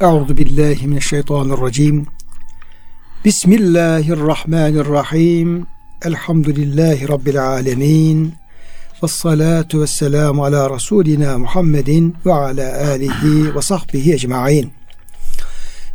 Euzu 0.00 0.36
billahi 0.36 0.86
mineşşeytanirracim. 0.86 2.06
Bismillahirrahmanirrahim. 3.24 5.66
Elhamdülillahi 6.04 7.08
rabbil 7.08 7.46
alamin. 7.46 8.32
Ves 9.02 9.10
salatu 9.10 9.80
vesselamu 9.80 10.44
ala 10.44 10.70
rasulina 10.70 11.38
Muhammedin 11.38 12.16
ve 12.26 12.32
ala 12.32 12.88
alihi 12.88 13.54
ve 13.54 13.62
sahbihi 13.62 14.12
ecmaîn. 14.12 14.70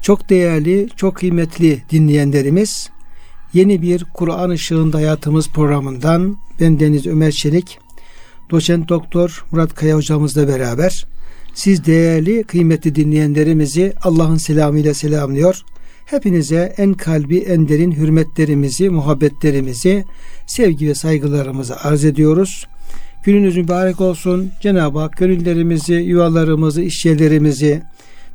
Çok 0.01 0.29
değerli, 0.29 0.89
çok 0.95 1.15
kıymetli 1.15 1.83
dinleyenlerimiz, 1.91 2.89
yeni 3.53 3.81
bir 3.81 4.05
Kur'an 4.13 4.49
ışığında 4.49 4.97
hayatımız 4.97 5.49
programından 5.49 6.37
ben 6.59 6.79
Deniz 6.79 7.07
Ömer 7.07 7.31
Çelik, 7.31 7.79
doçent 8.51 8.89
doktor 8.89 9.45
Murat 9.51 9.75
Kaya 9.75 9.95
hocamızla 9.95 10.47
beraber 10.47 11.05
siz 11.53 11.85
değerli 11.85 12.43
kıymetli 12.43 12.95
dinleyenlerimizi 12.95 13.93
Allah'ın 14.03 14.37
selamıyla 14.37 14.93
selamlıyor. 14.93 15.61
Hepinize 16.05 16.73
en 16.77 16.93
kalbi 16.93 17.37
en 17.37 17.67
derin 17.67 17.91
hürmetlerimizi, 17.91 18.89
muhabbetlerimizi, 18.89 20.05
sevgi 20.47 20.87
ve 20.87 20.95
saygılarımızı 20.95 21.79
arz 21.79 22.05
ediyoruz. 22.05 22.67
Gününüz 23.23 23.57
mübarek 23.57 24.01
olsun. 24.01 24.51
Cenab-ı 24.61 24.99
Hak 24.99 25.17
gönüllerimizi, 25.17 25.93
yuvalarımızı, 25.93 26.81
işyerlerimizi, 26.81 27.83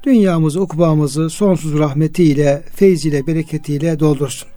dünyamızı, 0.04 0.60
ukbamızı 0.60 1.30
sonsuz 1.30 1.78
rahmetiyle, 1.78 2.62
feyziyle, 2.74 3.26
bereketiyle 3.26 4.00
doldursun. 4.00 4.48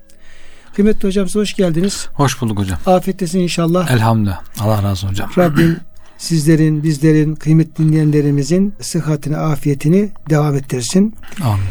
Kıymetli 0.75 1.07
hocam 1.07 1.27
size 1.27 1.39
hoş 1.39 1.53
geldiniz. 1.53 2.07
Hoş 2.13 2.41
bulduk 2.41 2.59
hocam. 2.59 2.79
Afiyettesin 2.85 3.39
inşallah. 3.39 3.91
Elhamdülillah. 3.91 4.41
Allah 4.59 4.77
razı 4.77 4.89
olsun 4.89 5.07
hocam. 5.07 5.29
Rabbim 5.37 5.77
sizlerin, 6.21 6.83
bizlerin, 6.83 7.35
kıymetli 7.35 7.83
dinleyenlerimizin 7.83 8.73
sıhhatini, 8.81 9.37
afiyetini 9.37 10.09
devam 10.29 10.55
ettirsin. 10.55 11.15
Amin. 11.43 11.63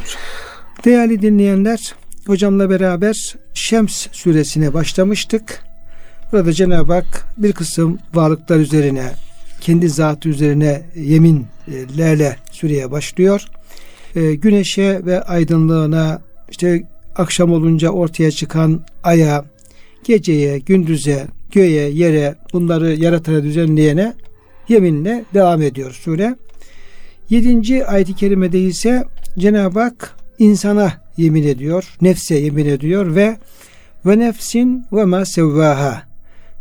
Değerli 0.85 1.23
dinleyenler, 1.23 1.95
hocamla 2.27 2.71
beraber 2.71 3.37
Şems 3.55 4.07
suresine 4.13 4.75
başlamıştık. 4.75 5.65
Burada 6.33 6.53
Cenab-ı 6.53 6.93
Hak 6.93 7.27
bir 7.37 7.53
kısım 7.53 7.99
varlıklar 8.15 8.57
üzerine, 8.57 9.13
kendi 9.61 9.89
zatı 9.89 10.29
üzerine 10.29 10.83
yeminlerle 10.95 12.37
süreye 12.53 12.91
başlıyor. 12.91 13.45
E, 14.17 14.35
güneşe 14.35 15.07
ve 15.07 15.23
aydınlığına, 15.23 16.21
işte 16.51 16.83
akşam 17.17 17.53
olunca 17.53 17.91
ortaya 17.91 18.31
çıkan 18.31 18.85
aya, 19.05 19.45
geceye, 20.05 20.59
gündüze, 20.59 21.27
göğe, 21.53 21.91
yere, 21.91 22.35
bunları 22.53 22.95
yaratana, 22.95 23.43
düzenleyene 23.43 24.15
yeminle 24.69 25.25
devam 25.35 25.63
ediyor 25.63 25.93
sure. 25.93 26.37
Yedinci 27.31 27.87
ayet-i 27.87 28.15
kerimede 28.15 28.61
ise 28.61 29.05
Cenab-ı 29.39 29.81
Hak 29.81 30.17
insana 30.39 30.93
yemin 31.17 31.43
ediyor, 31.43 31.97
nefse 32.03 32.35
yemin 32.35 32.67
ediyor 32.67 33.15
ve 33.15 33.37
ve 34.07 34.19
nefsin 34.19 34.87
ve 34.93 35.05
ma 35.05 35.25
sevvaha 35.25 36.03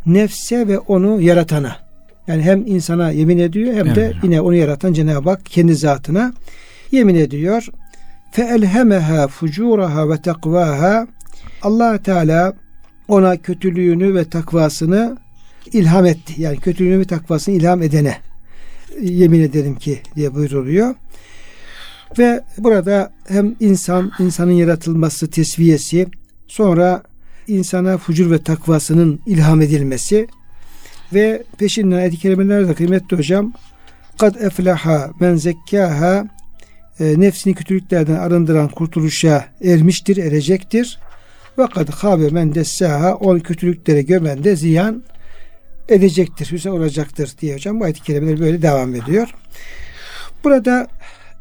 nefse 0.06 0.68
ve 0.68 0.78
onu 0.78 1.20
yaratana 1.20 1.76
yani 2.26 2.42
hem 2.42 2.66
insana 2.66 3.10
yemin 3.10 3.38
ediyor 3.38 3.74
hem 3.74 3.94
de 3.94 4.12
yine 4.22 4.40
onu 4.40 4.54
yaratan 4.54 4.92
Cenab-ı 4.92 5.30
Hak 5.30 5.46
kendi 5.46 5.74
zatına 5.74 6.32
yemin 6.92 7.14
ediyor. 7.14 7.68
Fe 8.32 8.42
elhemeha 8.42 9.28
fucuraha 9.28 10.10
ve 10.10 10.22
takvaha 10.22 11.06
Allah 11.62 11.98
Teala 11.98 12.52
ona 13.08 13.36
kötülüğünü 13.36 14.14
ve 14.14 14.24
takvasını 14.24 15.16
ilham 15.72 16.06
etti. 16.06 16.34
Yani 16.42 16.56
kötülüğünü 16.56 16.98
ve 16.98 17.04
takvasını 17.04 17.54
ilham 17.54 17.82
edene 17.82 18.16
yemin 19.00 19.40
ederim 19.40 19.74
ki 19.76 19.98
diye 20.16 20.34
buyruluyor. 20.34 20.94
Ve 22.18 22.40
burada 22.58 23.12
hem 23.28 23.56
insan, 23.60 24.12
insanın 24.18 24.52
yaratılması, 24.52 25.30
tesviyesi, 25.30 26.06
sonra 26.46 27.02
insana 27.48 27.98
fucur 27.98 28.30
ve 28.30 28.42
takvasının 28.42 29.20
ilham 29.26 29.60
edilmesi 29.60 30.26
ve 31.14 31.42
peşinden 31.58 31.96
ayet-i 31.96 32.16
kerimelerde 32.16 32.74
kıymetli 32.74 33.16
hocam 33.16 33.52
kad 34.18 34.34
eflaha 34.34 35.10
men 35.20 35.36
zekkaha 35.36 36.24
e, 37.00 37.20
nefsini 37.20 37.54
kötülüklerden 37.54 38.16
arındıran 38.16 38.68
kurtuluşa 38.68 39.44
ermiştir, 39.64 40.16
erecektir. 40.16 40.98
Ve 41.58 41.66
kad 41.66 41.88
habe 41.88 42.28
men 42.28 42.54
dessaha 42.54 43.14
o 43.14 43.38
kötülüklere 43.38 44.02
gömen 44.02 44.44
de 44.44 44.56
ziyan 44.56 45.02
edecektir, 45.90 46.52
hüsne 46.52 46.70
olacaktır 46.70 47.30
diye 47.40 47.54
hocam 47.54 47.80
bu 47.80 47.84
ayet-i 47.84 48.02
kerimeler 48.02 48.40
böyle 48.40 48.62
devam 48.62 48.94
ediyor. 48.94 49.34
Burada 50.44 50.88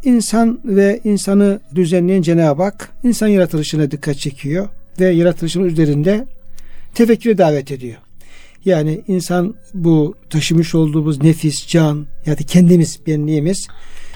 insan 0.03 0.59
ve 0.65 0.99
insanı 1.03 1.59
düzenleyen 1.75 2.21
Cenab-ı 2.21 2.63
Hak 2.63 2.91
insan 3.03 3.27
yaratılışına 3.27 3.91
dikkat 3.91 4.17
çekiyor 4.17 4.69
ve 4.99 5.09
yaratılışın 5.09 5.63
üzerinde 5.63 6.25
tefekküre 6.93 7.37
davet 7.37 7.71
ediyor. 7.71 7.97
Yani 8.65 9.01
insan 9.07 9.55
bu 9.73 10.15
taşımış 10.29 10.75
olduğumuz 10.75 11.23
nefis, 11.23 11.67
can 11.67 12.07
ya 12.25 12.39
da 12.39 12.43
kendimiz, 12.43 12.99
benliğimiz 13.07 13.67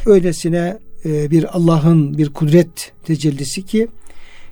öylesine 0.05 0.77
e, 1.05 1.31
bir 1.31 1.57
Allah'ın 1.57 2.17
bir 2.17 2.29
kudret 2.29 2.91
tecellisi 3.05 3.65
ki 3.65 3.87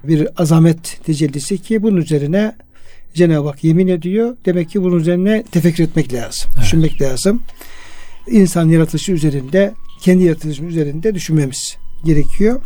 bir 0.04 0.28
azamet 0.42 1.00
tecellisi 1.06 1.58
ki 1.58 1.84
bunun 1.84 1.98
üzerine 1.98 2.56
Cenab-ı 3.14 3.48
Hak 3.48 3.64
yemin 3.64 3.88
ediyor. 3.88 4.38
Demek 4.46 4.70
ki 4.70 4.84
bunun 4.84 5.00
üzerine 5.00 5.44
tefekkür 5.52 5.84
etmek 5.84 6.14
lazım. 6.14 6.52
Evet. 6.54 6.64
Düşünmek 6.64 7.02
lazım. 7.02 7.42
İnsan 8.28 8.70
yaratılışı 8.70 9.12
üzerinde 9.12 9.74
kendi 10.02 10.24
yaratılışımız 10.24 10.72
üzerinde 10.72 11.16
düşünmemiz 11.16 11.78
gerekiyor. 12.06 12.62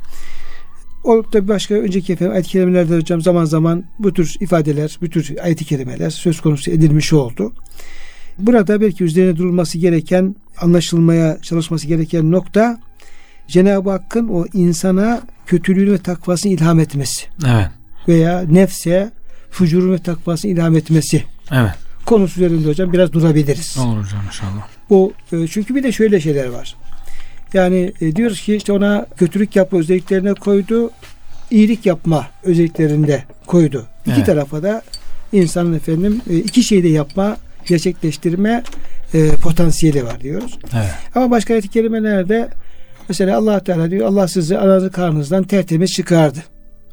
O 1.03 1.23
da 1.33 1.47
başka 1.47 1.75
önceki 1.75 2.13
efendim 2.13 2.33
ayet-i 2.33 2.49
kerimelerde 2.49 2.95
hocam 2.95 3.21
zaman 3.21 3.45
zaman 3.45 3.83
bu 3.99 4.13
tür 4.13 4.35
ifadeler, 4.39 4.97
bu 5.01 5.09
tür 5.09 5.37
ayet-i 5.43 5.65
kerimeler 5.65 6.09
söz 6.09 6.41
konusu 6.41 6.71
edilmiş 6.71 7.13
oldu. 7.13 7.53
Burada 8.39 8.81
belki 8.81 9.03
üzerine 9.03 9.37
durulması 9.37 9.77
gereken, 9.77 10.35
anlaşılmaya 10.57 11.41
çalışması 11.41 11.87
gereken 11.87 12.31
nokta 12.31 12.79
Cenab-ı 13.47 13.89
Hakk'ın 13.89 14.27
o 14.27 14.45
insana 14.53 15.21
kötülüğünü 15.45 15.91
ve 15.91 15.97
takvasını 15.97 16.51
ilham 16.51 16.79
etmesi. 16.79 17.25
Evet. 17.47 17.67
Veya 18.07 18.41
nefse 18.41 19.11
fucurun 19.55 19.93
ve 19.93 19.97
takvasını 19.97 20.51
ilham 20.51 20.75
etmesi. 20.75 21.23
Evet. 21.51 21.71
Konusu 22.05 22.39
üzerinde 22.39 22.67
hocam 22.69 22.93
biraz 22.93 23.13
durabiliriz. 23.13 23.77
Olur 23.77 24.03
hocam 24.03 24.21
inşallah. 24.27 24.67
Bu 24.89 25.13
e, 25.31 25.47
çünkü 25.47 25.75
bir 25.75 25.83
de 25.83 25.91
şöyle 25.91 26.21
şeyler 26.21 26.47
var. 26.47 26.75
Yani 27.53 27.93
e, 28.01 28.15
diyoruz 28.15 28.41
ki 28.41 28.55
işte 28.55 28.73
ona 28.73 29.05
kötülük 29.17 29.55
yapma 29.55 29.79
özelliklerine 29.79 30.33
koydu. 30.33 30.91
iyilik 31.51 31.85
yapma 31.85 32.27
özelliklerinde 32.43 33.23
koydu. 33.47 33.85
İki 34.05 34.15
evet. 34.15 34.25
tarafa 34.25 34.63
da 34.63 34.81
insanın 35.31 35.73
efendim 35.73 36.21
e, 36.29 36.37
iki 36.37 36.63
şeyi 36.63 36.83
de 36.83 36.87
yapma, 36.87 37.37
gerçekleştirme 37.65 38.63
e, 39.13 39.29
potansiyeli 39.29 40.05
var 40.05 40.21
diyoruz. 40.21 40.59
Evet. 40.75 40.91
Ama 41.15 41.31
başka 41.31 41.53
ayet-i 41.53 41.69
kerimelerde 41.69 42.49
mesela 43.09 43.37
Allah 43.37 43.59
Teala 43.59 43.91
diyor 43.91 44.07
Allah 44.07 44.27
sizi 44.27 44.57
ananızın 44.57 44.89
karnınızdan 44.89 45.43
tertemiz 45.43 45.91
çıkardı. 45.91 46.39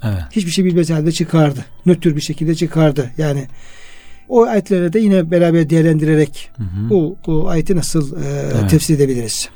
Evet. 0.02 0.22
Hiçbir 0.30 0.50
şey 0.50 0.64
bilmez 0.64 0.90
halde 0.90 1.12
çıkardı. 1.12 1.64
Nötr 1.86 2.16
bir 2.16 2.20
şekilde 2.20 2.54
çıkardı. 2.54 3.10
Yani 3.18 3.46
o 4.28 4.46
ayetlere 4.46 4.92
de 4.92 4.98
yine 4.98 5.30
beraber 5.30 5.70
değerlendirerek 5.70 6.50
hı 6.56 6.62
hı. 6.62 6.90
Bu, 6.90 7.16
bu 7.26 7.48
ayeti 7.48 7.76
nasıl 7.76 8.22
e, 8.22 8.26
evet. 8.26 8.70
tefsir 8.70 8.94
edebiliriz? 8.94 9.48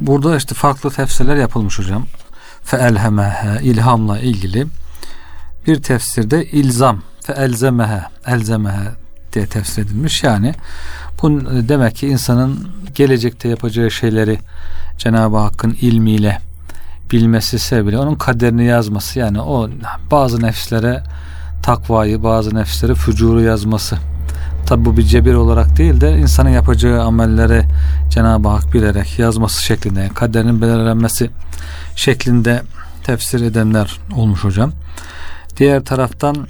Burada 0.00 0.36
işte 0.36 0.54
farklı 0.54 0.90
tefsirler 0.90 1.36
yapılmış 1.36 1.78
hocam. 1.78 2.06
Feelhemehe 2.62 3.62
ilhamla 3.62 4.18
ilgili 4.18 4.66
bir 5.66 5.82
tefsirde 5.82 6.44
ilzam 6.44 7.02
feelzemehe 7.20 8.02
elzemehe 8.26 8.88
diye 9.32 9.46
tefsir 9.46 9.82
edilmiş. 9.82 10.22
Yani 10.22 10.54
bu 11.22 11.40
demek 11.68 11.96
ki 11.96 12.06
insanın 12.06 12.68
gelecekte 12.94 13.48
yapacağı 13.48 13.90
şeyleri 13.90 14.38
Cenab-ı 14.98 15.36
Hakk'ın 15.36 15.76
ilmiyle 15.80 16.38
bilmesi 17.12 17.58
sebebiyle 17.58 17.98
onun 17.98 18.14
kaderini 18.14 18.64
yazması 18.64 19.18
yani 19.18 19.40
o 19.40 19.70
bazı 20.10 20.42
nefslere 20.42 21.02
takvayı 21.62 22.22
bazı 22.22 22.54
nefslere 22.54 22.94
fücuru 22.94 23.40
yazması 23.40 23.98
Tabi 24.66 24.84
bu 24.84 24.96
bir 24.96 25.02
cebir 25.02 25.34
olarak 25.34 25.76
değil 25.76 26.00
de 26.00 26.18
insanın 26.18 26.50
yapacağı 26.50 27.02
amelleri 27.02 27.64
Cenab-ı 28.10 28.48
Hak 28.48 28.74
bilerek 28.74 29.18
yazması 29.18 29.62
şeklinde, 29.62 30.00
yani 30.00 30.14
kaderinin 30.14 30.62
belirlenmesi 30.62 31.30
şeklinde 31.96 32.62
tefsir 33.04 33.40
edenler 33.40 33.98
olmuş 34.16 34.44
hocam. 34.44 34.72
Diğer 35.56 35.84
taraftan 35.84 36.46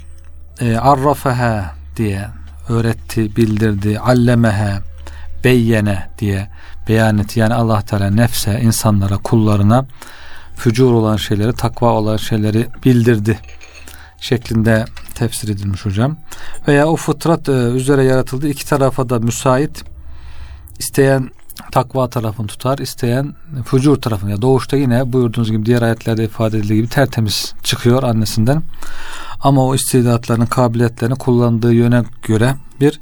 e, 0.59 0.77
arrafehe 0.77 1.63
diye 1.97 2.27
öğretti, 2.69 3.35
bildirdi, 3.35 3.99
allemehe, 3.99 4.79
beyyene 5.43 6.09
diye 6.19 6.49
beyan 6.89 7.17
etti. 7.17 7.39
Yani 7.39 7.53
Allah 7.53 7.81
Teala 7.81 8.09
nefse, 8.09 8.61
insanlara, 8.61 9.17
kullarına 9.17 9.85
fücur 10.55 10.93
olan 10.93 11.17
şeyleri, 11.17 11.53
takva 11.53 11.91
olan 11.91 12.17
şeyleri 12.17 12.67
bildirdi 12.85 13.39
şeklinde 14.21 14.85
tefsir 15.15 15.49
edilmiş 15.49 15.85
hocam. 15.85 16.17
Veya 16.67 16.87
o 16.87 16.95
fıtrat 16.95 17.49
e, 17.49 17.51
üzere 17.51 18.03
yaratıldı 18.03 18.47
iki 18.47 18.65
tarafa 18.65 19.09
da 19.09 19.19
müsait 19.19 19.83
isteyen 20.79 21.29
takva 21.71 22.09
tarafını 22.09 22.47
tutar. 22.47 22.77
isteyen 22.77 23.35
fucur 23.65 23.95
tarafını. 23.95 24.41
Doğuşta 24.41 24.77
yine 24.77 25.13
buyurduğunuz 25.13 25.51
gibi 25.51 25.65
diğer 25.65 25.81
ayetlerde 25.81 26.23
ifade 26.23 26.57
edildiği 26.57 26.77
gibi 26.77 26.89
tertemiz 26.89 27.53
çıkıyor 27.63 28.03
annesinden. 28.03 28.63
Ama 29.41 29.65
o 29.65 29.75
istidatlarını, 29.75 30.47
kabiliyetlerini 30.49 31.15
kullandığı 31.15 31.73
yöne 31.73 32.03
göre 32.23 32.55
bir 32.79 32.99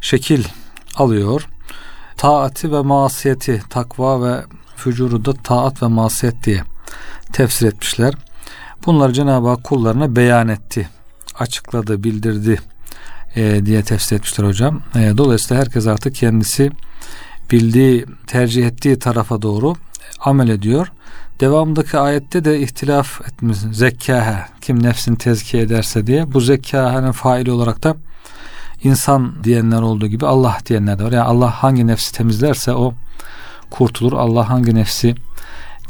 şekil 0.00 0.44
alıyor. 0.96 1.48
Taati 2.16 2.72
ve 2.72 2.80
masiyeti, 2.80 3.62
takva 3.70 4.22
ve 4.22 4.44
fücuru 4.76 5.24
da 5.24 5.32
taat 5.32 5.82
ve 5.82 5.86
masiyet 5.86 6.44
diye 6.44 6.64
tefsir 7.32 7.66
etmişler. 7.66 8.14
Bunları 8.86 9.12
Cenab-ı 9.12 9.48
Hak 9.48 9.64
kullarına 9.64 10.16
beyan 10.16 10.48
etti, 10.48 10.88
açıkladı, 11.38 12.04
bildirdi 12.04 12.60
e, 13.36 13.66
diye 13.66 13.82
tefsir 13.82 14.16
etmişler 14.16 14.44
hocam. 14.46 14.82
E, 14.94 15.18
dolayısıyla 15.18 15.62
herkes 15.62 15.86
artık 15.86 16.14
kendisi 16.14 16.70
bildiği, 17.50 18.06
tercih 18.26 18.66
ettiği 18.66 18.98
tarafa 18.98 19.42
doğru 19.42 19.74
amel 20.20 20.48
ediyor. 20.48 20.92
Devamındaki 21.40 21.98
ayette 21.98 22.44
de 22.44 22.60
ihtilaf 22.60 23.20
etmiş. 23.20 23.58
Zekkaha 23.72 24.48
kim 24.60 24.82
nefsini 24.82 25.18
tezkiye 25.18 25.62
ederse 25.62 26.06
diye. 26.06 26.32
Bu 26.32 26.40
zekkahanın 26.40 27.12
faili 27.12 27.52
olarak 27.52 27.82
da 27.82 27.96
insan 28.84 29.44
diyenler 29.44 29.82
olduğu 29.82 30.06
gibi 30.06 30.26
Allah 30.26 30.58
diyenler 30.66 30.98
de 30.98 31.04
var. 31.04 31.12
Yani 31.12 31.24
Allah 31.24 31.50
hangi 31.50 31.86
nefsi 31.86 32.12
temizlerse 32.12 32.72
o 32.72 32.94
kurtulur. 33.70 34.12
Allah 34.12 34.48
hangi 34.48 34.74
nefsi 34.74 35.14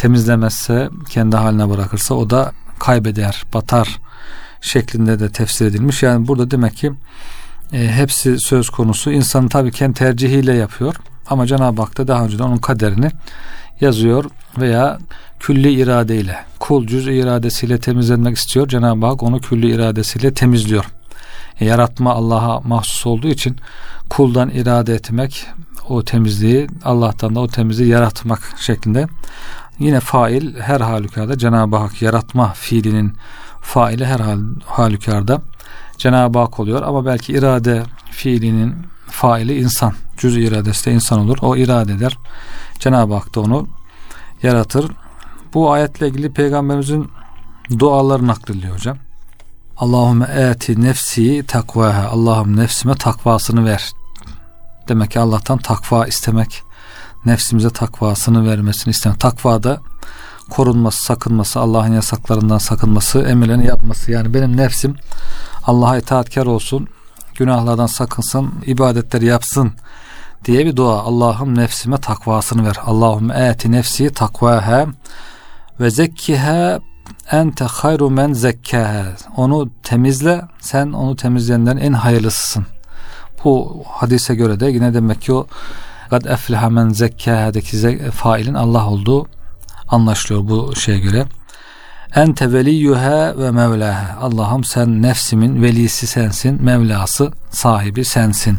temizlemezse 0.00 0.88
kendi 1.08 1.37
haline 1.37 1.70
bırakırsa 1.70 2.14
o 2.14 2.31
da 2.31 2.52
kaybeder, 2.79 3.44
batar 3.55 3.99
şeklinde 4.61 5.20
de 5.20 5.32
tefsir 5.32 5.67
edilmiş. 5.67 6.02
Yani 6.02 6.29
burada 6.29 6.50
demek 6.50 6.76
ki 6.76 6.93
e, 7.73 7.88
hepsi 7.88 8.38
söz 8.38 8.70
konusu. 8.70 9.12
İnsanın 9.12 9.49
tabii 9.49 9.73
kendi 9.73 9.94
tercihiyle 9.99 10.55
yapıyor. 10.55 10.97
Ama 11.26 11.47
Cenab-ı 11.47 11.82
Hak 11.82 11.99
da 11.99 12.08
daha 12.08 12.25
önceden 12.25 12.44
onun 12.44 12.56
kaderini 12.56 13.11
yazıyor 13.81 14.25
veya 14.58 14.99
külli 15.41 15.73
iradeyle, 15.73 16.37
kul 16.58 16.87
cüz 16.87 17.06
iradesiyle 17.06 17.79
temizlenmek 17.81 18.37
istiyor. 18.37 18.69
Cenab-ı 18.69 19.06
Hak 19.06 19.23
onu 19.23 19.41
külli 19.41 19.75
iradesiyle 19.75 20.35
temizliyor. 20.35 20.85
E, 21.61 21.64
yaratma 21.64 22.14
Allah'a 22.14 22.61
mahsus 22.61 23.06
olduğu 23.06 23.29
için 23.29 23.56
kuldan 24.08 24.50
irade 24.50 24.94
etmek 24.94 25.46
o 25.88 26.05
temizliği 26.05 26.67
Allah'tan 26.85 27.35
da 27.35 27.41
o 27.41 27.49
temizliği 27.49 27.91
yaratmak 27.91 28.55
şeklinde. 28.61 29.06
Yine 29.81 30.00
fail 30.00 30.61
her 30.61 30.81
halükarda 30.81 31.38
Cenab-ı 31.38 31.77
Hak 31.77 32.03
yaratma 32.03 32.53
fiilinin 32.53 33.17
faili 33.61 34.06
her 34.06 34.21
hal, 34.21 34.41
halükarda 34.67 35.43
Cenab-ı 35.99 36.38
Hak 36.38 36.61
oluyor 36.61 36.82
ama 36.82 37.06
belki 37.06 37.32
irade 37.32 37.82
fiilinin 38.11 38.75
faili 39.06 39.61
insan. 39.61 39.94
Cüz 40.17 40.37
iradesi 40.37 40.87
de 40.87 40.93
insan 40.93 41.21
olur. 41.21 41.38
O 41.43 41.56
irade 41.56 41.93
eder. 41.93 42.19
Cenab-ı 42.79 43.15
Hak 43.15 43.35
da 43.35 43.41
onu 43.41 43.67
yaratır. 44.43 44.91
Bu 45.55 45.73
ayetle 45.73 46.09
ilgili 46.09 46.32
peygamberimizin 46.32 47.11
duaları 47.79 48.27
naklediliyor 48.27 48.75
hocam. 48.75 48.97
Allahümme 49.77 50.27
eti 50.27 50.82
nefsi 50.82 51.44
takvaha. 51.47 52.09
Allah'ım 52.09 52.56
nefsime 52.56 52.94
takvasını 52.94 53.65
ver. 53.65 53.91
Demek 54.88 55.11
ki 55.11 55.21
Allah'tan 55.21 55.59
takva 55.59 56.06
istemek, 56.06 56.62
nefsimize 57.26 57.70
takvasını 57.70 58.50
vermesini 58.50 58.90
istemek. 58.90 59.20
Takva 59.20 59.62
da 59.62 59.81
korunması, 60.50 61.02
sakınması, 61.02 61.61
Allah'ın 61.61 61.93
yasaklarından 61.93 62.58
sakınması, 62.58 63.22
emirlerini 63.22 63.67
yapması. 63.67 64.12
Yani 64.12 64.34
benim 64.34 64.56
nefsim 64.56 64.96
Allah'a 65.64 65.99
itaatkar 65.99 66.46
olsun, 66.46 66.88
günahlardan 67.34 67.87
sakınsın, 67.87 68.50
ibadetleri 68.67 69.25
yapsın 69.25 69.72
diye 70.44 70.67
bir 70.67 70.76
dua. 70.76 71.00
Allah'ım 71.00 71.58
nefsime 71.58 71.99
takvasını 71.99 72.67
ver. 72.67 72.76
Allahümme 72.84 73.34
eti 73.34 73.72
nefsi 73.72 74.12
takvaha 74.12 74.87
ve 75.81 75.90
zekkiha 75.90 76.81
ente 77.31 77.64
hayru 77.64 78.11
men 78.11 78.32
zekkaha. 78.32 79.05
Onu 79.37 79.70
temizle, 79.82 80.43
sen 80.61 80.93
onu 80.93 81.17
temizleyenlerin 81.17 81.76
en 81.76 81.93
hayırlısısın. 81.93 82.67
Bu 83.44 83.82
hadise 83.88 84.34
göre 84.34 84.61
de 84.61 84.67
yine 84.67 84.94
demek 84.94 85.22
ki 85.22 85.32
o 85.32 85.46
kad 86.10 86.24
efleha 86.24 86.70
men 86.70 86.88
zekkaha'daki 86.88 88.10
failin 88.10 88.54
Allah 88.54 88.86
olduğu 88.86 89.26
anlaşılıyor 89.88 90.48
bu 90.48 90.76
şeye 90.76 90.98
göre. 90.98 91.26
Ente 92.14 92.52
veliyyuha 92.52 93.38
ve 93.38 93.50
mevlaha. 93.50 94.18
Allah'ım 94.20 94.64
sen 94.64 95.02
nefsimin 95.02 95.62
velisi 95.62 96.06
sensin, 96.06 96.62
mevlası 96.62 97.32
sahibi 97.50 98.04
sensin 98.04 98.58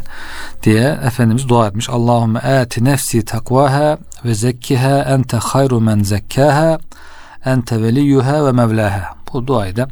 diye 0.62 0.98
Efendimiz 1.04 1.48
dua 1.48 1.66
etmiş. 1.66 1.90
Allahümme 1.90 2.38
ati 2.38 2.84
nefsi 2.84 3.24
takvaha 3.24 3.98
ve 4.24 4.34
zekkiha 4.34 4.98
ente 4.98 5.36
hayru 5.36 5.80
men 5.80 6.02
zekkaha 6.02 6.78
ente 7.44 7.82
veliyyuha 7.82 8.46
ve 8.46 8.52
mevlaha. 8.52 9.14
Bu 9.32 9.46
duayı 9.46 9.76
da 9.76 9.88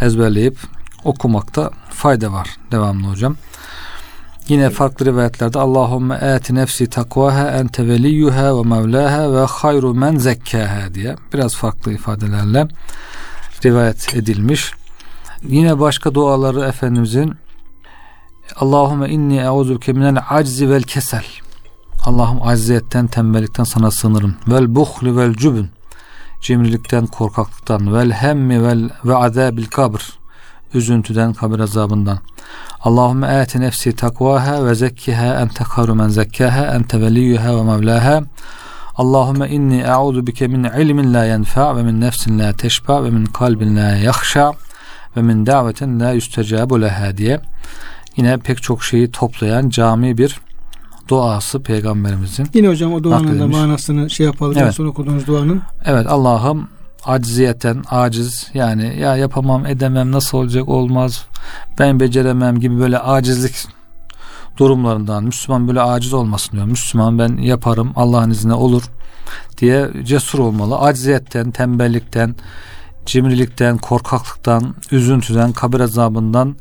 ezberleyip 0.00 0.58
okumakta 1.04 1.70
fayda 1.90 2.32
var. 2.32 2.48
Devamlı 2.72 3.06
hocam. 3.06 3.36
Yine 4.48 4.70
farklı 4.70 5.06
rivayetlerde 5.06 5.58
Allahümme 5.58 6.14
ati 6.14 6.54
nefsi 6.54 6.90
takvaha 6.90 7.50
ente 7.50 7.88
veliyyuha 7.88 8.58
ve 8.58 8.62
mevlaha 8.62 9.32
ve 9.32 9.44
hayru 9.44 9.94
men 9.94 10.16
zekkaha 10.16 10.94
diye 10.94 11.16
biraz 11.32 11.56
farklı 11.56 11.92
ifadelerle 11.92 12.68
rivayet 13.64 14.14
edilmiş. 14.14 14.72
Yine 15.42 15.80
başka 15.80 16.14
duaları 16.14 16.60
Efendimizin 16.60 17.34
Allahümme 18.56 19.08
inni 19.08 19.38
euzubike 19.38 19.92
minel 19.92 20.22
aczi 20.30 20.70
vel 20.70 20.82
kesel 20.82 21.24
Allah'ım 22.04 22.42
acziyetten, 22.42 23.06
tembellikten 23.06 23.64
sana 23.64 23.90
sığınırım. 23.90 24.36
Vel 24.48 24.74
buhli 24.74 25.16
vel 25.16 25.34
cübün 25.34 25.70
cimrilikten, 26.40 27.06
korkaklıktan 27.06 27.94
vel 27.94 28.10
hemmi 28.10 28.62
vel 28.62 28.90
ve 29.04 29.16
azabil 29.16 29.66
kabr 29.66 30.18
üzüntüden, 30.74 31.32
kabir 31.32 31.58
azabından. 31.58 32.18
Allahümme 32.84 33.26
ati 33.26 33.60
nefsi 33.60 33.96
takvaha 33.96 34.66
ve 34.66 34.74
zekkiha 34.74 35.40
ente 35.40 35.64
hayru 35.64 35.94
men 35.94 36.08
zekkaha 36.08 36.74
ente 36.74 37.00
veliyyuha 37.00 37.56
ve 37.56 37.62
mevlaha. 37.62 38.22
Allahümme 38.96 39.48
inni 39.48 39.80
e'udu 39.80 40.26
bike 40.26 40.46
min 40.46 40.64
ilmin 40.64 41.14
la 41.14 41.24
yenfa 41.24 41.76
ve 41.76 41.82
min 41.82 42.00
nefsin 42.00 42.38
la 42.38 42.52
teşba 42.52 43.04
ve 43.04 43.10
min 43.10 43.24
kalbin 43.24 43.76
la 43.76 43.96
yahşa 43.96 44.52
ve 45.16 45.22
min 45.22 45.46
davetin 45.46 46.00
la 46.00 46.12
yüstecabu 46.12 46.80
leha 46.80 47.16
diye 47.16 47.40
yine 48.16 48.36
pek 48.38 48.62
çok 48.62 48.84
şeyi 48.84 49.10
toplayan 49.10 49.68
cami 49.68 50.18
bir 50.18 50.40
duası 51.08 51.62
peygamberimizin. 51.62 52.48
Yine 52.54 52.68
hocam 52.68 52.92
o 52.92 53.02
duanın 53.04 53.40
da 53.40 53.46
manasını 53.46 54.10
şey 54.10 54.26
yapalım. 54.26 54.54
Evet. 54.58 54.74
Sonra 54.74 54.88
okuduğunuz 54.88 55.26
duanın. 55.26 55.62
Evet 55.84 56.06
Allah'ım 56.06 56.68
acziyeten 57.04 57.84
aciz 57.90 58.50
yani 58.54 58.98
ya 59.00 59.16
yapamam 59.16 59.66
edemem 59.66 60.12
nasıl 60.12 60.38
olacak 60.38 60.68
olmaz 60.68 61.24
ben 61.78 62.00
beceremem 62.00 62.60
gibi 62.60 62.80
böyle 62.80 62.98
acizlik 62.98 63.66
durumlarından 64.58 65.24
Müslüman 65.24 65.68
böyle 65.68 65.80
aciz 65.80 66.12
olmasın 66.12 66.52
diyor. 66.52 66.66
Müslüman 66.66 67.18
ben 67.18 67.36
yaparım 67.36 67.92
Allah'ın 67.96 68.30
izniyle 68.30 68.54
olur 68.54 68.82
diye 69.58 69.90
cesur 70.04 70.38
olmalı. 70.38 70.78
Acziyetten, 70.78 71.50
tembellikten, 71.50 72.34
cimrilikten, 73.06 73.78
korkaklıktan, 73.78 74.74
üzüntüden, 74.92 75.52
kabir 75.52 75.80
azabından 75.80 76.56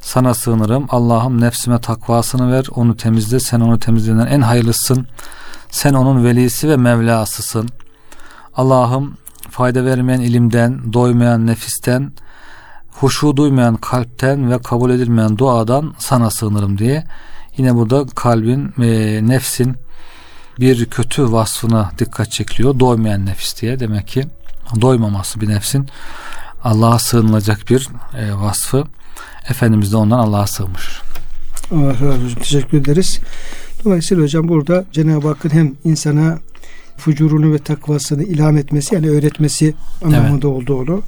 sana 0.00 0.34
sığınırım. 0.34 0.86
Allah'ım 0.90 1.40
nefsime 1.40 1.80
takvasını 1.80 2.52
ver. 2.52 2.66
Onu 2.74 2.96
temizle. 2.96 3.40
Sen 3.40 3.60
onu 3.60 3.78
temizleyen 3.78 4.18
en 4.18 4.40
hayırlısın. 4.40 5.06
Sen 5.70 5.94
onun 5.94 6.24
velisi 6.24 6.68
ve 6.68 6.76
mevlasısın. 6.76 7.68
Allah'ım 8.56 9.16
fayda 9.56 9.84
vermeyen 9.84 10.20
ilimden, 10.20 10.92
doymayan 10.92 11.46
nefisten, 11.46 12.12
huşu 12.90 13.36
duymayan 13.36 13.76
kalpten 13.76 14.50
ve 14.50 14.58
kabul 14.58 14.90
edilmeyen 14.90 15.38
duadan 15.38 15.94
sana 15.98 16.30
sığınırım 16.30 16.78
diye. 16.78 17.04
Yine 17.56 17.74
burada 17.74 18.06
kalbin, 18.14 18.74
e, 18.82 19.20
nefsin 19.28 19.76
bir 20.60 20.86
kötü 20.86 21.32
vasfına 21.32 21.90
dikkat 21.98 22.32
çekiliyor. 22.32 22.80
Doymayan 22.80 23.26
nefis 23.26 23.60
diye. 23.60 23.80
Demek 23.80 24.08
ki 24.08 24.26
doymaması 24.80 25.40
bir 25.40 25.48
nefsin 25.48 25.88
Allah'a 26.64 26.98
sığınılacak 26.98 27.70
bir 27.70 27.88
e, 28.18 28.34
vasfı. 28.34 28.84
Efendimiz 29.50 29.92
de 29.92 29.96
ondan 29.96 30.18
Allah'a 30.18 30.46
sığmış. 30.46 31.00
Allah 31.72 31.88
razı 31.88 32.04
olsun. 32.04 32.34
Teşekkür 32.38 32.78
ederiz. 32.78 33.20
Dolayısıyla 33.84 34.24
hocam 34.24 34.48
burada 34.48 34.84
Cenab-ı 34.92 35.28
Hakk'ın 35.28 35.50
hem 35.50 35.74
insana 35.84 36.38
fucurunu 36.96 37.52
ve 37.52 37.58
takvasını 37.58 38.24
ilham 38.24 38.56
etmesi 38.56 38.94
yani 38.94 39.10
öğretmesi 39.10 39.74
anlamında 40.04 40.30
evet. 40.34 40.44
olduğunu 40.44 41.02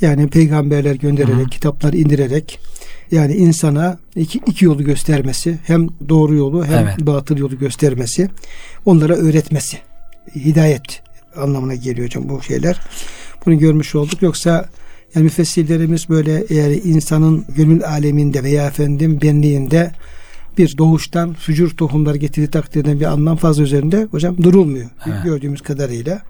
yani 0.00 0.28
peygamberler 0.28 0.94
göndererek, 0.94 1.36
Hı-hı. 1.36 1.50
kitaplar 1.50 1.92
indirerek 1.92 2.58
yani 3.10 3.34
insana 3.34 3.98
iki, 4.16 4.38
iki 4.46 4.64
yolu 4.64 4.84
göstermesi 4.84 5.58
hem 5.64 5.88
doğru 6.08 6.34
yolu 6.34 6.66
hem 6.66 6.86
evet. 6.86 7.00
batıl 7.00 7.36
yolu 7.36 7.58
göstermesi 7.58 8.28
onlara 8.84 9.14
öğretmesi 9.14 9.78
hidayet 10.34 11.02
anlamına 11.36 11.74
geliyor 11.74 12.06
hocam 12.06 12.28
bu 12.28 12.42
şeyler. 12.42 12.80
Bunu 13.46 13.58
görmüş 13.58 13.94
olduk. 13.94 14.22
Yoksa 14.22 14.68
yani 15.14 15.24
müfessirlerimiz 15.24 16.08
böyle 16.08 16.44
eğer 16.50 16.70
insanın 16.70 17.44
gönül 17.56 17.84
aleminde 17.84 18.42
veya 18.42 18.66
efendim 18.66 19.18
benliğinde 19.22 19.92
bir 20.58 20.78
doğuştan 20.78 21.34
fücur 21.34 21.70
tohumları 21.70 22.16
getirdiği 22.16 22.50
takdirde 22.50 23.00
bir 23.00 23.04
anlam 23.04 23.36
fazla 23.36 23.62
üzerinde 23.62 24.04
hocam 24.10 24.42
durulmuyor. 24.42 24.90
Evet. 25.06 25.24
Gördüğümüz 25.24 25.60
kadarıyla. 25.60 26.22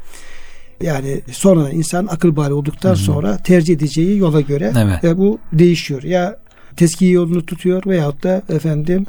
Yani 0.83 1.21
sonra 1.33 1.71
insan 1.71 2.07
akıl 2.07 2.37
bali 2.37 2.53
olduktan 2.53 2.95
sonra 2.95 3.37
tercih 3.37 3.75
edeceği 3.75 4.19
yola 4.19 4.41
göre 4.41 4.73
Evet. 4.79 5.05
ve 5.05 5.19
bu 5.19 5.39
değişiyor. 5.53 6.03
Ya 6.03 6.37
teskiye 6.77 7.11
yolunu 7.11 7.47
tutuyor 7.47 7.83
veyahut 7.87 8.23
da 8.23 8.43
efendim 8.49 9.07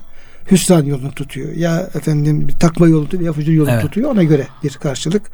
hüsran 0.51 0.86
yolunu 0.86 1.12
tutuyor. 1.12 1.53
Ya 1.53 1.89
efendim 1.96 2.48
takma 2.60 2.88
yolu 2.88 3.03
tutuyor 3.03 3.24
ya 3.24 3.34
fücur 3.34 3.51
yolunu 3.53 3.72
Evet. 3.72 3.82
tutuyor. 3.82 4.12
Ona 4.12 4.24
göre 4.24 4.48
bir 4.63 4.72
karşılık 4.72 5.32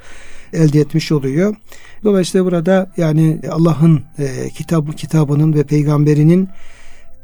elde 0.54 0.80
etmiş 0.80 1.12
oluyor. 1.12 1.56
Dolayısıyla 2.04 2.46
burada 2.46 2.92
yani 2.98 3.42
Allah'ın 3.52 4.04
e, 4.20 4.50
kitabı 4.50 4.92
kitabının 4.92 5.54
ve 5.54 5.64
peygamberinin 5.64 6.50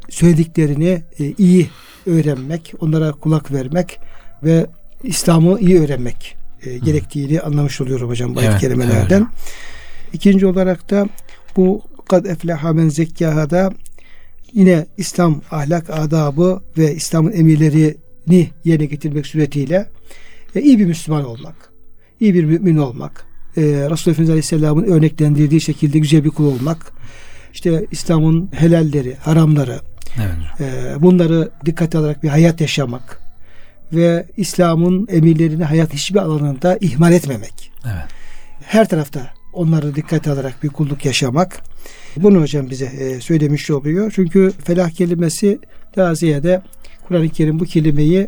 söylediklerini 0.10 1.04
e, 1.20 1.32
iyi 1.38 1.70
öğrenmek, 2.06 2.74
onlara 2.80 3.12
kulak 3.12 3.52
vermek 3.52 4.00
ve 4.44 4.66
İslam'ı 5.04 5.60
iyi 5.60 5.80
öğrenmek 5.80 6.38
e, 6.66 6.78
gerektiğini 6.78 7.42
anlamış 7.42 7.82
oluyorum 7.82 8.10
hocam 8.10 8.36
bu 8.36 8.40
ayet 8.40 8.52
Evet, 8.52 8.62
kelimelerden. 8.62 9.28
İkinci 10.14 10.46
olarak 10.46 10.92
da 10.92 11.08
bu 11.56 11.82
kad 12.10 12.26
efleha 12.26 12.74
men 12.74 12.90
zekkahada 12.90 13.74
yine 14.54 14.86
İslam 14.98 15.42
ahlak 15.52 15.90
adabı 15.90 16.62
ve 16.78 16.96
İslam'ın 16.96 17.32
emirlerini 17.32 18.50
yerine 18.64 18.86
getirmek 18.86 19.28
suretiyle 19.28 19.90
e, 20.56 20.62
iyi 20.62 20.80
bir 20.80 20.86
Müslüman 20.86 21.26
olmak, 21.26 21.56
iyi 22.20 22.34
bir 22.34 22.44
mümin 22.44 22.78
olmak, 22.78 23.26
e, 23.58 23.62
Resulullah 23.62 23.98
Efendimiz 23.98 24.30
Aleyhisselam'ın 24.30 24.84
örneklendirdiği 24.84 25.62
şekilde 25.62 26.00
güzel 26.00 26.24
bir 26.24 26.30
kul 26.30 26.46
olmak, 26.46 26.92
işte 27.56 27.86
İslam'ın 27.92 28.50
helalleri, 28.54 29.16
haramları, 29.16 29.80
Evet. 30.18 30.62
e, 30.62 31.02
bunları 31.02 31.50
dikkate 31.66 31.98
alarak 31.98 32.24
bir 32.24 32.30
hayat 32.30 32.62
yaşamak 32.62 33.20
ve 33.94 34.26
İslam'ın 34.38 35.08
emirlerini 35.12 35.64
hayat 35.64 35.94
hiçbir 35.94 36.20
alanında 36.20 36.78
ihmal 36.82 37.14
etmemek. 37.14 37.72
Evet. 37.86 38.06
Her 38.62 38.90
tarafta 38.90 39.34
onları 39.54 39.96
dikkate 39.96 40.32
alarak 40.32 40.64
bir 40.64 40.70
kulluk 40.70 41.06
yaşamak. 41.06 41.62
Bunu 42.18 42.42
hocam 42.42 42.70
bize 42.70 42.86
e, 42.86 43.22
söylemiş 43.22 43.72
oluyor. 43.72 44.12
Çünkü 44.16 44.52
felah 44.64 44.90
kelimesi 44.90 45.60
daha 45.96 46.16
ziyade 46.16 46.62
Kur'an-ı 47.08 47.30
Kerim 47.30 47.60
bu 47.60 47.66
kelimeyi 47.66 48.28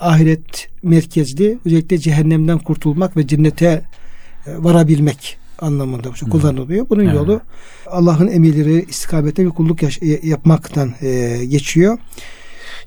ahiret 0.00 0.68
merkezli 0.82 1.58
özellikle 1.66 1.98
cehennemden 1.98 2.58
kurtulmak 2.58 3.16
ve 3.16 3.26
cennete 3.26 3.66
e, 3.66 3.82
varabilmek 4.46 5.38
anlamında 5.58 6.10
kullanılıyor. 6.30 6.86
Bunun 6.90 7.04
Evet. 7.04 7.14
yolu 7.14 7.40
Allah'ın 7.86 8.28
emirleri 8.28 8.84
istikamette 8.88 9.44
bir 9.44 9.50
kulluk 9.50 9.82
yaş- 9.82 10.02
e, 10.02 10.20
yapmaktan 10.28 10.94
e, 11.02 11.38
geçiyor. 11.48 11.98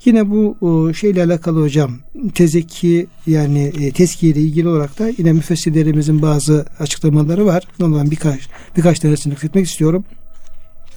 Yine 0.05 0.29
bu 0.29 0.57
o, 0.61 0.93
şeyle 0.93 1.23
alakalı 1.23 1.61
hocam 1.61 1.91
tezeki 2.35 3.07
yani 3.27 3.71
e, 3.79 3.91
tezkiye 3.91 4.31
ile 4.31 4.39
ilgili 4.41 4.67
olarak 4.67 4.99
da 4.99 5.11
yine 5.17 5.33
müfessirlerimizin 5.33 6.21
bazı 6.21 6.65
açıklamaları 6.79 7.45
var. 7.45 7.63
Ondan 7.81 8.11
birkaç 8.11 8.39
birkaç 8.77 8.99
tanesini 8.99 9.33
nakletmek 9.33 9.65
istiyorum. 9.65 10.05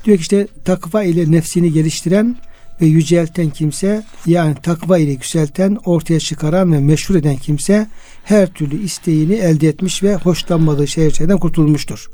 Diyor 0.04 0.16
ki 0.16 0.20
işte 0.20 0.46
takva 0.64 1.02
ile 1.02 1.30
nefsini 1.30 1.72
geliştiren 1.72 2.36
ve 2.80 2.86
yücelten 2.86 3.50
kimse 3.50 4.02
yani 4.26 4.54
takva 4.62 4.98
ile 4.98 5.10
yükselten, 5.10 5.78
ortaya 5.84 6.20
çıkaran 6.20 6.72
ve 6.72 6.78
meşhur 6.78 7.14
eden 7.14 7.36
kimse 7.36 7.86
her 8.24 8.46
türlü 8.52 8.82
isteğini 8.82 9.34
elde 9.34 9.68
etmiş 9.68 10.02
ve 10.02 10.14
hoşlanmadığı 10.14 10.88
şeylerden 10.88 11.38
kurtulmuştur. 11.38 12.10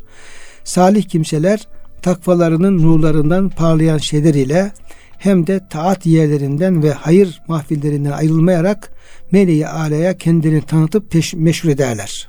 Salih 0.64 1.02
kimseler 1.02 1.68
takvalarının 2.02 2.82
nurlarından 2.82 3.48
parlayan 3.48 3.98
şeyler 3.98 4.34
ile 4.34 4.72
hem 5.18 5.46
de 5.46 5.60
taat 5.70 6.06
yerlerinden 6.06 6.82
ve 6.82 6.92
hayır 6.92 7.42
mahfillerinden 7.48 8.10
ayrılmayarak 8.10 8.90
meleği 9.32 9.68
alaya 9.68 10.16
kendilerini 10.18 10.62
tanıtıp 10.62 11.14
peş- 11.14 11.36
meşhur 11.36 11.68
ederler. 11.68 12.28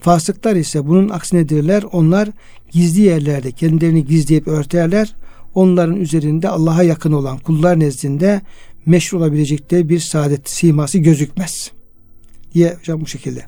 Fasıklar 0.00 0.56
ise 0.56 0.86
bunun 0.86 1.08
aksinedirler. 1.08 1.82
Onlar 1.92 2.28
gizli 2.70 3.02
yerlerde 3.02 3.52
kendilerini 3.52 4.04
gizleyip 4.04 4.48
örterler. 4.48 5.14
Onların 5.56 5.96
üzerinde 5.96 6.48
Allah'a 6.48 6.82
yakın 6.82 7.12
olan 7.12 7.38
kullar 7.38 7.80
nezdinde 7.80 8.40
meşhur 8.86 9.18
olabilecekleri 9.18 9.88
bir 9.88 9.98
saadet 9.98 10.50
siması 10.50 10.98
gözükmez. 10.98 11.70
Diye 12.54 12.74
hocam 12.78 13.00
bu 13.00 13.06
şekilde. 13.06 13.44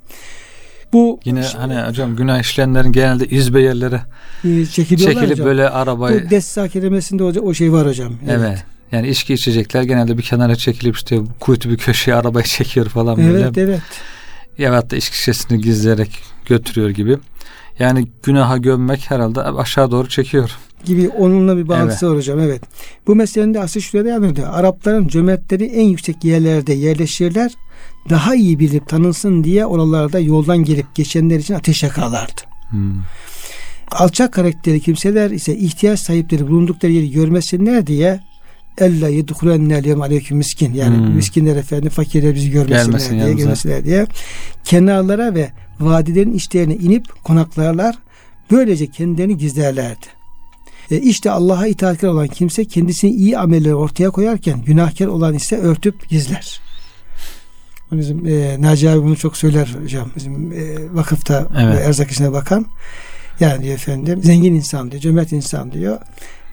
Bu 0.93 1.21
Yine 1.25 1.41
hani 1.41 1.81
hocam 1.81 2.17
günah 2.17 2.41
işleyenlerin 2.41 2.93
genelde 2.93 3.27
izbe 3.27 3.63
yerlere 3.63 4.01
e, 4.45 4.67
çekiliyorlar 4.67 5.15
çekilip 5.15 5.31
hocam. 5.33 5.47
böyle 5.47 5.69
arabayı 5.69 6.27
Bu 6.27 6.31
dessa 6.31 6.69
kelimesinde 6.69 7.25
o, 7.25 7.27
o 7.27 7.55
şey 7.55 7.73
var 7.73 7.87
hocam. 7.87 8.13
evet. 8.29 8.65
Yani 8.93 9.09
içki 9.09 9.35
içecekler 9.35 9.83
genelde 9.83 10.19
bir 10.19 10.23
kenara 10.23 10.57
çekilip 10.57 10.97
işte 10.97 11.19
kuytu 11.41 11.71
bir 11.71 11.77
köşeye 11.77 12.15
arabayı 12.15 12.45
çekiyor 12.47 12.87
falan 12.89 13.17
böyle. 13.17 13.41
Evet 13.41 13.59
evet. 13.59 13.83
Ya 14.59 14.91
da 14.91 14.97
içki 14.97 15.17
şişesini 15.17 15.61
gizleyerek 15.61 16.11
götürüyor 16.47 16.91
gibi. 16.91 17.19
Yani 17.79 18.07
günaha 18.23 18.63
gömmek 18.63 19.11
herhalde 19.11 19.43
aşağı 19.43 19.91
doğru 19.91 20.09
çekiyor. 20.09 20.51
gibi 20.85 21.09
onunla 21.09 21.57
bir 21.57 21.69
bağlantısı 21.69 22.11
var 22.11 22.17
hocam 22.17 22.41
evet. 22.41 22.63
Bu 23.07 23.15
meselenin 23.15 23.55
de 23.55 23.61
asıl 23.61 23.81
şurada 23.81 24.09
devam 24.09 24.25
ediyor. 24.25 24.49
Arapların 24.51 25.09
cömertleri 25.09 25.65
en 25.65 25.85
yüksek 25.85 26.25
yerlerde 26.25 26.73
yerleşirler. 26.73 27.53
Daha 28.11 28.35
iyi 28.35 28.59
bilip 28.59 28.89
tanınsın 28.89 29.45
diye 29.45 29.67
oralarda 29.67 30.21
yoldan 30.21 30.59
gelip 30.59 30.95
geçenler 30.95 31.39
için 31.39 31.55
ateş 31.55 31.83
yakarlardı. 31.83 32.41
Hmm. 32.71 33.01
Alçak 33.91 34.33
karakteri 34.33 34.81
kimseler 34.81 35.31
ise 35.31 35.57
ihtiyaç 35.57 36.01
sahipleri 36.01 36.49
bulundukları 36.49 36.93
yeri 36.93 37.11
görmesinler 37.11 37.87
diye 37.87 38.21
Elle 38.81 39.13
yedhulennel 39.13 39.85
yevm 39.85 40.03
aleyküm 40.03 40.37
miskin. 40.37 40.75
Yani 40.75 40.97
Hmm. 40.97 41.11
miskinler 41.15 41.57
efendim 41.57 41.91
fakirler 41.91 42.35
bizi 42.35 42.51
görmesinler 42.51 42.85
Gelmesin 42.85 43.11
diye, 43.11 43.21
yanımıza. 43.21 43.43
görmesinler 43.45 43.85
diye. 43.85 44.07
Kenarlara 44.65 45.35
ve 45.35 45.51
vadilerin 45.81 46.33
içlerine 46.33 46.75
inip 46.75 47.25
konaklarlar. 47.25 47.99
Böylece 48.51 48.87
kendilerini 48.87 49.37
gizlerlerdi. 49.39 50.07
E 50.91 50.97
işte 50.97 51.31
Allah'a 51.31 51.67
itaatkar 51.67 52.09
olan 52.09 52.27
kimse 52.29 52.65
kendisini 52.65 53.11
iyi 53.11 53.39
amelleri 53.39 53.75
ortaya 53.75 54.11
koyarken 54.11 54.63
günahkar 54.63 55.07
olan 55.07 55.35
ise 55.35 55.57
örtüp 55.57 56.09
gizler. 56.09 56.61
Bizim 57.93 58.27
e, 58.27 58.57
Naci 58.63 58.91
abi 58.91 59.03
bunu 59.03 59.17
çok 59.17 59.37
söyler 59.37 59.77
hocam. 59.83 60.11
Bizim 60.17 60.53
e, 60.53 60.95
vakıfta 60.95 61.49
Evet. 61.59 61.77
ve 61.77 61.81
erzak 61.81 62.11
işine 62.11 62.33
bakan. 62.33 62.67
Yani 63.41 63.63
diyor 63.65 63.75
efendim 63.75 64.21
zengin 64.23 64.55
insan 64.55 64.91
diyor, 64.91 65.03
cömert 65.03 65.33
insan 65.33 65.73
diyor. 65.73 65.99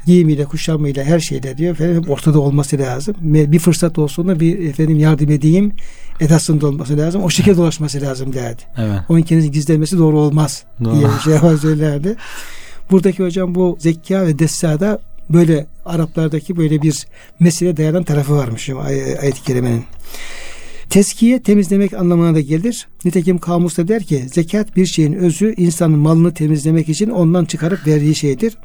Giyimiyle, 0.05 0.45
kuşamıyla, 0.45 1.03
her 1.03 1.19
şeyle 1.19 1.57
diyor 1.57 1.71
efendim 1.71 2.03
ortada 2.07 2.39
olması 2.39 2.77
lazım. 2.77 3.15
Bir 3.21 3.59
fırsat 3.59 3.99
olsun 3.99 4.27
da 4.27 4.39
bir 4.39 4.69
efendim 4.69 4.99
yardım 4.99 5.31
edeyim 5.31 5.71
edasında 6.19 6.67
olması 6.67 6.97
lazım. 6.97 7.23
O 7.23 7.29
şekilde 7.29 7.57
dolaşması 7.57 8.01
lazım 8.01 8.33
derdi. 8.33 8.61
Evet. 8.77 8.99
Onun 9.09 9.21
kendisi 9.21 9.51
gizlemesi 9.51 9.97
doğru 9.97 10.19
olmaz 10.19 10.63
Doğru. 10.83 10.95
diye 10.95 11.07
bir 11.07 11.19
şey 11.19 11.57
söylerdi. 11.57 12.15
Buradaki 12.91 13.23
hocam 13.23 13.55
bu 13.55 13.77
zekka 13.79 14.25
ve 14.27 14.39
dessada 14.39 14.99
böyle 15.29 15.65
Araplardaki 15.85 16.57
böyle 16.57 16.81
bir 16.81 17.07
mesele 17.39 17.77
dayanan 17.77 18.03
tarafı 18.03 18.35
varmış 18.35 18.69
ay- 18.69 19.19
ayet-i 19.19 19.43
kerimenin. 19.43 19.83
Teskiye 20.89 21.41
temizlemek 21.41 21.93
anlamına 21.93 22.35
da 22.35 22.41
gelir. 22.41 22.87
Nitekim 23.05 23.37
kamusta 23.37 23.87
der 23.87 24.03
ki 24.03 24.25
zekat 24.33 24.75
bir 24.75 24.85
şeyin 24.85 25.13
özü 25.13 25.53
insanın 25.57 25.99
malını 25.99 26.33
temizlemek 26.33 26.89
için 26.89 27.09
ondan 27.09 27.45
çıkarıp 27.45 27.87
verdiği 27.87 28.15
şeydir. 28.15 28.57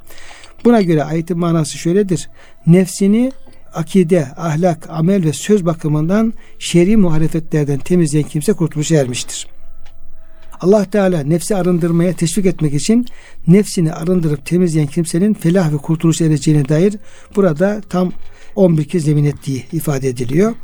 Buna 0.64 0.82
göre 0.82 1.04
ayetin 1.04 1.38
manası 1.38 1.78
şöyledir. 1.78 2.28
Nefsini 2.66 3.32
akide, 3.74 4.26
ahlak, 4.36 4.90
amel 4.90 5.24
ve 5.24 5.32
söz 5.32 5.66
bakımından 5.66 6.32
şer'i 6.58 6.96
muhalefetlerden 6.96 7.78
temizleyen 7.78 8.28
kimse 8.28 8.52
kurtuluşa 8.52 8.96
ermiştir. 8.96 9.46
Allah 10.60 10.84
Teala 10.84 11.22
nefsi 11.22 11.56
arındırmaya 11.56 12.12
teşvik 12.12 12.46
etmek 12.46 12.74
için 12.74 13.06
nefsini 13.46 13.92
arındırıp 13.92 14.46
temizleyen 14.46 14.86
kimsenin 14.86 15.34
felah 15.34 15.72
ve 15.72 15.76
kurtuluş 15.76 16.20
ereceğine 16.20 16.68
dair 16.68 16.96
burada 17.36 17.80
tam 17.88 18.12
11 18.56 18.84
kez 18.84 19.06
yemin 19.06 19.24
ettiği 19.24 19.64
ifade 19.72 20.08
ediliyor. 20.08 20.54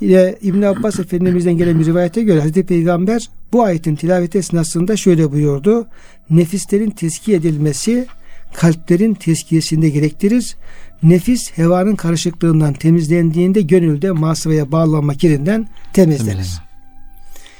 Yine 0.00 0.34
İbn 0.42 0.62
Abbas 0.62 1.00
Efendimiz'den 1.00 1.56
gelen 1.56 1.80
bir 1.80 1.86
rivayete 1.86 2.22
göre 2.22 2.40
Hazreti 2.40 2.66
Peygamber 2.66 3.30
bu 3.52 3.62
ayetin 3.62 3.96
tilaveti 3.96 4.38
esnasında 4.38 4.96
şöyle 4.96 5.32
buyurdu. 5.32 5.86
Nefislerin 6.30 6.90
tezkiye 6.90 7.36
edilmesi 7.36 8.06
kalplerin 8.54 9.14
tezkiyesinde 9.14 9.88
gerektirir. 9.88 10.56
Nefis 11.02 11.52
hevanın 11.52 11.96
karışıklığından 11.96 12.72
temizlendiğinde 12.74 13.62
gönülde 13.62 14.10
masvaya 14.10 14.72
bağlanma 14.72 15.14
kirinden 15.14 15.68
temizlenir. 15.92 16.30
Temizlenir. 16.30 16.64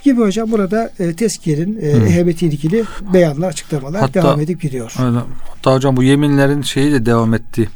Gibi 0.05 0.21
hocam 0.21 0.53
burada 0.53 0.91
e, 0.99 1.17
tezkiyenin 1.17 1.79
e, 1.81 1.89
ehemmiyetiyle 1.89 2.55
ilgili 2.55 2.85
beyanlar, 3.13 3.49
açıklamalar 3.49 4.01
Hatta- 4.01 4.23
devam 4.23 4.41
edip 4.41 4.61
gidiyor. 4.61 4.95
Öyle. 5.07 5.19
Hatta 5.49 5.75
hocam 5.75 5.97
bu 5.97 6.03
yeminlerin 6.03 6.63
şeyi 6.63 6.93
de 6.93 7.07
devam 7.07 7.35
etti. 7.35 7.69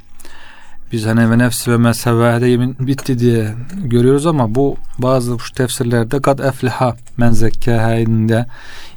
Biz 0.93 1.07
hani 1.07 1.31
ve 1.31 1.39
nefsi 1.39 1.71
ve 1.71 1.77
mezhevede 1.77 2.47
yemin 2.47 2.77
bitti 2.79 3.19
diye 3.19 3.55
görüyoruz 3.85 4.27
ama 4.27 4.55
bu 4.55 4.77
bazı 4.99 5.39
şu 5.39 5.55
tefsirlerde 5.55 6.23
kad 6.23 6.39
efliha 6.39 6.97
men 7.17 7.31
zekkâhâinde 7.31 8.47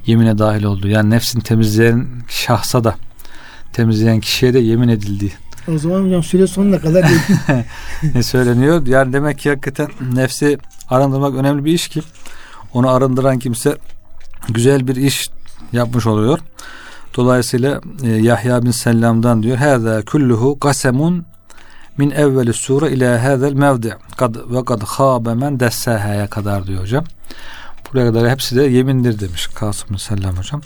yemine 0.06 0.38
dahil 0.38 0.63
oldu. 0.63 0.88
Yani 0.88 1.10
nefsini 1.10 1.44
temizleyen 1.44 2.08
şahsa 2.30 2.84
da 2.84 2.96
temizleyen 3.74 4.20
kişiye 4.20 4.54
de 4.54 4.60
yemin 4.60 4.88
edildi. 4.88 5.34
O 5.68 5.78
zaman 5.78 6.06
hocam 6.06 6.24
süre 6.24 6.48
sonuna 6.48 6.80
kadar 6.80 7.06
ne 8.16 8.24
söyleniyor? 8.24 8.88
Yani 8.88 9.13
demek 9.13 9.40
ki 9.40 9.50
hakikaten 9.50 9.88
nefsi 10.13 10.58
arındırmak 10.90 11.36
önemli 11.36 11.66
bir 11.66 11.74
iş 11.74 11.88
ki 11.88 12.01
onu 12.74 12.90
arındıran 12.90 13.40
kimse 13.40 13.78
güzel 14.50 14.88
bir 14.88 14.96
iş 14.96 15.30
yapmış 15.74 16.08
oluyor. 16.08 16.40
Dolayısıyla 17.16 17.82
e, 18.04 18.08
Yahya 18.08 18.63
bin 18.63 18.72
Sellam'dan 18.72 19.44
diyor 19.44 19.58
Hâzâ 19.58 20.06
kulluhu 20.06 20.60
kasemun 20.60 21.25
min 21.98 22.12
evveli 22.12 22.54
sure 22.54 22.92
ila 22.92 23.24
hâzel 23.24 23.54
mevdi 23.54 23.96
kad 24.18 24.36
ve 24.36 24.66
kad 24.66 24.82
khâbe 24.82 25.34
men 25.34 25.60
dessâhâya 25.60 26.28
kadar 26.28 26.68
diyor 26.68 26.82
hocam. 26.82 27.04
Buraya 27.94 28.13
kadar 28.13 28.30
hepsi 28.30 28.56
de 28.56 28.63
yemindir 28.63 29.20
demiş 29.20 29.48
Kasım 29.48 29.90
bin 29.90 29.98
Sellam 29.98 30.38
hocam. 30.38 30.62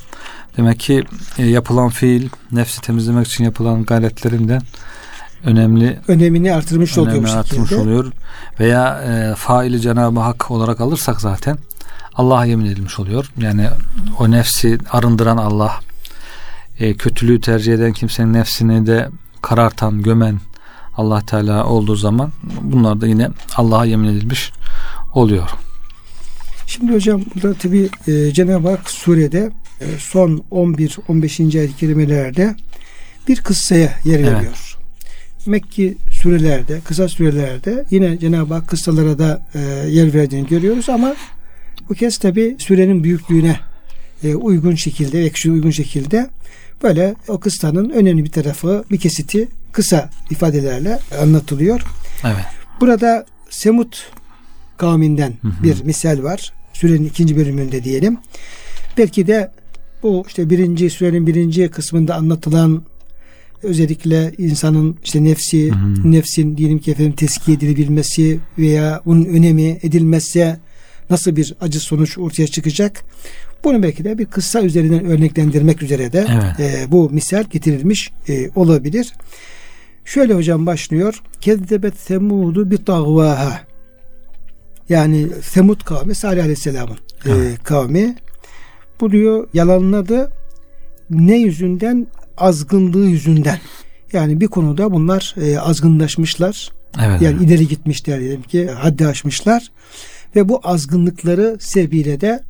Demek 0.58 0.80
ki 0.80 1.04
e, 1.38 1.46
yapılan 1.46 1.90
fiil 1.90 2.30
nefsi 2.52 2.82
temizlemek 2.82 3.28
için 3.28 3.44
yapılan 3.44 3.84
gayretlerinden 3.84 4.62
önemli 5.44 6.00
önemini 6.08 6.54
artırmış 6.54 6.98
oluyor 6.98 7.24
bu 7.24 7.32
artırmış 7.32 7.70
şekilde. 7.70 7.90
oluyor. 7.90 8.12
Veya 8.60 9.02
e, 9.04 9.36
faili 9.36 9.82
Cenab-ı 9.82 10.20
Hak 10.20 10.52
olarak 10.52 10.82
alırsak 10.82 11.22
zaten 11.22 11.58
Allah'a 12.16 12.46
yemin 12.46 12.66
edilmiş 12.66 13.00
oluyor. 13.00 13.32
Yani 13.38 13.68
o 14.20 14.32
nefsi 14.32 14.78
arındıran 14.92 15.38
Allah, 15.38 15.80
e, 16.80 16.94
kötülüğü 16.94 17.42
tercih 17.42 17.74
eden 17.74 17.94
kimsenin 17.94 18.34
nefsini 18.34 18.88
de 18.88 19.10
karartan, 19.42 20.02
gömen 20.02 20.40
Allah 20.98 21.22
Teala 21.22 21.66
olduğu 21.66 21.96
zaman 21.96 22.32
bunlar 22.62 23.02
da 23.02 23.08
yine 23.08 23.30
Allah'a 23.56 23.86
yemin 23.86 24.08
edilmiş 24.08 24.52
oluyor. 25.14 25.50
Şimdi 26.68 26.94
hocam 26.94 27.22
burada 27.36 27.54
tabi 27.58 27.90
e, 28.08 28.34
Cenab-ı 28.34 28.70
Hak 28.70 28.90
surede 28.90 29.52
son 30.00 30.44
11-15. 30.52 31.60
ayet-i 31.60 31.78
kerimelerde 31.78 32.56
bir 33.28 33.42
kıssaya 33.42 34.00
yer 34.06 34.20
Evet. 34.20 34.32
veriyor. 34.34 34.78
Mekki 35.46 35.98
sürelerde, 36.12 36.80
kısa 36.86 37.10
sürelerde 37.10 37.86
yine 37.90 38.20
Cenab-ı 38.20 38.54
Hak 38.54 38.68
kıssalara 38.68 39.20
da 39.20 39.42
e, 39.56 39.60
yer 39.90 40.14
verdiğini 40.14 40.48
görüyoruz 40.48 40.90
ama 40.90 41.16
bu 41.90 41.94
kez 41.94 42.18
tabi 42.18 42.56
sürenin 42.60 43.04
büyüklüğüne 43.04 43.60
e, 44.24 44.36
uygun 44.36 44.76
şekilde, 44.76 45.26
ekşi 45.26 45.52
uygun 45.52 45.72
şekilde 45.72 46.30
böyle 46.84 47.16
o 47.28 47.40
kıssanın 47.40 47.90
önemli 47.90 48.24
bir 48.24 48.32
tarafı, 48.32 48.84
bir 48.92 48.98
kesiti 48.98 49.48
kısa 49.72 50.10
ifadelerle 50.30 51.00
anlatılıyor. 51.22 51.82
Evet. 52.24 52.46
Burada 52.82 53.26
Semut 53.50 54.12
kavminden 54.78 55.34
bir 55.64 55.84
misal 55.84 56.24
var. 56.24 56.54
Sürenin 56.74 57.06
ikinci 57.06 57.38
bölümünde 57.38 57.84
diyelim. 57.84 58.18
Belki 58.98 59.28
de 59.28 59.52
bu 60.06 60.24
işte 60.28 60.50
birinci 60.50 60.90
sürenin 60.90 61.28
birinci 61.28 61.70
kısmında 61.70 62.16
anlatılan 62.16 62.84
özellikle 63.64 64.32
insanın 64.38 64.98
işte 65.04 65.24
nefsi, 65.24 65.72
hı. 65.72 66.12
nefsin 66.12 66.58
diyelim 66.58 66.80
ki 66.80 66.92
efendim 66.92 67.14
teskiye 67.14 67.58
edilebilmesi 67.58 68.40
veya 68.58 69.02
bunun 69.06 69.26
önemi 69.26 69.80
edilmezse 69.84 70.60
nasıl 71.10 71.36
bir 71.36 71.56
acı 71.62 71.80
sonuç 71.80 72.18
ortaya 72.18 72.48
çıkacak? 72.48 73.04
Bunu 73.64 73.84
belki 73.84 74.04
de 74.04 74.18
bir 74.18 74.26
kıssa 74.26 74.62
üzerinden 74.62 75.06
örneklendirmek 75.06 75.84
üzere 75.84 76.14
de 76.14 76.28
Evet. 76.30 76.60
e, 76.60 76.92
bu 76.92 77.10
misal 77.10 77.44
getirilmiş 77.44 78.12
e, 78.30 78.50
olabilir. 78.56 79.14
Şöyle 80.06 80.34
hocam 80.34 80.66
başlıyor. 80.66 81.22
Kezzebet 81.42 81.98
semudu 81.98 82.72
bi 82.72 82.86
tagvaha. 82.86 83.62
Yani 84.90 85.28
Semud 85.44 85.82
kavmi 85.84 86.16
Salih 86.16 86.42
Aleyhisselam'ın 86.42 86.98
e, 87.26 87.56
kavmi. 87.64 88.16
Bu 89.02 89.12
diyor 89.12 89.48
yalanladı. 89.54 90.32
Ne 91.10 91.38
yüzünden? 91.38 92.08
Azgınlığı 92.38 93.10
yüzünden. 93.10 93.60
Yani 94.14 94.42
bir 94.42 94.48
konuda 94.48 94.92
bunlar 94.92 95.36
e, 95.42 95.60
azgınlaşmışlar. 95.60 96.70
Evet. 97.04 97.22
Yani 97.22 97.44
ileri 97.44 97.68
gitmişler 97.68 98.20
diyelim 98.20 98.42
ki 98.42 98.68
haddi 98.68 99.08
aşmışlar. 99.08 99.72
Ve 100.36 100.50
bu 100.50 100.62
azgınlıkları 100.64 101.58
sebebiyle 101.60 102.22
de 102.22 102.44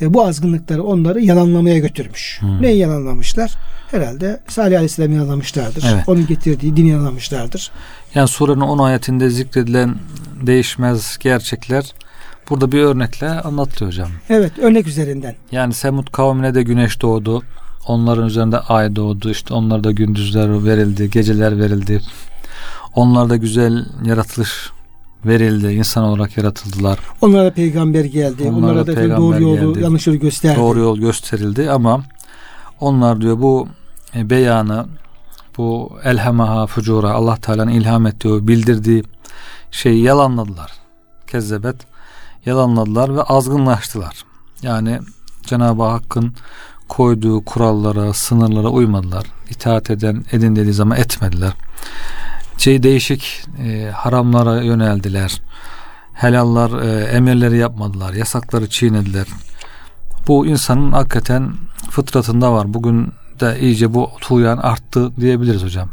e, 0.00 0.14
bu 0.14 0.24
azgınlıkları 0.24 0.82
onları 0.82 1.20
yalanlamaya 1.20 1.78
götürmüş. 1.78 2.38
Hmm. 2.40 2.62
Neyi 2.62 2.78
yalanlamışlar? 2.78 3.54
Herhalde 3.90 4.40
Salih 4.48 4.76
Aleyhisselam'ı 4.76 5.14
yalanlamışlardır. 5.14 5.84
Evet. 5.94 6.04
Onun 6.06 6.26
getirdiği 6.26 6.76
dini 6.76 6.88
yalanlamışlardır. 6.88 7.70
Yani 8.14 8.28
surenin 8.28 8.60
10 8.60 8.78
ayetinde 8.78 9.30
zikredilen 9.30 9.94
değişmez 10.46 11.18
gerçekler 11.20 11.92
burada 12.50 12.72
bir 12.72 12.82
örnekle 12.82 13.28
anlatılıyor 13.30 13.92
hocam. 13.92 14.08
Evet 14.28 14.58
örnek 14.58 14.86
üzerinden. 14.86 15.34
Yani 15.52 15.74
Semud 15.74 16.08
kavmine 16.12 16.54
de 16.54 16.62
güneş 16.62 17.02
doğdu. 17.02 17.42
Onların 17.86 18.26
üzerinde 18.26 18.58
ay 18.58 18.96
doğdu. 18.96 19.30
İşte 19.30 19.54
onlara 19.54 19.84
da 19.84 19.90
gündüzler 19.90 20.64
verildi, 20.64 21.10
geceler 21.10 21.58
verildi. 21.58 22.00
Onlara 22.94 23.30
da 23.30 23.36
güzel 23.36 23.86
yaratılış 24.04 24.70
verildi. 25.26 25.66
İnsan 25.66 26.04
olarak 26.04 26.36
yaratıldılar. 26.36 26.98
Onlara 27.20 27.50
peygamber 27.50 28.04
geldi. 28.04 28.42
Onlara 28.42 28.72
Onlara, 28.72 28.86
da 28.86 28.94
peygamber 28.94 29.16
doğru 29.18 29.42
yolu, 29.42 29.74
geldi. 29.74 29.84
yanlış 29.84 30.06
yolu 30.06 30.18
gösterdi. 30.18 30.58
Doğru 30.58 30.78
yol 30.78 30.98
gösterildi 30.98 31.70
ama 31.70 32.02
onlar 32.80 33.20
diyor 33.20 33.38
bu 33.40 33.68
e, 34.16 34.30
beyanı 34.30 34.86
bu 35.56 35.92
elhemaha 36.04 36.66
fucura 36.66 37.10
Allah 37.10 37.36
Teala'nın 37.36 37.70
ilham 37.70 38.06
ettiği, 38.06 38.48
bildirdiği 38.48 39.04
şeyi 39.70 40.02
yalanladılar. 40.02 40.72
Kezzebet 41.26 41.76
yalanladılar 42.46 43.16
ve 43.16 43.22
azgınlaştılar. 43.22 44.24
Yani 44.62 45.00
Cenab-ı 45.42 45.82
Hakk'ın 45.82 46.34
koyduğu 46.88 47.44
kurallara, 47.44 48.12
sınırlara 48.12 48.68
uymadılar. 48.68 49.26
İtaat 49.50 49.90
eden 49.90 50.24
edin 50.32 50.56
dediği 50.56 50.72
zaman 50.72 50.98
etmediler. 50.98 51.52
Şey 52.58 52.82
değişik 52.82 53.44
e, 53.58 53.90
haramlara 53.94 54.62
yöneldiler. 54.62 55.42
Helallar, 56.14 56.82
e, 56.82 57.04
emirleri 57.04 57.56
yapmadılar. 57.58 58.12
Yasakları 58.12 58.68
çiğnediler. 58.68 59.26
Bu 60.28 60.46
insanın 60.46 60.92
hakikaten 60.92 61.52
fıtratında 61.90 62.52
var. 62.52 62.74
Bugün 62.74 63.12
de 63.40 63.60
iyice 63.60 63.94
bu 63.94 64.10
tuğyan 64.20 64.58
arttı 64.58 65.16
diyebiliriz 65.16 65.62
hocam. 65.62 65.88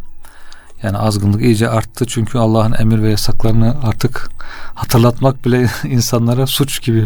Yani 0.83 0.97
azgınlık 0.97 1.41
iyice 1.41 1.69
arttı 1.69 2.05
çünkü 2.07 2.37
Allah'ın 2.37 2.73
emir 2.79 3.01
ve 3.01 3.09
yasaklarını 3.09 3.75
artık 3.83 4.29
hatırlatmak 4.75 5.45
bile 5.45 5.69
insanlara 5.83 6.47
suç 6.47 6.81
gibi 6.83 7.05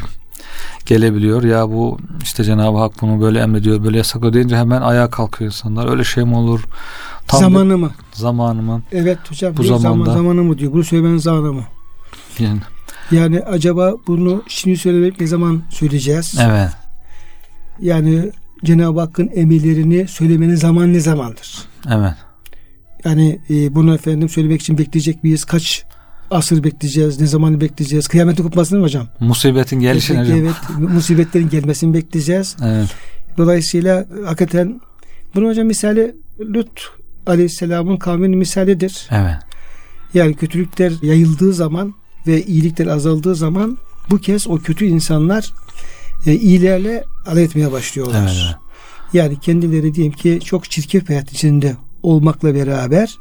gelebiliyor. 0.85 1.43
Ya 1.43 1.69
bu 1.69 1.97
işte 2.23 2.43
Cenab-ı 2.43 2.77
Hak 2.77 3.01
bunu 3.01 3.21
böyle 3.21 3.39
emrediyor, 3.39 3.83
böyle 3.83 3.97
yasaklıyor 3.97 4.33
deyince 4.33 4.57
hemen 4.57 4.81
ayağa 4.81 5.09
kalkıyor 5.09 5.51
insanlar. 5.51 5.89
Öyle 5.91 6.03
şey 6.03 6.23
mi 6.23 6.35
olur? 6.35 6.63
Tam 7.27 7.39
zamanı 7.39 7.77
mı? 7.77 7.91
zamanı 8.13 8.61
mı? 8.61 8.81
Evet 8.91 9.17
hocam. 9.29 9.57
Bu 9.57 9.63
zamanda- 9.63 9.81
Zaman, 10.05 10.05
zamanı 10.13 10.43
mı 10.43 10.57
diyor. 10.57 10.73
Bunu 10.73 10.83
söylemenin 10.83 11.17
zamanı 11.17 11.53
mı? 11.53 11.63
Yani, 12.39 12.59
Yani 13.11 13.39
acaba 13.39 13.93
bunu 14.07 14.43
şimdi 14.47 14.77
söylemek 14.77 15.19
ne 15.21 15.27
zaman 15.27 15.61
söyleyeceğiz? 15.69 16.35
evet. 16.41 16.69
Yani 17.79 18.31
Cenab-ı 18.63 18.99
Hakk'ın 18.99 19.29
emirlerini 19.35 20.07
söylemenin 20.07 20.55
zaman 20.55 20.93
ne 20.93 20.99
zamandır? 20.99 21.63
Evet. 21.91 22.13
Yani 23.05 23.39
e, 23.49 23.75
bunu 23.75 23.95
efendim 23.95 24.29
söylemek 24.29 24.61
için 24.61 24.77
bekleyecek 24.77 25.23
miyiz? 25.23 25.45
Kaç 25.45 25.85
asır 26.31 26.63
bekleyeceğiz? 26.63 27.19
Ne 27.19 27.27
zaman 27.27 27.61
bekleyeceğiz? 27.61 28.07
Kıyametin 28.07 28.43
kopmasını 28.43 28.79
mı 28.79 28.85
hocam? 28.85 29.07
Musibetin 29.19 29.79
gelişini 29.79 30.19
hocam. 30.19 30.37
Evet, 30.37 30.55
musibetlerin 30.79 31.49
gelmesini 31.49 31.93
bekleyeceğiz. 31.93 32.55
Evet. 32.63 32.89
Dolayısıyla 33.37 34.05
hakikaten 34.25 34.81
bunu 35.35 35.47
hocam 35.47 35.67
misali 35.67 36.15
Lut 36.39 36.91
Aleyhisselam'ın 37.27 37.97
kavminin 37.97 38.37
misalidir. 38.37 39.07
Evet. 39.11 39.35
Yani 40.13 40.33
kötülükler 40.33 40.93
yayıldığı 41.01 41.53
zaman 41.53 41.93
ve 42.27 42.43
iyilikler 42.43 42.87
azaldığı 42.87 43.35
zaman 43.35 43.77
bu 44.09 44.17
kez 44.17 44.47
o 44.47 44.57
kötü 44.57 44.85
insanlar 44.85 45.51
e, 46.25 46.33
iyilerle 46.33 47.03
alay 47.25 47.43
etmeye 47.43 47.71
başlıyorlar. 47.71 48.21
Evet, 48.21 48.43
evet. 48.45 48.55
Yani 49.13 49.39
kendileri 49.39 49.93
diyelim 49.93 50.13
ki 50.13 50.39
çok 50.45 50.71
çirkef 50.71 51.03
bir 51.03 51.07
hayat 51.07 51.31
içinde 51.31 51.75
olmakla 52.03 52.55
beraber 52.55 53.17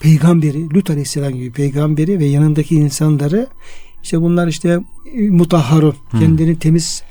peygamberi, 0.00 0.74
Lut 0.74 0.90
Aleyhisselam 0.90 1.32
gibi 1.34 1.52
peygamberi 1.52 2.18
ve 2.18 2.24
yanındaki 2.24 2.74
insanları 2.74 3.46
işte 4.02 4.20
bunlar 4.20 4.48
işte 4.48 4.78
mutahharun, 5.30 5.94
Hı. 6.10 6.18
kendilerini 6.18 6.58
temiz 6.58 7.02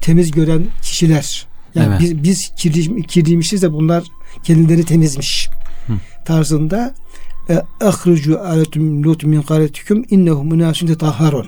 temiz 0.00 0.30
gören 0.30 0.62
kişiler. 0.82 1.46
Yani 1.74 1.88
Evet. 1.88 2.00
biz, 2.00 2.22
biz 2.22 2.52
kirli, 2.56 3.02
kirliymişiz 3.02 3.62
de 3.62 3.72
bunlar 3.72 4.04
kendileri 4.44 4.84
temizmiş 4.84 5.48
Hı. 5.86 5.92
tarzında 6.24 6.94
ahrucu 7.80 8.40
aletum 8.40 9.04
lut 9.04 9.24
min 9.24 9.42
qaretikum 9.42 10.04
innehum 10.10 10.52
unasun 10.52 10.86
tetahharun. 10.86 11.46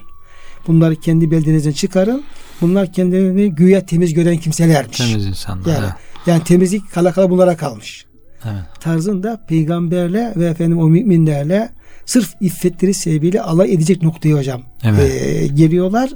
Bunları 0.67 0.97
kendi 0.97 1.31
beldenizden 1.31 1.73
çıkarın. 1.73 2.25
Bunlar 2.61 2.93
kendilerini 2.93 3.55
güya 3.55 3.87
temiz 3.87 4.15
gören 4.15 4.37
kimselermiş. 4.37 4.99
Temiz 4.99 5.27
insanlar. 5.27 5.73
Yani, 5.73 5.93
yani 6.27 6.45
temizlik 6.45 6.93
kala 6.93 7.13
kala 7.13 7.31
bunlara 7.31 7.57
kalmış. 7.57 8.07
Evet. 8.45 8.63
Tarzında 8.81 9.45
peygamberle 9.49 10.33
ve 10.37 10.47
efendim 10.47 10.79
o 10.79 10.89
müminlerle 10.89 11.71
sırf 12.07 12.35
iffetleri 12.41 12.95
sebebiyle 12.95 13.43
alay 13.43 13.75
edecek 13.75 14.03
noktaya 14.03 14.35
hocam 14.35 14.63
Evet. 14.85 15.13
e, 15.25 15.47
geliyorlar 15.47 16.11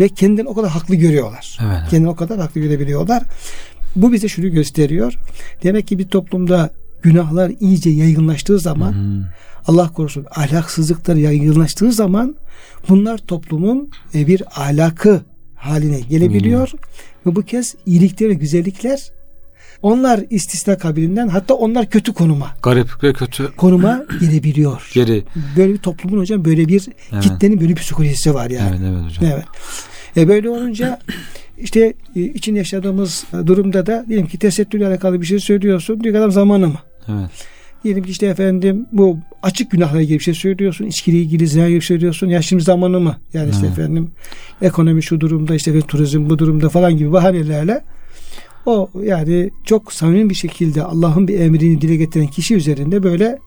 ve 0.00 0.08
kendilerini 0.08 0.48
o 0.48 0.54
kadar 0.54 0.70
haklı 0.70 0.94
görüyorlar. 0.94 1.58
Evet, 1.62 1.72
evet. 1.80 1.90
Kendini 1.90 2.08
o 2.08 2.16
kadar 2.16 2.38
haklı 2.38 2.60
görebiliyorlar. 2.60 3.22
Bu 3.96 4.12
bize 4.12 4.28
şunu 4.28 4.50
gösteriyor. 4.50 5.14
Demek 5.62 5.86
ki 5.88 5.98
bir 5.98 6.08
toplumda 6.08 6.70
günahlar 7.02 7.52
iyice 7.60 7.90
yaygınlaştığı 7.90 8.58
zaman 8.58 8.92
Hmm. 8.92 9.24
Allah 9.66 9.92
korusun 9.92 10.26
ahlaksızlıklar 10.30 11.14
yaygınlaştığı 11.16 11.92
zaman 11.92 12.36
bunlar 12.88 13.18
toplumun 13.18 13.90
e, 14.14 14.26
bir 14.26 14.42
ahlakı 14.56 15.20
haline 15.54 16.00
gelebiliyor. 16.00 16.70
Ve 17.26 17.36
bu 17.36 17.42
kez 17.42 17.74
iyilikler 17.86 18.28
ve 18.28 18.34
güzellikler 18.34 19.10
onlar 19.82 20.20
istisna 20.30 20.78
kabilinden 20.78 21.28
hatta 21.28 21.54
onlar 21.54 21.90
kötü 21.90 22.12
konuma 22.12 22.46
Garip 22.62 23.04
ve 23.04 23.12
kötü 23.12 23.56
konuma 23.56 24.04
gelebiliyor. 24.20 24.90
geri. 24.94 25.24
Böyle 25.56 25.72
bir 25.72 25.78
toplumun 25.78 26.18
hocam 26.18 26.44
böyle 26.44 26.68
bir 26.68 26.88
Evet. 27.12 27.22
kitlenin 27.22 27.60
böyle 27.60 27.70
bir 27.70 27.74
psikolojisi 27.80 28.34
var 28.34 28.50
yani. 28.50 28.68
Evet 28.70 28.80
evet 28.92 29.04
hocam. 29.04 29.32
Evet. 29.34 29.44
E 30.16 30.28
böyle 30.28 30.50
olunca 30.50 30.98
işte 31.58 31.94
e, 32.16 32.20
için 32.20 32.54
yaşadığımız 32.54 33.24
durumda 33.46 33.86
da 33.86 34.04
diyelim 34.08 34.26
ki 34.26 34.38
tesettürle 34.38 34.86
alakalı 34.86 35.20
bir 35.20 35.26
şey 35.26 35.40
söylüyorsun. 35.40 36.04
Diyor 36.04 36.14
adam 36.14 36.30
zamanı 36.30 36.68
mı? 36.68 36.78
Evet. 37.08 37.30
Diyelim 37.84 38.04
ki 38.04 38.10
işte 38.10 38.26
efendim 38.26 38.86
bu 38.92 39.18
açık 39.42 39.70
günahla 39.70 40.00
ilgili 40.02 40.18
bir 40.18 40.24
şey 40.24 40.34
söylüyorsun. 40.34 40.86
içkiyle 40.86 41.18
ilgili 41.18 41.46
zina 41.46 41.64
ilgili 41.64 41.76
bir 41.80 41.84
şey 41.84 41.94
söylüyorsun. 41.96 42.26
Ya 42.26 42.42
şimdi 42.42 42.62
zamanı 42.62 43.00
mı? 43.00 43.16
Yani 43.32 43.50
işte 43.50 43.66
Evet. 43.66 43.78
efendim 43.78 44.10
ekonomi 44.62 45.02
şu 45.02 45.20
durumda 45.20 45.54
işte 45.54 45.70
efendim, 45.70 45.86
turizm 45.88 46.30
bu 46.30 46.38
durumda 46.38 46.68
falan 46.68 46.96
gibi 46.96 47.12
bahanelerle 47.12 47.80
o 48.66 48.90
yani 49.02 49.50
çok 49.64 49.92
samimi 49.92 50.30
bir 50.30 50.34
şekilde 50.34 50.82
Allah'ın 50.82 51.28
bir 51.28 51.40
emrini 51.40 51.80
dile 51.80 51.96
getiren 51.96 52.26
kişi 52.26 52.54
üzerinde 52.54 53.02
böyle 53.02 53.38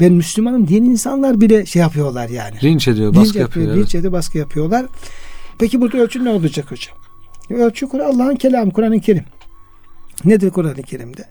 ben 0.00 0.12
Müslümanım 0.12 0.68
diyen 0.68 0.82
insanlar 0.82 1.40
bile 1.40 1.66
şey 1.66 1.82
yapıyorlar 1.82 2.28
yani. 2.28 2.56
Linç 2.62 2.88
ediyor, 2.88 3.14
Linç 3.14 3.16
baskı 3.16 3.38
yapıyor. 3.38 3.66
evet. 3.66 3.76
linç 3.76 3.94
edip 3.94 4.12
baskı 4.12 4.38
yapıyorlar. 4.38 4.86
Peki 5.58 5.80
burada 5.80 5.98
ölçü 5.98 6.24
ne 6.24 6.30
olacak 6.30 6.70
hocam? 6.70 6.96
Ölçü 7.50 7.86
Allah'ın 7.86 8.36
kelamı, 8.36 8.72
Kur'an-ı 8.72 9.00
Kerim. 9.00 9.24
Nedir 10.24 10.50
Kur'an-ı 10.50 10.82
Kerim'de? 10.82 11.24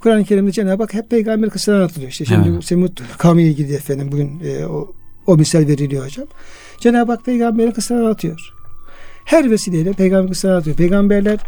Kur'an-ı 0.00 0.24
Kerim'de 0.24 0.52
Cenab-ı 0.52 0.82
Hak 0.82 0.94
hep 0.94 1.10
peygamber 1.10 1.50
kıssaları 1.50 1.80
anlatılıyor. 1.80 2.10
İşte 2.10 2.24
şimdi 2.24 2.48
Evet. 2.48 2.64
Semud 2.64 2.98
kavmiyle 3.18 3.50
ilgili 3.50 3.74
efendim 3.74 4.08
bugün 4.12 4.40
e, 4.44 4.66
o, 4.66 4.92
o 5.26 5.36
misal 5.36 5.58
veriliyor 5.58 6.04
hocam. 6.04 6.26
Cenab-ı 6.80 7.12
Hak 7.12 7.24
peygamberin 7.24 7.70
kıssaları 7.70 8.04
anlatıyor. 8.04 8.54
Her 9.24 9.50
vesileyle 9.50 9.92
peygamber 9.92 10.28
kıssaları 10.28 10.56
anlatıyor. 10.56 10.76
Peygamberler 10.76 11.38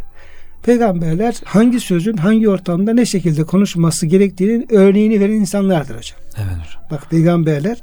peygamberler 0.64 1.35
hangi 1.44 1.81
sözün 1.81 2.16
hangi 2.16 2.48
ortamda 2.48 2.92
ne 2.92 3.07
şekilde 3.07 3.44
konuşması 3.44 4.07
gerektiğinin 4.07 4.66
örneğini 4.70 5.20
veren 5.20 5.33
insanlardır 5.33 5.96
hocam. 5.96 6.18
Evet 6.37 6.66
hocam. 6.66 6.83
Bak 6.90 7.11
peygamberler 7.11 7.79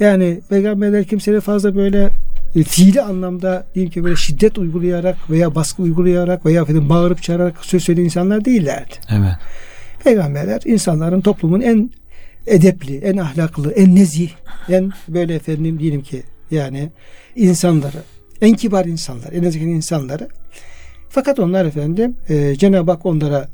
yani 0.00 0.40
peygamberler 0.48 1.04
kimseye 1.04 1.40
fazla 1.40 1.76
böyle 1.76 2.10
e, 2.56 2.62
fiili 2.62 3.02
anlamda 3.02 3.66
diyeyim 3.74 3.92
ki 3.92 4.04
böyle 4.04 4.16
şiddet 4.16 4.58
uygulayarak 4.58 5.30
veya 5.30 5.54
baskı 5.54 5.82
uygulayarak 5.82 6.46
veya 6.46 6.62
efendim 6.62 6.88
bağırıp 6.88 7.22
çağırarak 7.22 7.64
söz 7.64 7.84
söyleyen 7.84 8.04
insanlar 8.04 8.44
değillerdi. 8.44 8.94
Evet. 9.10 9.34
Peygamberler 10.04 10.62
insanların 10.64 11.20
toplumun 11.20 11.60
en 11.60 11.90
edepli, 12.46 12.98
en 12.98 13.16
ahlaklı, 13.16 13.72
en 13.72 13.94
nezih, 13.94 14.30
en 14.68 14.92
böyle 15.08 15.34
efendim 15.34 15.78
diyelim 15.78 16.02
ki 16.02 16.22
yani 16.50 16.90
insanları, 17.36 18.02
en 18.40 18.56
kibar 18.56 18.84
insanlar, 18.84 19.32
en 19.32 19.42
ezikli 19.42 19.70
insanları. 19.70 20.28
Fakat 21.14 21.38
onlar 21.38 21.64
efendim 21.64 22.16
e, 22.28 22.56
Cenab-ı 22.56 22.90
Hak 22.90 23.06
onlara 23.06 23.48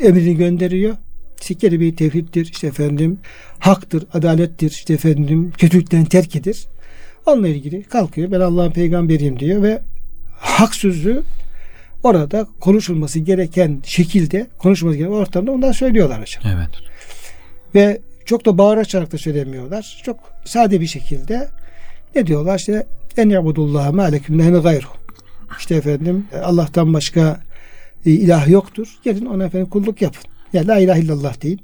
emrini 0.00 0.36
gönderiyor. 0.36 0.96
İşte 1.40 1.54
kelime-i 1.54 1.96
tevhiddir, 1.96 2.50
işte 2.52 2.66
efendim 2.66 3.18
haktır, 3.58 4.04
adalettir, 4.12 4.70
işte 4.70 4.94
efendim 4.94 5.52
kötülükten 5.58 6.04
terkidir. 6.04 6.66
Onunla 7.26 7.48
ilgili 7.48 7.82
kalkıyor 7.82 8.30
ben 8.30 8.40
Allah'ın 8.40 8.70
peygamberiyim 8.70 9.38
diyor 9.38 9.62
ve 9.62 9.82
hak 10.38 10.74
sözü 10.74 11.22
orada 12.02 12.46
konuşulması 12.60 13.18
gereken 13.18 13.80
şekilde 13.84 14.46
konuşulması 14.58 14.98
gereken 14.98 15.14
ortamda 15.14 15.52
onlar 15.52 15.72
söylüyorlar 15.72 16.20
hocam. 16.20 16.44
Evet. 16.56 16.70
Ve 17.74 18.00
çok 18.24 18.46
da 18.46 18.58
bağırarak 18.58 18.88
çağırarak 18.88 19.12
da 19.12 19.18
söylemiyorlar. 19.18 20.02
Çok 20.04 20.18
sade 20.44 20.80
bir 20.80 20.86
şekilde 20.86 21.48
ne 22.14 22.26
diyorlar 22.26 22.58
işte 22.58 22.86
en 23.16 23.28
yabudullah 23.28 23.92
ma 23.92 24.04
lehne 24.04 24.58
gayru. 24.58 24.86
İşte 25.58 25.74
efendim 25.74 26.26
Allah'tan 26.42 26.94
başka 26.94 27.40
e, 28.06 28.10
ilah 28.10 28.48
yoktur. 28.48 28.98
Gelin 29.04 29.26
ona 29.26 29.44
efendim 29.44 29.68
kulluk 29.68 30.02
yapın. 30.02 30.22
Ya 30.52 30.66
la 30.66 30.78
ilahe 30.78 31.00
illallah 31.00 31.42
deyin. 31.42 31.60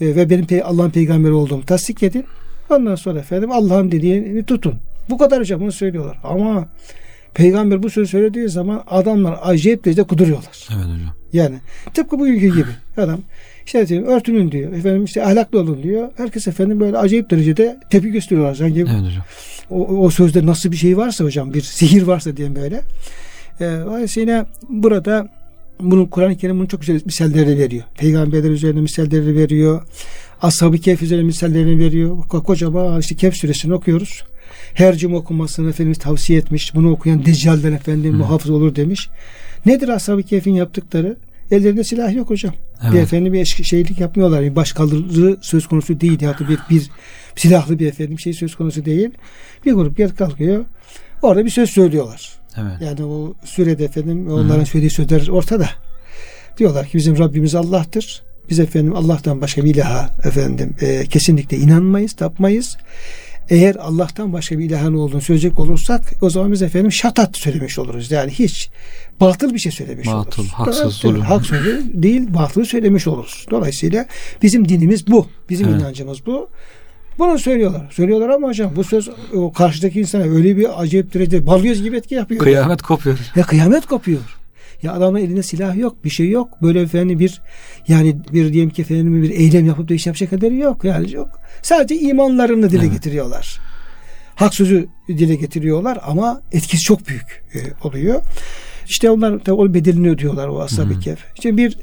E, 0.00 0.16
ve 0.16 0.30
benim 0.30 0.44
pe- 0.44 0.62
Allah'ın 0.62 0.90
peygamberi 0.90 1.32
olduğumu 1.32 1.66
tasdik 1.66 2.02
edin. 2.02 2.24
Ondan 2.70 2.94
sonra 2.94 3.18
efendim 3.18 3.52
Allah'ın 3.52 3.92
dediğini 3.92 4.44
tutun. 4.44 4.74
Bu 5.10 5.18
kadar 5.18 5.40
hocam 5.40 5.60
bunu 5.60 5.72
söylüyorlar. 5.72 6.18
Ama 6.24 6.68
peygamber 7.34 7.82
bu 7.82 7.90
sözü 7.90 8.10
söylediği 8.10 8.48
zaman 8.48 8.82
adamlar 8.86 9.38
acayip 9.42 9.84
derecede 9.84 10.06
kuduruyorlar. 10.06 10.68
Evet 10.70 10.84
hocam. 10.84 11.14
Yani 11.32 11.56
tıpkı 11.94 12.18
bugünkü 12.18 12.46
gibi 12.54 12.70
adam 12.96 13.20
işte 13.66 13.88
diyor, 13.88 14.06
örtünün 14.16 14.52
diyor 14.52 14.72
efendim 14.72 15.04
işte 15.04 15.24
ahlaklı 15.26 15.60
olun 15.60 15.82
diyor. 15.82 16.08
Herkes 16.16 16.48
efendim 16.48 16.80
böyle 16.80 16.98
acayip 16.98 17.30
derecede 17.30 17.80
tepki 17.90 18.10
gösteriyorlar. 18.10 18.54
Sanki 18.54 18.80
Evet 18.80 18.88
hocam. 18.90 19.24
o, 19.70 19.86
o 20.04 20.10
sözde 20.10 20.46
nasıl 20.46 20.72
bir 20.72 20.76
şey 20.76 20.96
varsa 20.96 21.24
hocam 21.24 21.54
bir 21.54 21.60
sihir 21.60 22.02
varsa 22.02 22.36
diyelim 22.36 22.56
böyle. 22.56 22.80
Ee, 23.60 23.64
dolayısıyla 23.86 24.46
burada 24.68 25.28
bunun 25.80 26.06
Kur'an-ı 26.06 26.36
Kerim 26.36 26.56
bunun 26.58 26.66
çok 26.66 26.80
güzel 26.80 27.00
misallerini 27.04 27.58
veriyor. 27.58 27.84
Peygamberler 27.98 28.50
üzerine 28.50 28.80
misallerini 28.80 29.34
veriyor. 29.38 29.82
Ashab-ı 30.42 30.78
Kehf 30.78 31.02
üzerine 31.02 31.24
misallerini 31.24 31.78
veriyor. 31.78 32.10
Ko- 32.18 32.42
Kocaman 32.42 33.00
işte 33.00 33.14
Kehf 33.16 33.34
suresini 33.36 33.74
okuyoruz. 33.74 34.24
Her 34.74 34.96
cuma 34.96 35.16
okunmasını 35.16 35.70
Efendimiz 35.70 35.98
tavsiye 35.98 36.38
etmiş. 36.38 36.74
Bunu 36.74 36.90
okuyan 36.90 37.26
Deccal'den 37.26 37.72
efendim 37.72 38.14
muhafız 38.14 38.50
olur 38.50 38.76
demiş. 38.76 39.08
Nedir 39.66 39.88
Ashab-ı 39.88 40.22
Kehf'in 40.22 40.54
yaptıkları? 40.54 41.16
Ellerinde 41.50 41.84
silah 41.84 42.14
yok 42.14 42.30
hocam. 42.30 42.54
Evet. 42.82 42.94
Bir 42.94 42.98
efendim 42.98 43.32
bir 43.32 43.44
şeylik 43.44 44.00
yapmıyorlar. 44.00 44.42
Bir 44.42 44.56
başkaldırı 44.56 45.36
söz 45.40 45.66
konusu 45.66 46.00
değil. 46.00 46.20
Da 46.20 46.36
bir, 46.48 46.58
bir 46.70 46.90
silahlı 47.36 47.78
bir 47.78 47.86
efendim 47.86 48.18
şey 48.18 48.32
söz 48.32 48.54
konusu 48.54 48.84
değil. 48.84 49.10
Bir 49.66 49.72
grup 49.72 49.96
gel 49.96 50.10
kalkıyor. 50.10 50.64
Orada 51.22 51.44
bir 51.44 51.50
söz 51.50 51.70
söylüyorlar. 51.70 52.32
Evet. 52.56 52.72
Yani 52.80 53.04
o 53.04 53.34
sürede 53.44 53.84
efendim 53.84 54.28
onların 54.28 54.64
söylediği 54.64 54.90
sözler 54.90 55.28
ortada. 55.28 55.68
Diyorlar 56.58 56.86
ki 56.86 56.98
bizim 56.98 57.18
Rabbimiz 57.18 57.54
Allah'tır. 57.54 58.22
Biz 58.50 58.60
efendim 58.60 58.96
Allah'tan 58.96 59.40
başka 59.40 59.64
bir 59.64 59.74
ilaha 59.74 60.10
efendim 60.24 60.74
e, 60.80 61.06
kesinlikle 61.06 61.56
inanmayız, 61.56 62.12
tapmayız. 62.12 62.76
Eğer 63.50 63.74
Allah'tan 63.76 64.32
başka 64.32 64.58
bir 64.58 64.64
ilahın 64.64 64.94
olduğunu 64.94 65.20
söyleyecek 65.20 65.58
olursak 65.58 66.00
o 66.20 66.30
zaman 66.30 66.52
biz 66.52 66.62
efendim 66.62 66.92
şatat 66.92 67.36
söylemiş 67.36 67.78
oluruz. 67.78 68.10
Yani 68.10 68.30
hiç 68.30 68.70
batıl 69.20 69.54
bir 69.54 69.58
şey 69.58 69.72
söylemiş 69.72 70.06
Batıl, 70.08 70.42
oluruz. 70.42 70.52
haksız, 70.54 70.82
Evet, 70.82 70.92
zulüm. 70.92 71.20
Hak 71.20 71.46
sözü 71.46 71.82
değil, 72.02 72.34
batılı 72.34 72.64
söylemiş 72.64 73.06
oluruz. 73.06 73.46
Dolayısıyla 73.50 74.06
bizim 74.42 74.68
dinimiz 74.68 75.06
bu. 75.06 75.26
Bizim 75.50 75.68
Evet. 75.68 75.80
inancımız 75.80 76.26
bu. 76.26 76.48
Bunu 77.18 77.38
söylüyorlar. 77.38 77.90
Söylüyorlar 77.92 78.28
ama 78.28 78.48
hocam 78.48 78.72
bu 78.76 78.84
söz 78.84 79.08
o 79.34 79.52
karşıdaki 79.52 80.00
insana 80.00 80.22
öyle 80.22 80.56
bir 80.56 80.82
acayip 80.82 81.14
derecede 81.14 81.46
balyoz 81.46 81.82
gibi 81.82 81.96
etki 81.96 82.14
yapıyor. 82.14 82.40
Kıyamet 82.40 82.82
kopuyor. 82.82 83.18
Ya 83.36 83.42
kıyamet 83.42 83.86
kopuyor. 83.86 84.20
Ya 84.82 84.92
adamın 84.92 85.18
elinde 85.18 85.42
silah 85.42 85.76
yok, 85.76 86.04
bir 86.04 86.10
şey 86.10 86.30
yok. 86.30 86.62
Böyle 86.62 86.80
efendim 86.80 87.18
bir 87.18 87.42
yani 87.88 88.16
bir 88.32 88.52
diyelim 88.52 88.70
ki 88.70 88.82
efendim 88.82 89.22
bir 89.22 89.30
eylem 89.30 89.66
yapıp 89.66 89.88
da 89.88 89.94
iş 89.94 90.06
yapacak 90.06 90.30
kaderi 90.30 90.56
yok. 90.56 90.84
Yani 90.84 91.12
yok. 91.12 91.40
Sadece 91.62 92.00
imanlarını 92.00 92.70
dile 92.70 92.82
Evet. 92.82 92.92
getiriyorlar. 92.92 93.60
Hak 94.34 94.54
sözü 94.54 94.86
dile 95.08 95.34
getiriyorlar 95.34 95.98
ama 96.06 96.42
etkisi 96.52 96.82
çok 96.82 97.08
büyük 97.08 97.44
e, 97.54 97.58
oluyor. 97.88 98.22
İşte 98.88 99.10
onlar 99.10 99.38
tabii 99.38 99.56
onun 99.56 99.74
bedelini 99.74 100.10
ödüyorlar 100.10 100.48
o 100.48 100.60
ashab-ı 100.60 101.00
kehf. 101.00 101.18
İşte 101.34 101.56
bir 101.56 101.78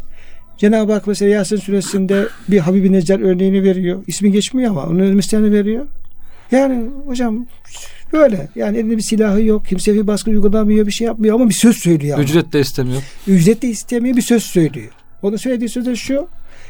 Cenab-ı 0.57 0.93
Hak 0.93 1.07
mesela 1.07 1.31
Yasin 1.31 1.57
suresinde 1.57 2.27
bir 2.47 2.59
Habibi 2.59 2.91
Neccar 2.91 3.19
örneğini 3.19 3.63
veriyor. 3.63 4.03
İsmi 4.07 4.31
geçmiyor 4.31 4.71
ama 4.71 4.83
onun 4.83 5.15
misalini 5.15 5.51
veriyor. 5.51 5.85
Yani 6.51 6.89
hocam 7.05 7.45
böyle 8.13 8.49
yani 8.55 8.77
elinde 8.77 8.97
bir 8.97 9.01
silahı 9.01 9.43
yok. 9.43 9.65
Kimse 9.65 9.93
bir 9.93 10.07
baskı 10.07 10.31
uygulamıyor 10.31 10.87
bir 10.87 10.91
şey 10.91 11.07
yapmıyor 11.07 11.35
ama 11.35 11.49
bir 11.49 11.53
söz 11.53 11.77
söylüyor. 11.77 12.13
ama. 12.13 12.23
Ücret 12.23 12.53
de 12.53 12.59
istemiyor. 12.59 13.01
Ücret 13.27 13.61
de 13.61 13.67
istemiyor 13.67 14.17
bir 14.17 14.21
söz 14.21 14.43
söylüyor. 14.43 14.91
Onun 15.21 15.37
söylediği 15.37 15.69
söz 15.69 15.85
de 15.85 15.95
şu. 15.95 16.27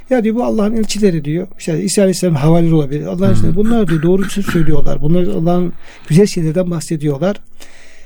Ya 0.10 0.24
diyor 0.24 0.36
bu 0.36 0.44
Allah'ın 0.44 0.76
elçileri 0.76 1.26
diyor. 1.26 1.48
İşte 1.60 1.84
İsa 1.84 2.02
Aleyhisselam 2.02 2.36
havalileri 2.36 2.74
olabilir. 2.74 3.06
Allah'ın 3.06 3.34
işte 3.34 3.56
bunlar 3.56 3.88
diyor 3.88 4.02
doğru 4.02 4.30
söz 4.30 4.46
söylüyorlar. 4.46 5.02
Bunlar 5.02 5.24
Allah'ın 5.24 5.74
güzel 6.08 6.26
şeylerden 6.26 6.72
bahsediyorlar. 6.72 7.38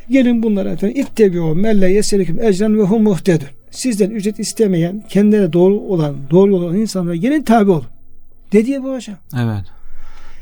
Gelin 0.10 0.44
bunlara 0.44 0.70
efendim 0.70 1.02
ittebi'u 1.02 1.56
melle 1.56 1.92
yeseleküm 1.92 2.44
ecran 2.44 2.78
ve 2.78 2.82
hum 2.82 3.04
muhtedun. 3.04 3.48
Sizden 3.72 4.10
ücret 4.10 4.40
istemeyen, 4.40 5.04
kendilerine 5.10 5.54
doğru 5.54 5.74
olan, 5.74 6.16
doğru 6.32 6.56
olan 6.56 6.76
insanlara 6.76 7.16
gelin 7.16 7.44
tabi 7.44 7.72
olun. 7.72 7.86
Dediği 8.52 8.84
bu 8.84 8.96
hocam. 8.96 9.16
Evet. 9.36 9.75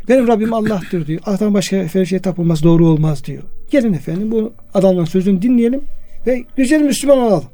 Benim 0.09 0.27
Rabbim 0.27 0.53
Allah'tır 0.53 1.07
diyor. 1.07 1.21
Allah'tan 1.25 1.53
başka 1.53 1.75
efendim 1.75 2.07
şey 2.07 2.19
tapılmaz 2.19 2.63
doğru 2.63 2.87
olmaz 2.87 3.25
diyor. 3.25 3.43
Gelin 3.71 3.93
efendim 3.93 4.31
bu 4.31 4.53
adamların 4.73 5.05
sözünü 5.05 5.41
dinleyelim 5.41 5.81
ve 6.27 6.43
güzel 6.57 6.81
Müslüman 6.81 7.17
olalım. 7.17 7.49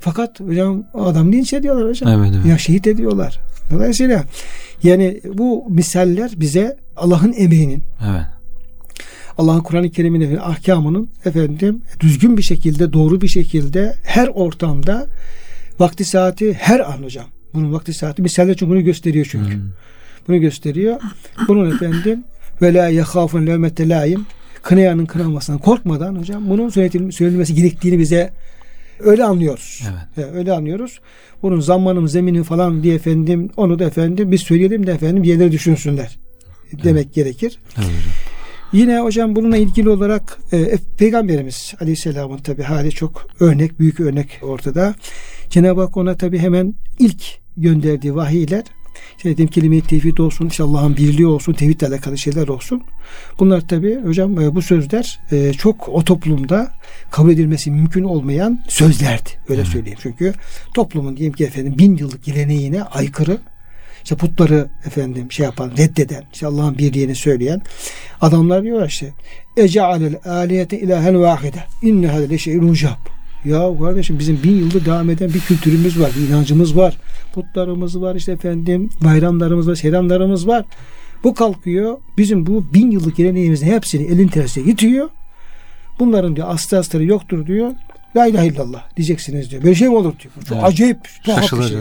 Fakat 0.00 0.40
hocam 0.40 0.84
adam 0.94 1.32
linç 1.32 1.52
ediyorlar 1.52 1.88
hocam. 1.88 2.10
Evet, 2.10 2.32
evet. 2.36 2.46
Ya 2.46 2.58
şehit 2.58 2.86
ediyorlar. 2.86 3.40
Dolayısıyla 3.70 4.24
yani 4.82 5.20
bu 5.34 5.64
misaller 5.68 6.30
bize 6.36 6.76
Allah'ın 6.96 7.34
emeğinin 7.36 7.82
Evet. 8.10 8.26
Allah'ın 9.38 9.60
Kur'an-ı 9.60 9.90
Kerim'in 9.90 10.36
ahkamının 10.36 11.08
efendim 11.24 11.82
düzgün 12.00 12.36
bir 12.36 12.42
şekilde 12.42 12.92
doğru 12.92 13.20
bir 13.20 13.28
şekilde 13.28 13.94
her 14.02 14.28
ortamda 14.28 15.06
vakti 15.78 16.04
saati 16.04 16.52
her 16.52 16.80
an 16.80 17.02
hocam 17.02 17.26
Bunun 17.54 17.72
vakti 17.72 17.94
saati 17.94 18.22
misaller 18.22 18.54
çünkü 18.54 18.70
bunu 18.70 18.84
gösteriyor 18.84 19.26
çünkü. 19.30 19.54
Hmm. 19.54 19.62
Bunu 20.28 20.40
gösteriyor. 20.40 21.00
Bunun 21.48 21.70
efendim 21.70 22.24
ve 22.62 22.74
la 22.74 22.88
yahafun 22.88 23.46
levmete 23.46 23.88
laim 23.88 24.26
kınayanın 24.62 25.06
kınamasından 25.06 25.58
korkmadan 25.60 26.16
hocam 26.16 26.50
bunun 26.50 26.68
söyletilmesi, 26.68 27.18
söylenmesi 27.18 27.54
gerektiğini 27.54 27.98
bize 27.98 28.32
öyle 29.00 29.24
anlıyoruz. 29.24 29.82
Evet. 29.90 30.28
He, 30.28 30.38
öyle 30.38 30.52
anlıyoruz. 30.52 31.00
Bunun 31.42 31.60
zamanım, 31.60 32.08
zemini 32.08 32.42
falan 32.42 32.82
diye 32.82 32.94
efendim 32.94 33.50
onu 33.56 33.78
da 33.78 33.84
efendim 33.84 34.32
biz 34.32 34.40
söyleyelim 34.40 34.86
de 34.86 34.92
efendim 34.92 35.22
bir 35.22 35.28
yerlere 35.28 35.52
düşünsünler 35.52 36.18
demek 36.84 37.14
gerekir. 37.14 37.58
Evet. 37.78 37.88
Yine 38.72 39.00
hocam 39.00 39.36
bununla 39.36 39.56
ilgili 39.56 39.88
olarak 39.88 40.38
e, 40.52 40.78
Peygamberimiz 40.98 41.74
Aleyhisselam'ın 41.80 42.38
tabi 42.38 42.62
hali 42.62 42.90
çok 42.90 43.26
örnek, 43.40 43.80
büyük 43.80 44.00
örnek 44.00 44.40
ortada. 44.42 44.94
Cenab-ı 45.50 45.80
Hak 45.80 45.96
ona 45.96 46.16
tabi 46.16 46.38
hemen 46.38 46.74
ilk 46.98 47.22
gönderdiği 47.56 48.14
vahiyler 48.14 48.64
işte 49.22 49.30
dediğim 49.30 49.50
kelime-i 49.50 49.80
tevhid 49.80 50.18
olsun, 50.18 50.48
işte 50.48 50.62
Allah'ın 50.62 50.96
birliği 50.96 51.26
olsun, 51.26 51.52
tevhidle 51.52 51.86
alakalı 51.86 52.18
şeyler 52.18 52.48
olsun. 52.48 52.82
Bunlar 53.38 53.68
tabi 53.68 54.00
hocam 54.04 54.40
e, 54.40 54.54
bu 54.54 54.62
sözler 54.62 55.20
e, 55.32 55.52
çok 55.52 55.88
o 55.88 56.04
toplumda 56.04 56.72
kabul 57.10 57.30
edilmesi 57.30 57.70
mümkün 57.70 58.02
olmayan 58.02 58.60
sözlerdi. 58.68 59.30
Öyle 59.48 59.64
söyleyeyim. 59.64 59.98
Çünkü 60.02 60.34
toplumun 60.74 61.16
diyelim 61.16 61.32
ki 61.32 61.44
efendim 61.44 61.74
bin 61.78 61.96
yıllık 61.96 62.24
geleneğine 62.24 62.82
aykırı 62.82 63.38
işte 64.02 64.16
putları 64.16 64.68
efendim 64.86 65.32
şey 65.32 65.44
yapan, 65.44 65.72
reddeden, 65.78 66.24
işte 66.32 66.46
Allah'ın 66.46 66.78
birliğini 66.78 67.14
söyleyen 67.14 67.62
adamlar 68.20 68.62
diyorlar 68.62 68.88
işte 68.88 69.12
Ece'alel 69.56 70.16
aliyete 70.24 70.80
ilahen 70.80 71.20
vahide 71.20 71.64
inne 71.82 72.06
hâde 72.06 72.38
şeyin 72.38 72.68
ucab. 72.68 73.21
Ya 73.44 73.78
kardeşim 73.80 74.18
bizim 74.18 74.42
bin 74.42 74.56
yıldır 74.56 74.84
devam 74.84 75.10
eden 75.10 75.34
bir 75.34 75.40
kültürümüz 75.40 76.00
var, 76.00 76.10
bir 76.18 76.28
inancımız 76.28 76.76
var. 76.76 76.96
Putlarımız 77.34 78.00
var, 78.00 78.14
işte 78.14 78.32
efendim 78.32 78.90
bayramlarımız 79.04 79.68
var, 79.68 79.74
selamlarımız 79.74 80.46
var. 80.46 80.64
Bu 81.24 81.34
kalkıyor 81.34 81.98
bizim 82.18 82.46
bu 82.46 82.74
bin 82.74 82.90
yıllık 82.90 83.16
geleneğimizin 83.16 83.66
hepsini 83.66 84.06
elin 84.06 84.28
tersine 84.28 84.72
itiyor. 84.72 85.08
Bunların 85.98 86.36
diyor 86.36 86.46
aslı 86.50 86.78
astarı 86.78 87.04
yoktur 87.04 87.46
diyor. 87.46 87.70
La 88.16 88.26
ilahe 88.26 88.46
illallah 88.46 88.96
diyeceksiniz 88.96 89.50
diyor. 89.50 89.62
Böyle 89.62 89.74
şey 89.74 89.88
mi 89.88 89.96
olur 89.96 90.12
diyor. 90.22 90.34
Çok 90.48 90.58
Evet. 90.58 90.64
acayip 90.64 90.98
tuhaf 91.24 91.52
bir 91.52 91.62
şey. 91.62 91.78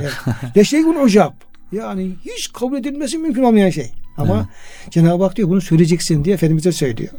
Leşeykun 0.58 0.96
ucab. 1.06 1.32
Yani 1.72 2.12
hiç 2.26 2.54
kabul 2.54 2.78
edilmesi 2.78 3.18
mümkün 3.18 3.44
olmayan 3.44 3.70
şey. 3.70 3.92
Ama 4.18 4.36
Evet. 4.36 4.92
Cenab-ı 4.92 5.24
Hak 5.24 5.36
diyor 5.36 5.50
bunu 5.50 5.62
söyleyeceksin 5.62 6.26
diye 6.26 6.36
Efendimiz'e 6.36 6.72
söylüyor. 6.72 7.10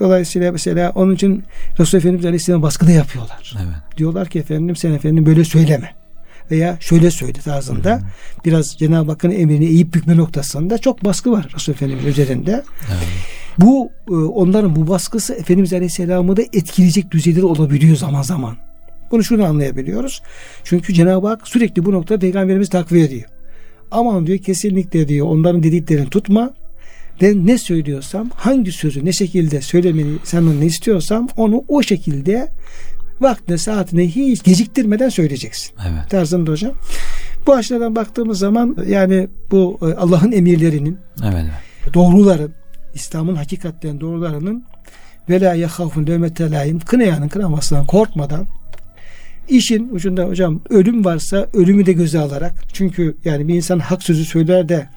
Dolayısıyla 0.00 0.52
mesela 0.52 0.92
onun 0.94 1.14
için 1.14 1.44
Resulullah 1.78 2.00
Efendimiz 2.00 2.24
Aleyhisselam 2.24 2.62
baskı 2.62 2.86
da 2.86 2.90
yapıyorlar. 2.90 3.54
Evet. 3.56 3.98
Diyorlar 3.98 4.28
ki 4.28 4.38
efendim 4.38 4.76
sen 4.76 4.92
efendim 4.92 5.26
böyle 5.26 5.44
söyleme. 5.44 5.90
Veya 6.50 6.76
şöyle 6.80 7.10
söyle 7.10 7.32
tarzında 7.32 8.00
biraz 8.44 8.76
Cenab-ı 8.78 9.10
Hakk'ın 9.10 9.30
emrini 9.30 9.64
eğip 9.64 9.94
bükme 9.94 10.16
noktasında 10.16 10.78
çok 10.78 11.04
baskı 11.04 11.32
var 11.32 11.48
Resulullah 11.54 11.76
Efendimiz 11.76 12.06
üzerinde. 12.06 12.50
Evet. 12.88 13.06
Bu 13.58 13.90
e, 14.08 14.12
onların 14.12 14.76
bu 14.76 14.88
baskısı 14.88 15.34
Efendimiz 15.34 15.72
Aleyhisselam'ı 15.72 16.36
da 16.36 16.42
etkileyecek 16.42 17.10
düzeyde 17.10 17.40
de 17.40 17.46
olabiliyor 17.46 17.96
zaman 17.96 18.22
zaman. 18.22 18.56
Bunu 19.10 19.24
şunu 19.24 19.44
anlayabiliyoruz. 19.44 20.22
Çünkü 20.64 20.94
Cenab-ı 20.94 21.26
Hak 21.28 21.48
sürekli 21.48 21.84
bu 21.84 21.92
noktada 21.92 22.18
Peygamberimiz 22.18 22.68
takviye 22.68 23.04
ediyor. 23.04 23.28
Aman 23.90 24.26
diyor 24.26 24.38
kesinlikle 24.38 25.08
diyor 25.08 25.26
onların 25.26 25.62
dediklerini 25.62 26.10
tutma. 26.10 26.54
Ben 27.20 27.46
ne 27.46 27.58
söylüyorsam 27.58 28.30
hangi 28.34 28.72
sözü 28.72 29.04
ne 29.04 29.12
şekilde 29.12 29.60
söylemeni 29.60 30.18
senden 30.24 30.60
ne 30.60 30.66
istiyorsam 30.66 31.28
onu 31.36 31.64
o 31.68 31.82
şekilde 31.82 32.48
vaktine 33.20 33.58
saatine 33.58 34.06
hiç 34.06 34.42
geciktirmeden 34.42 35.08
söyleyeceksin. 35.08 35.74
Evet. 35.88 36.10
Tarzında 36.10 36.50
hocam. 36.50 36.72
Bu 37.46 37.54
açıdan 37.54 37.96
baktığımız 37.96 38.38
zaman 38.38 38.76
yani 38.86 39.28
bu 39.50 39.78
e, 39.82 39.84
Allah'ın 39.84 40.32
emirlerinin 40.32 40.98
Evet. 41.24 41.44
doğruların 41.94 42.52
İslam'ın 42.94 43.34
hakikatten 43.34 44.00
doğrularının 44.00 44.64
ve 45.28 45.40
la 45.40 45.54
yahafun 45.54 46.06
levmete 46.06 46.50
laim 46.50 46.80
kınayanın 46.80 47.28
kınamasından 47.28 47.86
korkmadan 47.86 48.46
işin 49.48 49.88
ucunda 49.88 50.24
hocam 50.24 50.60
ölüm 50.70 51.04
varsa 51.04 51.46
ölümü 51.54 51.86
de 51.86 51.92
göze 51.92 52.18
alarak 52.18 52.52
çünkü 52.72 53.16
yani 53.24 53.48
bir 53.48 53.54
insan 53.54 53.78
hak 53.78 54.02
sözü 54.02 54.24
söyler 54.24 54.68
de 54.68 54.88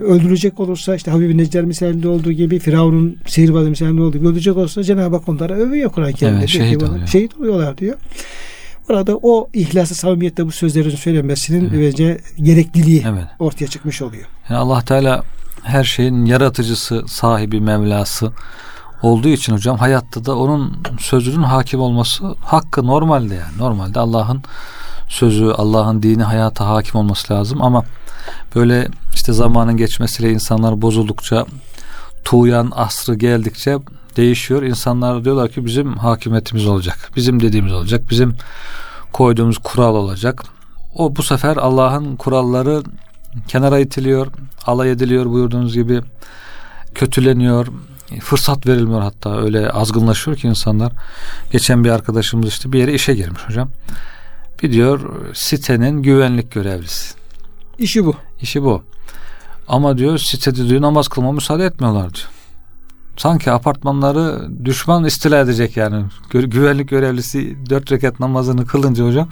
öldürecek 0.00 0.60
olursa 0.60 0.94
işte 0.96 1.10
Habib-i 1.10 1.38
Neccar 1.38 1.62
misalinde 1.62 2.08
olduğu 2.08 2.32
gibi 2.32 2.58
Firavun'un 2.58 3.16
sihirbazı 3.26 3.70
misalinde 3.70 4.02
olduğu 4.02 4.18
gibi 4.18 4.28
öldürecek 4.28 4.56
olursa 4.56 4.82
Cenab-ı 4.82 5.16
Hak 5.16 5.28
onlara 5.28 5.54
övüyor 5.54 5.90
Kur'an-ı 5.90 6.12
Kerim'de. 6.12 6.38
Evet, 6.38 6.52
Diyor 6.52 6.64
şehit 6.64 6.80
bana, 6.80 6.90
oluyor. 6.90 7.06
Şehit 7.06 7.36
oluyorlar 7.38 7.78
diyor. 7.78 7.96
Burada 8.88 9.16
o 9.22 9.48
ihlaslı 9.52 9.94
samimiyetle 9.94 10.46
bu 10.46 10.52
sözlerin 10.52 10.90
söylenmesinin 10.90 11.72
bence 11.82 12.20
gerekliliği 12.36 13.04
Evet. 13.08 13.24
ortaya 13.38 13.66
çıkmış 13.66 14.02
oluyor. 14.02 14.24
Yani 14.48 14.58
Allah 14.58 14.84
Teala 14.84 15.22
her 15.62 15.84
şeyin 15.84 16.24
yaratıcısı, 16.24 17.04
sahibi, 17.08 17.60
Mevlası 17.60 18.32
olduğu 19.02 19.28
için 19.28 19.52
hocam 19.52 19.78
hayatta 19.78 20.24
da 20.24 20.36
onun 20.38 20.82
sözünün 20.98 21.42
hakim 21.42 21.80
olması 21.80 22.24
hakkı 22.40 22.86
normalde 22.86 23.34
yani. 23.34 23.58
Normalde 23.58 24.00
Allah'ın 24.00 24.42
sözü, 25.08 25.44
Allah'ın 25.46 26.02
dini 26.02 26.22
hayata 26.22 26.66
hakim 26.66 27.00
olması 27.00 27.34
lazım 27.34 27.62
ama 27.62 27.84
böyle 28.54 28.88
işte 29.14 29.32
zamanın 29.32 29.76
geçmesiyle 29.76 30.30
insanlar 30.32 30.82
bozuldukça 30.82 31.46
tuğyan 32.24 32.72
asrı 32.74 33.14
geldikçe 33.14 33.78
değişiyor. 34.16 34.62
İnsanlar 34.62 35.24
diyorlar 35.24 35.48
ki 35.50 35.66
bizim 35.66 35.96
hakimiyetimiz 35.96 36.66
olacak. 36.66 37.10
Bizim 37.16 37.42
dediğimiz 37.42 37.72
olacak. 37.72 38.02
Bizim 38.10 38.34
koyduğumuz 39.12 39.58
kural 39.58 39.94
olacak. 39.94 40.44
O 40.94 41.16
bu 41.16 41.22
sefer 41.22 41.56
Allah'ın 41.56 42.16
kuralları 42.16 42.82
kenara 43.48 43.78
itiliyor, 43.78 44.26
alay 44.66 44.90
ediliyor 44.90 45.26
buyurduğunuz 45.26 45.74
gibi 45.74 46.00
kötüleniyor, 46.94 47.66
fırsat 48.20 48.66
verilmiyor 48.66 49.00
hatta 49.00 49.40
öyle 49.40 49.70
azgınlaşıyor 49.70 50.36
ki 50.36 50.48
insanlar. 50.48 50.92
Geçen 51.52 51.84
bir 51.84 51.90
arkadaşımız 51.90 52.48
işte 52.48 52.72
bir 52.72 52.78
yere 52.78 52.94
işe 52.94 53.14
girmiş 53.14 53.42
hocam. 53.46 53.70
Bir 54.62 54.72
diyor 54.72 55.00
sitenin 55.34 56.02
güvenlik 56.02 56.52
görevlisi. 56.52 57.14
İşi 57.78 58.04
bu. 58.06 58.14
İşi 58.40 58.62
bu. 58.62 58.82
Ama 59.68 59.98
diyor 59.98 60.18
sitede 60.18 60.68
diyor 60.68 60.80
namaz 60.82 61.08
kılma 61.08 61.32
müsaade 61.32 61.64
etmiyorlar 61.64 62.14
diyor. 62.14 62.28
Sanki 63.16 63.50
apartmanları 63.52 64.48
düşman 64.64 65.04
istila 65.04 65.38
edecek 65.40 65.76
yani. 65.76 66.04
Gü- 66.32 66.46
Güvenlik 66.46 66.88
görevlisi 66.88 67.56
dört 67.70 67.92
rekat 67.92 68.20
namazını 68.20 68.66
kılınca 68.66 69.04
hocam. 69.06 69.28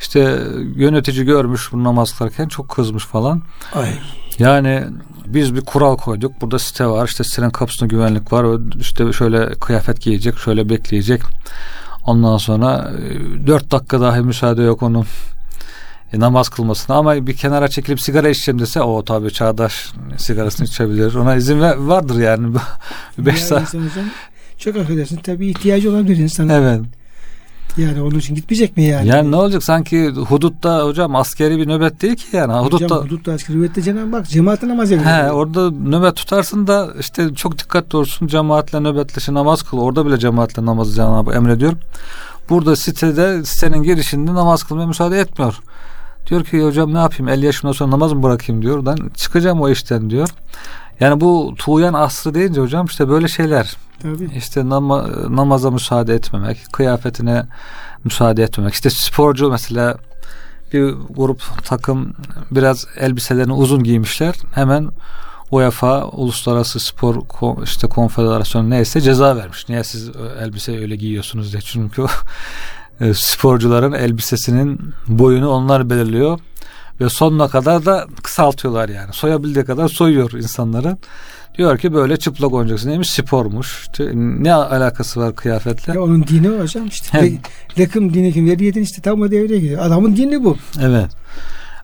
İşte 0.00 0.38
yönetici 0.76 1.24
görmüş 1.24 1.72
bu 1.72 1.84
namaz 1.84 2.18
kılarken 2.18 2.48
çok 2.48 2.68
kızmış 2.68 3.04
falan. 3.04 3.42
Ay. 3.74 3.90
Yani 4.38 4.84
biz 5.26 5.54
bir 5.54 5.60
kural 5.60 5.96
koyduk. 5.96 6.40
Burada 6.40 6.58
site 6.58 6.86
var. 6.86 7.06
İşte 7.08 7.24
sitenin 7.24 7.50
kapısında 7.50 7.86
güvenlik 7.88 8.32
var. 8.32 8.46
İşte 8.80 9.12
şöyle 9.12 9.50
kıyafet 9.54 10.00
giyecek, 10.00 10.38
şöyle 10.38 10.68
bekleyecek. 10.68 11.22
Ondan 12.06 12.36
sonra 12.36 12.90
e, 12.98 13.46
dört 13.46 13.70
dakika 13.70 14.00
dahi 14.00 14.20
müsaade 14.20 14.62
yok 14.62 14.82
onun 14.82 15.04
e, 16.12 16.20
namaz 16.20 16.48
kılmasına 16.48 16.96
ama 16.96 17.26
bir 17.26 17.36
kenara 17.36 17.68
çekilip 17.68 18.00
sigara 18.00 18.28
içeceğim 18.28 18.58
dese 18.58 18.82
o 18.82 19.04
tabii 19.04 19.32
çağdaş 19.32 19.92
sigarasını 20.16 20.66
içebilir. 20.66 21.14
Ona 21.14 21.36
izin 21.36 21.60
vardır 21.60 22.20
yani. 22.20 22.56
Beş 23.18 23.42
saat. 23.42 23.74
çok 24.58 24.76
affedersin 24.76 25.16
tabii 25.16 25.48
ihtiyacı 25.48 25.90
olabilir 25.90 26.16
insan. 26.16 26.48
Evet. 26.48 26.80
Yani 27.76 28.02
onun 28.02 28.18
için 28.18 28.34
gitmeyecek 28.34 28.76
mi 28.76 28.84
yani? 28.84 29.08
Yani 29.08 29.30
ne 29.30 29.36
olacak 29.36 29.62
sanki 29.64 30.08
hudutta 30.08 30.84
hocam 30.84 31.16
askeri 31.16 31.58
bir 31.58 31.68
nöbet 31.68 32.02
değil 32.02 32.16
ki 32.16 32.36
yani. 32.36 32.52
Hudutta 32.52 32.84
Hocam 32.84 32.98
hudutta 32.98 33.32
askeri 33.32 33.56
hüvette 33.56 33.82
Cenab-ı 33.82 34.16
Hak 34.16 34.28
cemaate 34.28 34.68
namaz 34.68 34.90
He, 34.90 34.94
emrediyor. 34.94 35.30
orada 35.30 35.70
nöbet 35.70 36.16
tutarsın 36.16 36.66
da 36.66 36.88
işte 37.00 37.34
çok 37.34 37.58
dikkatli 37.58 37.96
olursun 37.96 38.26
cemaatle 38.26 38.80
nöbetleşe 38.80 39.34
namaz 39.34 39.62
kıl. 39.62 39.78
Orada 39.78 40.06
bile 40.06 40.18
cemaatle 40.18 40.66
namazı 40.66 40.94
Cenab-ı 40.94 41.30
Hak 41.30 41.36
emrediyor. 41.36 41.72
Burada 42.50 42.76
sitede 42.76 43.44
sitenin 43.44 43.82
girişinde 43.82 44.34
namaz 44.34 44.62
kılmaya 44.62 44.86
müsaade 44.86 45.20
etmiyor. 45.20 45.54
Diyor 46.30 46.44
ki 46.44 46.64
hocam 46.64 46.94
ne 46.94 46.98
yapayım 46.98 47.28
50 47.28 47.46
yaşımdan 47.46 47.72
sonra 47.72 47.90
namaz 47.90 48.12
mı 48.12 48.22
bırakayım 48.22 48.62
diyor. 48.62 48.86
Ben 48.86 48.96
çıkacağım 49.16 49.60
o 49.60 49.68
işten 49.68 50.10
diyor. 50.10 50.28
Yani 51.00 51.20
bu 51.20 51.54
tuğyan 51.58 51.94
asrı 51.94 52.34
deyince 52.34 52.60
hocam 52.60 52.86
işte 52.86 53.08
böyle 53.08 53.28
şeyler. 53.28 53.76
Tabii. 54.02 54.30
İşte 54.36 54.68
nama- 54.68 55.36
namaza 55.36 55.70
müsaade 55.70 56.14
etmemek, 56.14 56.58
kıyafetine 56.72 57.46
müsaade 58.04 58.42
etmemek. 58.42 58.74
İşte 58.74 58.90
sporcu 58.90 59.50
mesela 59.50 59.96
bir 60.72 60.94
grup 61.10 61.42
takım 61.64 62.12
biraz 62.50 62.86
elbiselerini 62.96 63.52
uzun 63.52 63.82
giymişler. 63.82 64.34
Hemen 64.54 64.88
UEFA 65.50 66.04
Uluslararası 66.04 66.80
Spor 66.80 67.16
işte 67.64 67.88
Konfederasyonu 67.88 68.70
neyse 68.70 69.00
ceza 69.00 69.36
vermiş. 69.36 69.68
Niye 69.68 69.84
siz 69.84 70.08
e, 70.08 70.12
elbise 70.40 70.78
öyle 70.78 70.96
giyiyorsunuz 70.96 71.52
diye. 71.52 71.62
Çünkü 71.62 72.06
e, 73.00 73.14
sporcuların 73.14 73.92
elbisesinin 73.92 74.80
boyunu 75.06 75.48
onlar 75.48 75.90
belirliyor 75.90 76.38
ve 77.00 77.08
sonuna 77.08 77.48
kadar 77.48 77.86
da 77.86 78.06
kısaltıyorlar 78.22 78.88
yani. 78.88 79.12
Soyabildiği 79.12 79.64
kadar 79.64 79.88
soyuyor 79.88 80.32
insanları. 80.32 80.96
Diyor 81.58 81.78
ki 81.78 81.94
böyle 81.94 82.16
çıplak 82.16 82.52
oynayacaksın. 82.52 82.90
Neymiş? 82.90 83.10
Spormuş. 83.10 83.80
İşte 83.82 84.10
ne 84.14 84.54
alakası 84.54 85.20
var 85.20 85.36
kıyafetle? 85.36 85.92
Ya 85.92 86.02
onun 86.02 86.26
dini 86.26 86.50
o 86.50 86.58
hocam 86.60 86.86
işte. 86.86 87.08
Hem- 87.10 87.38
Le- 87.78 88.14
dini 88.14 88.32
kim? 88.32 88.46
Veliyetin 88.46 88.82
işte 88.82 89.02
tam 89.02 89.20
o 89.20 89.30
devreye 89.30 89.60
giriyor. 89.60 89.82
Adamın 89.82 90.16
dini 90.16 90.44
bu. 90.44 90.56
Evet. 90.82 91.10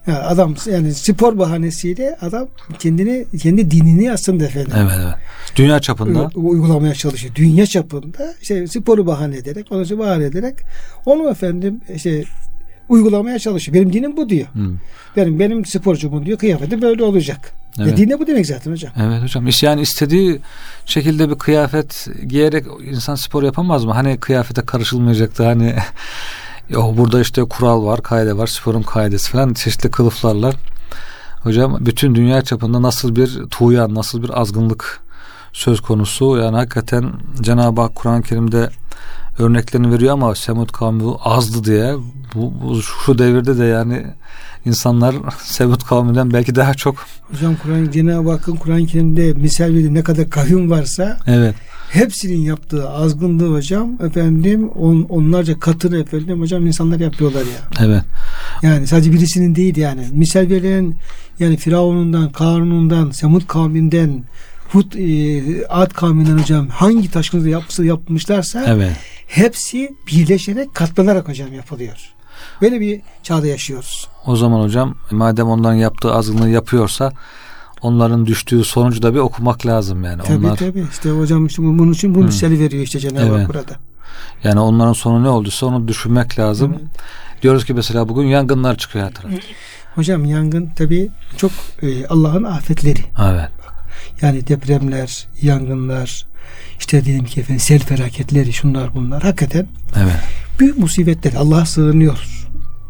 Ya 0.07 0.23
adam 0.23 0.55
yani 0.71 0.95
spor 0.95 1.39
bahanesiyle 1.39 2.17
adam 2.21 2.49
kendini 2.79 3.27
kendi 3.43 3.71
dinini 3.71 4.13
aslında 4.13 4.45
efendim. 4.45 4.73
Evet 4.77 4.93
evet. 5.05 5.15
Dünya 5.57 5.81
çapında. 5.81 6.31
uygulamaya 6.35 6.95
çalışıyor. 6.95 7.35
Dünya 7.35 7.67
çapında 7.67 8.35
işte 8.43 8.67
sporu 8.67 9.07
bahane 9.07 9.37
ederek, 9.37 9.67
onu 9.71 9.99
bahane 9.99 10.25
ederek 10.25 10.55
onu 11.07 11.31
efendim 11.31 11.81
işte 11.95 12.25
uygulamaya 12.89 13.39
çalışıyor. 13.39 13.75
Benim 13.75 13.93
dinim 13.93 14.17
bu 14.17 14.29
diyor. 14.29 14.47
Hı. 14.47 14.71
Benim 15.17 15.39
benim 15.39 15.65
sporcumun 15.65 16.27
diyor 16.27 16.39
kıyafeti 16.39 16.83
böyle 16.83 17.05
olacak. 17.05 17.53
Evet. 17.79 17.91
Ya 17.91 17.97
din 17.97 18.11
de 18.11 18.19
bu 18.19 18.27
demek 18.27 18.47
zaten 18.47 18.73
hocam. 18.73 18.93
Evet 18.97 19.23
hocam. 19.23 19.47
İşte 19.47 19.67
yani 19.67 19.81
istediği 19.81 20.41
şekilde 20.87 21.31
bir 21.31 21.35
kıyafet 21.35 22.09
giyerek 22.27 22.65
insan 22.91 23.15
spor 23.15 23.43
yapamaz 23.43 23.85
mı? 23.85 23.93
Hani 23.93 24.17
kıyafete 24.17 24.63
karışılmayacaktı. 24.63 25.45
Hani 25.45 25.75
o 26.77 26.97
burada 26.97 27.21
işte 27.21 27.45
kural 27.45 27.85
var, 27.85 28.03
kaide 28.03 28.37
var, 28.37 28.47
sporun 28.47 28.83
kaidesi 28.83 29.31
falan 29.31 29.55
çeşitli 29.55 29.91
kılıflarla. 29.91 30.53
Hocam 31.43 31.77
bütün 31.81 32.15
dünya 32.15 32.43
çapında 32.43 32.83
nasıl 32.83 33.17
bir 33.17 33.43
tuğyan, 33.51 33.95
nasıl 33.95 34.23
bir 34.23 34.41
azgınlık 34.41 35.01
söz 35.53 35.81
konusu. 35.81 36.37
Yani 36.37 36.57
hakikaten 36.57 37.13
Cenab-ı 37.41 37.81
Hak 37.81 37.95
Kur'an-ı 37.95 38.23
Kerim'de 38.23 38.71
örneklerini 39.39 39.93
veriyor 39.93 40.13
ama 40.13 40.35
Semud 40.35 40.71
kavmi 40.71 41.03
azdı 41.25 41.65
diye 41.65 41.95
bu, 42.35 42.53
bu 42.63 42.83
şu 42.83 43.19
devirde 43.19 43.59
de 43.59 43.65
yani 43.65 44.07
insanlar 44.65 45.15
Semud 45.43 45.81
kavminden 45.81 46.33
belki 46.33 46.55
daha 46.55 46.75
çok 46.75 46.97
Hocam 47.31 47.57
Kur'an 47.63 47.91
Cenab-ı 47.91 48.31
Hakk'ın 48.31 48.57
Kur'an-ı 48.57 48.87
Kerim'de 48.87 49.33
misal 49.33 49.65
verdiği 49.65 49.95
ne 49.95 50.03
kadar 50.03 50.31
kavim 50.31 50.71
varsa 50.71 51.19
evet 51.27 51.55
hepsinin 51.95 52.41
yaptığı 52.41 52.91
azgınlığı 52.91 53.55
hocam 53.55 53.99
efendim 54.03 54.69
on, 54.69 55.03
onlarca 55.03 55.61
katını 55.61 56.01
efendim 56.01 56.41
hocam 56.41 56.67
insanlar 56.67 57.01
yapıyorlar 57.01 57.41
ya. 57.41 57.87
evet 57.87 58.03
Yani 58.63 58.87
sadece 58.87 59.13
birisinin 59.13 59.55
değil 59.55 59.77
yani. 59.77 60.07
Misal 60.13 60.41
verilen 60.41 60.95
yani 61.39 61.57
Firavun'undan, 61.57 62.33
Karun'undan, 62.33 63.11
Semud 63.11 63.47
kavminden, 63.47 64.23
Hud, 64.75 64.93
e, 64.93 65.67
Ad 65.69 65.91
kavminden 65.93 66.39
hocam 66.39 66.69
hangi 66.69 67.11
taşkınlığı 67.11 67.49
yapısı 67.49 67.85
yapmışlarsa 67.85 68.65
evet 68.67 68.97
hepsi 69.27 69.97
birleşerek 70.07 70.75
katlanarak 70.75 71.29
hocam 71.29 71.53
yapılıyor. 71.55 71.97
Böyle 72.63 72.81
bir 72.81 73.01
çağda 73.23 73.47
yaşıyoruz. 73.47 74.09
O 74.27 74.37
zaman 74.37 74.61
hocam 74.61 74.95
madem 75.11 75.47
onların 75.47 75.75
yaptığı 75.75 76.15
azgınlığı 76.15 76.49
yapıyorsa 76.51 77.13
onların 77.83 78.27
düştüğü 78.27 78.65
sonucu 78.65 79.03
da 79.03 79.15
bir 79.15 79.19
okumak 79.19 79.67
lazım 79.67 80.05
yani. 80.05 80.23
Tabii 80.23 80.47
Onlar 80.47 80.57
tabii. 80.57 80.85
İşte 80.93 81.11
hocam 81.11 81.47
işte 81.47 81.63
bunun 81.63 81.93
için 81.93 82.15
bu 82.15 82.21
Hı. 82.21 82.25
misali 82.25 82.61
veriyor 82.61 82.83
işte 82.83 83.01
Cenab-ı 83.01 83.21
Evet. 83.21 83.41
Hak 83.41 83.49
burada. 83.49 83.73
yani 84.45 84.61
onların 84.61 84.93
sonu 84.93 85.23
ne 85.23 85.29
olduysa 85.29 85.67
onu 85.67 85.89
düşünmek 85.89 86.39
lazım. 86.39 86.73
Evet. 86.81 87.43
Diyoruz 87.43 87.65
ki 87.65 87.75
mesela 87.75 88.09
bugün 88.09 88.27
yangınlar 88.27 88.77
çıkıyor 88.77 89.13
tarafta. 89.13 89.39
Hocam 89.95 90.25
yangın 90.25 90.71
tabii 90.77 91.09
çok 91.37 91.51
e, 91.83 92.07
Allah'ın 92.07 92.45
afetleri. 92.45 93.01
Evet. 93.31 93.64
Yani 94.23 94.47
depremler, 94.47 95.27
yangınlar, 95.43 96.27
işte 96.79 97.05
diyelim 97.05 97.25
ki 97.25 97.41
efendim 97.41 97.61
sel 97.61 97.79
felaketleri 97.79 98.53
şunlar 98.53 98.95
bunlar. 98.95 99.23
Hakikaten 99.23 99.67
Evet. 99.97 100.17
büyük 100.61 100.79
musibetler. 100.79 101.33
Allah'a 101.33 101.67
sığınıyoruz. 101.67 102.45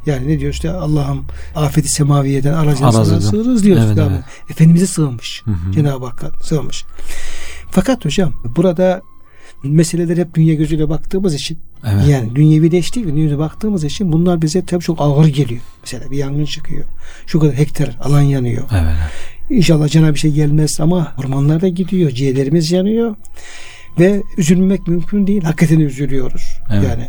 Yani 0.06 0.28
ne 0.28 0.40
diyor 0.40 0.52
işte 0.52 0.70
Allah'ım 0.70 1.24
afeti 1.54 1.88
semaviyeden 1.88 2.52
aracına 2.52 2.92
sığınırız 2.92 3.64
diyoruz. 3.64 3.84
Evet, 3.86 3.98
evet. 4.10 4.24
Efendimiz'e 4.50 4.86
sığınmış. 4.86 5.42
Hı 5.44 5.50
hı. 5.50 5.72
Cenab-ı 5.72 6.06
Hakk'a 6.06 6.30
sığınmış. 6.42 6.84
Fakat 7.70 8.04
hocam 8.04 8.32
burada 8.56 9.02
meseleler 9.64 10.16
hep 10.16 10.34
dünya 10.34 10.54
gözüyle 10.54 10.88
baktığımız 10.88 11.34
için 11.34 11.58
Evet. 11.92 12.08
yani 12.08 12.36
dünyevileştik 12.36 13.06
ve 13.06 13.14
dünyaya 13.14 13.38
baktığımız 13.38 13.84
için 13.84 14.12
bunlar 14.12 14.42
bize 14.42 14.64
tabii 14.64 14.84
çok 14.84 15.00
ağır 15.00 15.26
geliyor. 15.26 15.60
Mesela 15.82 16.10
bir 16.10 16.16
yangın 16.16 16.44
çıkıyor. 16.44 16.84
Şu 17.26 17.40
kadar 17.40 17.54
hektar 17.54 17.96
alan 18.02 18.22
yanıyor. 18.22 18.64
Evet. 18.72 18.94
İnşallah 19.50 19.88
cana 19.88 20.14
bir 20.14 20.18
şey 20.18 20.32
gelmez 20.32 20.80
ama 20.80 21.14
ormanlar 21.18 21.60
da 21.60 21.68
gidiyor. 21.68 22.10
Ciğerlerimiz 22.10 22.72
yanıyor. 22.72 23.16
Ve 23.98 24.22
üzülmek 24.38 24.88
mümkün 24.88 25.26
değil. 25.26 25.42
Hakikaten 25.42 25.80
üzülüyoruz. 25.80 26.42
Evet. 26.72 26.84
Yani 26.88 27.08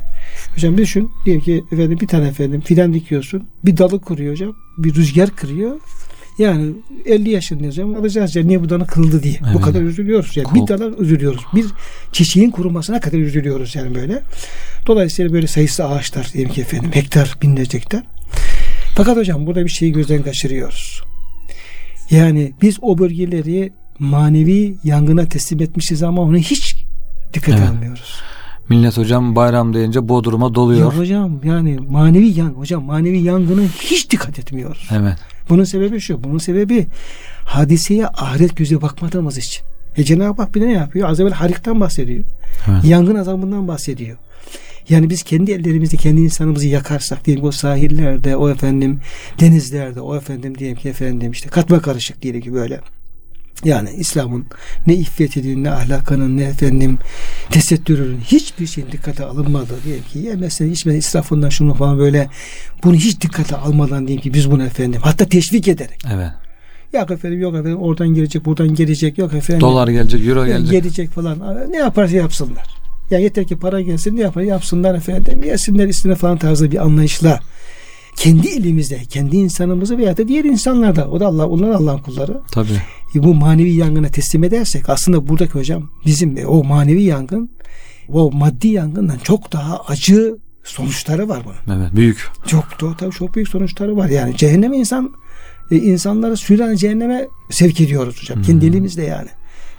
hocam 0.55 0.77
düşün 0.77 1.11
diyelim 1.25 1.43
ki 1.43 1.63
efendim 1.71 1.99
bir 2.01 2.07
tane 2.07 2.27
efendim 2.27 2.61
fidan 2.61 2.93
dikiyorsun. 2.93 3.43
Bir 3.65 3.77
dalı 3.77 4.01
kuruyor 4.01 4.33
hocam. 4.33 4.53
Bir 4.77 4.95
rüzgar 4.95 5.29
kırıyor. 5.29 5.79
Yani 6.39 6.73
50 7.05 7.29
yaşında 7.29 7.67
hocam 7.67 7.95
alacağız 7.95 8.35
ya 8.35 8.43
niye 8.43 8.61
bu 8.61 8.69
dalı 8.69 8.87
kırıldı 8.87 9.23
diye. 9.23 9.39
Bu 9.41 9.47
Evet. 9.51 9.61
kadar 9.61 9.81
üzülüyoruz. 9.81 10.37
Yani 10.37 10.47
bir 10.55 10.67
dala 10.67 10.97
üzülüyoruz. 10.97 11.41
Bir 11.55 11.65
çiçeğin 12.11 12.51
kurumasına 12.51 12.99
kadar 12.99 13.17
üzülüyoruz 13.17 13.75
yani 13.75 13.95
böyle. 13.95 14.21
Dolayısıyla 14.87 15.33
böyle 15.33 15.47
sayısı 15.47 15.85
ağaçlar 15.85 16.29
diyelim 16.33 16.51
ki 16.51 16.61
efendim 16.61 16.91
hektar 16.93 17.37
binlerce 17.41 17.77
hektar. 17.77 18.03
Fakat 18.95 19.17
hocam 19.17 19.45
burada 19.45 19.63
bir 19.65 19.69
şeyi 19.69 19.91
gözden 19.91 20.23
kaçırıyoruz. 20.23 21.03
Yani 22.11 22.53
biz 22.61 22.77
o 22.81 22.97
bölgeleri 22.97 23.73
manevi 23.99 24.75
yangına 24.83 25.25
teslim 25.25 25.61
etmişiz 25.61 26.03
ama 26.03 26.21
onu 26.21 26.37
hiç 26.37 26.85
dikkat 27.33 27.59
Evet. 27.59 27.69
almıyoruz. 27.69 28.21
Millet 28.69 28.97
hocam 28.97 29.35
bayram 29.35 29.73
deyince 29.73 30.09
Bodrum'a 30.09 30.55
doluyor. 30.55 30.93
Ya 30.93 30.99
hocam 30.99 31.39
yani 31.43 31.77
manevi 31.89 32.27
yan 32.39 32.49
hocam 32.49 32.83
manevi 32.83 33.17
yangına 33.19 33.61
hiç 33.81 34.11
dikkat 34.11 34.39
etmiyoruz. 34.39 34.89
Evet. 34.91 35.17
Bunun 35.49 35.63
sebebi 35.63 35.99
şu. 35.99 36.23
Bunun 36.23 36.37
sebebi 36.37 36.87
hadiseye 37.45 38.07
ahiret 38.07 38.57
gözüyle 38.57 38.81
bakmadığımız 38.81 39.37
için. 39.37 39.65
E 39.97 40.03
Cenab-ı 40.03 40.41
Hak 40.41 40.55
bir 40.55 40.61
de 40.61 40.67
ne 40.67 40.71
yapıyor? 40.73 41.09
Az 41.09 41.19
evvel 41.19 41.31
harikten 41.33 41.79
bahsediyor. 41.79 42.23
Evet. 42.67 42.85
Yangın 42.85 43.15
azabından 43.15 43.67
bahsediyor. 43.67 44.17
Yani 44.89 45.09
biz 45.09 45.23
kendi 45.23 45.51
ellerimizle 45.51 45.97
kendi 45.97 46.21
insanımızı 46.21 46.67
yakarsak 46.67 47.25
diyelim 47.25 47.43
o 47.43 47.51
sahillerde, 47.51 48.35
o 48.35 48.49
efendim 48.49 48.99
denizlerde, 49.39 50.01
o 50.01 50.15
efendim 50.15 50.57
diyelim 50.57 50.77
ki 50.77 50.89
efendim 50.89 51.31
işte 51.31 51.49
katma 51.49 51.81
karışık 51.81 52.21
diyelim 52.21 52.41
ki 52.41 52.53
böyle. 52.53 52.81
Yani 53.63 53.89
İslam'ın 53.97 54.45
ne 54.87 54.93
iffetinin 54.95 55.63
ne 55.63 55.71
ahlakının 55.71 56.37
ne 56.37 56.43
efendim 56.43 56.97
tesettürünün 57.49 58.19
hiçbir 58.21 58.67
şeyin 58.67 58.91
dikkate 58.91 59.25
alınmadığı 59.25 59.83
diyelim 59.83 60.03
ki 60.03 60.19
yemezsen 60.19 60.69
içmeden 60.71 60.97
israfından 60.97 61.49
şunu 61.49 61.73
falan 61.73 61.99
böyle 61.99 62.29
bunu 62.83 62.95
hiç 62.95 63.21
dikkate 63.21 63.55
almadan 63.55 64.07
diyelim 64.07 64.23
ki 64.23 64.33
biz 64.33 64.51
bunu 64.51 64.63
efendim 64.65 65.01
hatta 65.03 65.25
teşvik 65.25 65.67
ederek 65.67 66.01
Evet. 66.13 66.31
yok 66.93 67.11
efendim 67.11 67.39
yok 67.39 67.55
efendim 67.55 67.77
oradan 67.77 68.07
gelecek 68.07 68.45
buradan 68.45 68.75
gelecek 68.75 69.17
yok 69.17 69.33
efendim 69.33 69.61
Dolar 69.61 69.87
gelecek, 69.87 70.27
euro 70.27 70.45
gelecek. 70.45 70.71
gelecek 70.71 71.09
falan 71.09 71.39
ne 71.71 71.77
yaparsa 71.77 72.15
yapsınlar. 72.15 72.84
Ya 73.11 73.19
yeter 73.19 73.47
ki 73.47 73.55
para 73.55 73.81
gelsin 73.81 74.15
ne 74.15 74.21
yapar 74.21 74.41
yapsınlar 74.41 74.95
efendim 74.95 75.43
yesinler 75.43 75.87
istine 75.87 76.15
falan 76.15 76.37
tarzı 76.37 76.71
bir 76.71 76.83
anlayışla 76.83 77.39
kendi 78.15 78.47
elimizde 78.47 78.99
kendi 79.09 79.37
insanımızı 79.37 79.97
veya 79.97 80.17
da 80.17 80.27
diğer 80.27 80.43
insanlarda 80.43 81.09
o 81.09 81.19
da 81.19 81.27
Allah 81.27 81.47
onlar 81.47 81.69
Allah'ın 81.69 81.97
kulları 81.97 82.41
Tabii. 82.51 82.81
e, 83.15 83.23
bu 83.23 83.33
manevi 83.33 83.71
yangına 83.71 84.07
teslim 84.07 84.43
edersek 84.43 84.89
aslında 84.89 85.27
buradaki 85.27 85.53
hocam 85.53 85.89
bizim 86.05 86.47
o 86.47 86.63
manevi 86.63 87.03
yangın 87.03 87.49
o 88.09 88.31
maddi 88.31 88.67
yangından 88.67 89.17
çok 89.17 89.51
daha 89.51 89.79
acı 89.79 90.37
sonuçları 90.63 91.29
var 91.29 91.43
bunun. 91.45 91.79
Evet. 91.79 91.95
Büyük. 91.95 92.27
Çok 92.47 92.81
da 92.81 92.97
tabii 92.97 93.11
çok 93.11 93.35
büyük 93.35 93.49
sonuçları 93.49 93.97
var. 93.97 94.09
Yani 94.09 94.37
cehenneme 94.37 94.77
insan 94.77 95.13
e, 95.71 95.75
insanları 95.75 96.37
süren 96.37 96.75
cehenneme 96.75 97.27
sevk 97.49 97.81
ediyoruz 97.81 98.21
hocam. 98.21 98.41
Kendi 98.41 98.65
elimizde 98.65 99.03
yani. 99.03 99.29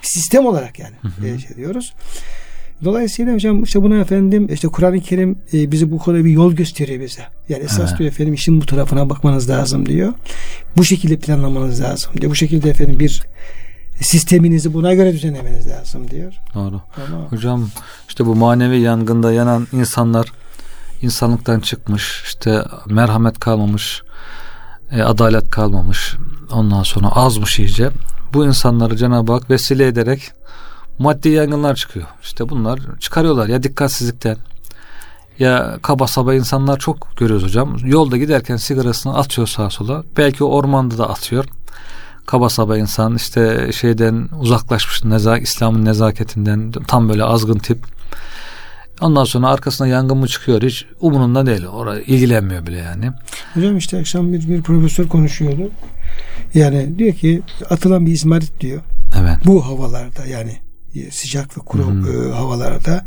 Sistem 0.03 0.47
olarak 0.47 0.79
yani 0.79 0.95
e, 1.25 1.39
şey 1.39 1.57
diyoruz. 1.57 1.95
Dolayısıyla 2.85 3.35
hocam 3.35 3.63
işte 3.63 3.83
buna 3.83 3.97
efendim 3.97 4.49
işte 4.53 4.69
Kur'an-ı 4.69 5.01
Kerim 5.01 5.39
e, 5.53 5.73
bize 5.73 5.91
bu 5.91 5.99
konuda 5.99 6.25
bir 6.25 6.31
yol 6.31 6.53
gösteriyor 6.53 7.01
bize. 7.01 7.23
Yani 7.49 7.65
esas 7.65 7.89
Evet. 7.89 7.99
diyor 7.99 8.11
efendim 8.11 8.35
işin 8.35 8.61
bu 8.61 8.67
tarafına 8.67 9.11
bakmanız 9.11 9.51
lazım 9.51 9.87
diyor. 9.87 10.13
Bu 10.77 10.85
şekilde 10.85 11.17
planlamanız 11.17 11.81
lazım 11.81 12.13
diyor. 12.21 12.31
Bu 12.31 12.35
şekilde 12.35 12.71
efendim 12.71 12.99
bir 12.99 13.23
sisteminizi 14.01 14.75
buna 14.75 14.95
göre 14.95 15.13
düzenlemeniz 15.13 15.67
lazım 15.67 16.11
diyor. 16.11 16.33
Doğru. 16.55 16.81
Tamam. 16.97 17.27
Hocam 17.31 17.69
işte 18.09 18.27
bu 18.27 18.35
manevi 18.35 18.81
yangında 18.81 19.33
yanan 19.33 19.67
insanlar 19.73 20.33
insanlıktan 21.03 21.61
çıkmış 21.61 22.23
işte 22.25 22.63
merhamet 22.87 23.41
kalmamış 23.41 24.03
e, 24.91 25.03
adalet 25.03 25.51
kalmamış 25.51 26.15
ondan 26.53 26.83
sonra 26.83 27.09
azmış 27.09 27.59
iyice 27.59 27.91
bu 28.35 28.47
insanları 28.47 28.97
Cenab-ı 28.97 29.33
Hak 29.33 29.51
vesile 29.51 29.87
ederek 29.87 30.33
maddi 30.99 31.29
yangınlar 31.29 31.75
çıkıyor. 31.75 32.07
İşte 32.23 32.49
bunlar 32.49 32.81
çıkarıyorlar 33.01 33.49
ya 33.49 33.63
dikkatsizlikten. 33.63 34.37
Ya 35.39 35.79
kaba 35.83 36.07
saba 36.07 36.35
insanlar 36.35 36.79
çok 36.79 37.17
görüyoruz 37.17 37.45
hocam. 37.45 37.77
Yolda 37.85 38.17
giderken 38.17 38.57
sigarasını 38.57 39.17
atıyor 39.17 39.47
sağa 39.47 39.71
sola. 39.71 40.05
Belki 40.17 40.45
ormanda 40.45 40.99
da 40.99 41.11
atıyor. 41.11 41.45
Kaba 42.27 42.49
saba 42.49 42.79
insan 42.79 43.15
işte 43.15 43.71
şeyden 43.73 44.29
uzaklaşmış 44.41 45.05
neza, 45.05 45.39
İslam'ın 45.39 45.85
nezaketinden 45.85 46.73
tam 46.73 47.09
böyle 47.09 47.25
azgın 47.25 47.59
tip. 47.59 47.79
Ondan 49.01 49.25
sonra 49.25 49.49
arkasına 49.49 49.87
yangın 49.87 50.19
mı 50.19 50.29
çıkıyor 50.29 50.63
hiç 50.63 50.87
umurunda 51.01 51.47
değil. 51.47 51.67
Oraya 51.67 52.01
ilgilenmiyor 52.01 52.67
bile 52.67 52.77
yani. 52.77 53.11
Hocam 53.55 53.77
işte 53.77 53.99
akşam 53.99 54.33
bir, 54.33 54.49
bir 54.49 54.63
profesör 54.63 55.09
konuşuyordu. 55.09 55.71
Yani 56.55 56.99
diyor 56.99 57.15
ki 57.15 57.43
atılan 57.71 58.07
bir 58.07 58.13
izmarit 58.13 58.61
diyor. 58.61 58.83
evet. 59.21 59.37
Bu 59.47 59.67
havalarda 59.67 60.27
yani 60.27 60.66
sıcak 61.11 61.59
ve 61.59 61.61
kuru 61.61 61.87
Hmm. 61.87 62.31
e, 62.31 62.33
havalarda 62.35 63.05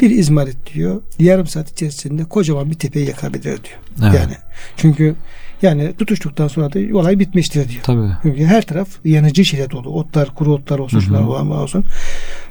bir 0.00 0.10
izmarit 0.10 0.74
diyor 0.74 1.02
yarım 1.18 1.46
saat 1.46 1.70
içerisinde 1.72 2.24
kocaman 2.24 2.70
bir 2.70 2.74
tepeyi 2.74 3.06
yakabilir 3.08 3.42
diyor. 3.42 3.78
Evet. 4.02 4.14
Yani 4.14 4.34
çünkü 4.76 5.14
Yani 5.62 5.92
tutuştuktan 5.98 6.48
sonra 6.48 6.72
da 6.72 6.98
olay 6.98 7.18
bitmiştir 7.18 7.68
diyor. 7.68 7.82
Tabii. 7.82 8.08
Çünkü 8.22 8.44
her 8.44 8.62
taraf 8.66 8.88
yanıcı 9.04 9.44
şeyle 9.44 9.70
dolu. 9.70 9.88
Otlar, 9.88 10.34
kuru 10.34 10.52
otlar 10.54 10.78
olsun, 10.78 11.00
şunlar 11.00 11.22
olan 11.22 11.50
olsun. 11.50 11.84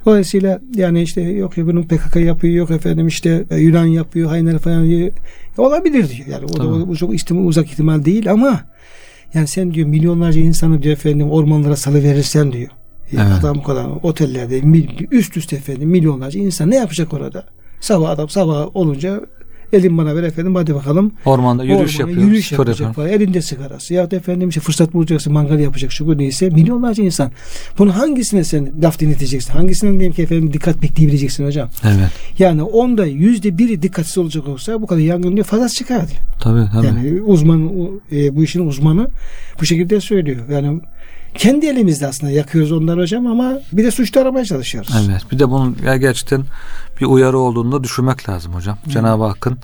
Dolayısıyla 0.06 0.60
yani 0.76 1.02
işte 1.02 1.22
yok 1.22 1.58
ya 1.58 1.68
bunun 1.68 1.84
PKK 1.84 2.16
yapıyor, 2.16 2.54
yok 2.54 2.72
efendim 2.72 3.08
işte 3.08 3.44
e, 3.50 3.58
Yunan 3.58 3.86
yapıyor, 3.86 4.30
Hayner 4.30 4.60
falan 4.60 4.86
diyor. 4.86 5.12
Olabilir 5.58 6.10
diyor. 6.10 6.28
Yani 6.28 6.46
o 6.46 6.50
da 6.50 6.54
Tabii. 6.54 6.68
o, 6.68 6.90
o 6.92 6.96
çok 6.96 7.16
ihtimal, 7.16 7.44
uzak 7.46 7.68
ihtimal 7.68 8.06
değil 8.06 8.32
ama 8.32 8.60
yani 9.34 9.48
sen 9.48 9.74
diyor 9.74 9.88
milyonlarca 9.88 10.42
insanı 10.42 10.84
diyor 10.84 10.94
efendim 10.94 11.32
ormanlara 11.32 11.76
salı 11.76 12.04
verirsen 12.04 12.52
diyor. 12.52 12.70
Ya 13.12 13.28
Evet. 13.28 13.40
Adam 13.40 13.64
kadar 13.64 13.86
otellerde 14.04 14.62
üst 15.12 15.38
üste 15.38 15.56
efendim 15.56 15.90
milyonlarca 15.90 16.40
insan 16.40 16.72
ne 16.72 16.76
yapacak 16.76 17.14
orada? 17.14 17.46
Sabah 17.80 18.10
adam 18.10 18.30
sabah 18.30 18.76
olunca 18.76 19.22
elin 19.74 19.98
bana 19.98 20.16
ver 20.16 20.24
efendim 20.24 20.56
hadi 20.56 20.76
bakalım 20.76 21.12
Ormanda 21.26 21.64
yürüyüş 21.64 21.96
Ormana 21.96 22.10
yapıyor. 22.10 22.28
Yürüyüş 22.28 22.52
yapacak 22.52 22.96
falan. 22.96 23.10
Elinde 23.10 23.42
sigarası. 23.42 23.94
Ya 23.94 24.12
da 24.12 24.16
efendim 24.16 24.50
işte 24.50 24.62
fırsat 24.62 24.94
bulacaksın 24.94 25.34
mangal 25.34 25.60
yapacak 25.60 25.92
şu 25.92 26.08
bu 26.08 26.18
neyse. 26.18 26.50
Milyonlarca 26.50 27.04
insan. 27.04 27.32
Bunu 27.78 27.98
hangisine 27.98 28.44
sen 28.44 28.72
laf 28.84 29.00
dinleteceksin? 29.00 29.54
Hangisine 29.54 29.92
diyelim 29.92 30.14
ki 30.14 30.24
efendim 30.24 30.54
dikkat 30.54 30.82
bekleyebileceksin 30.82 31.46
hocam? 31.46 31.70
Evet. 31.84 32.10
Yani 32.40 32.64
onda 32.64 33.06
yüzde 33.06 33.58
biri 33.58 33.82
dikkatsiz 33.82 34.18
olacak 34.18 34.48
olsa 34.48 34.82
bu 34.82 34.88
kadar 34.88 35.02
yangın 35.02 35.34
diyor 35.34 35.46
fazla 35.46 35.70
çıkar 35.70 36.08
diyor. 36.08 36.22
Tabii 36.40 36.70
tabii. 36.74 36.86
Yani 36.86 37.22
uzman 37.22 37.72
e, 38.12 38.36
bu 38.36 38.44
işin 38.44 38.68
uzmanı 38.68 39.08
bu 39.62 39.66
şekilde 39.66 40.02
söylüyor. 40.02 40.50
Yani 40.52 40.82
kendi 41.34 41.66
elimizde 41.66 42.08
aslında 42.08 42.32
yakıyoruz 42.32 42.72
onları 42.72 43.02
hocam 43.02 43.28
ama 43.28 43.54
bir 43.72 43.84
de 43.84 43.92
suçlu 43.92 44.22
aramaya 44.22 44.46
çalışıyoruz. 44.46 44.92
Evet. 45.06 45.32
Bir 45.32 45.40
de 45.40 45.50
bunun 45.50 45.78
gerçekten 45.84 46.44
bir 47.02 47.06
uyarı 47.06 47.38
olduğunu 47.38 47.72
da 47.72 47.84
düşünmek 47.84 48.30
lazım 48.30 48.54
hocam. 48.54 48.78
Cenab-ı 48.88 49.24
Hakk'ın 49.24 49.58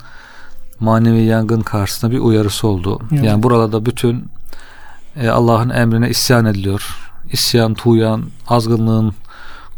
manevi 0.80 1.22
yangın 1.22 1.60
karşısında 1.60 2.10
bir 2.10 2.18
uyarısı 2.18 2.68
oldu. 2.68 3.00
Evet. 3.12 3.24
Yani 3.24 3.42
buralarda 3.42 3.86
bütün 3.86 4.24
e, 5.16 5.28
Allah'ın 5.28 5.70
emrine 5.70 6.10
isyan 6.10 6.44
ediliyor. 6.44 6.96
İsyan, 7.32 7.74
tuğyan, 7.74 8.24
azgınlığın 8.48 9.14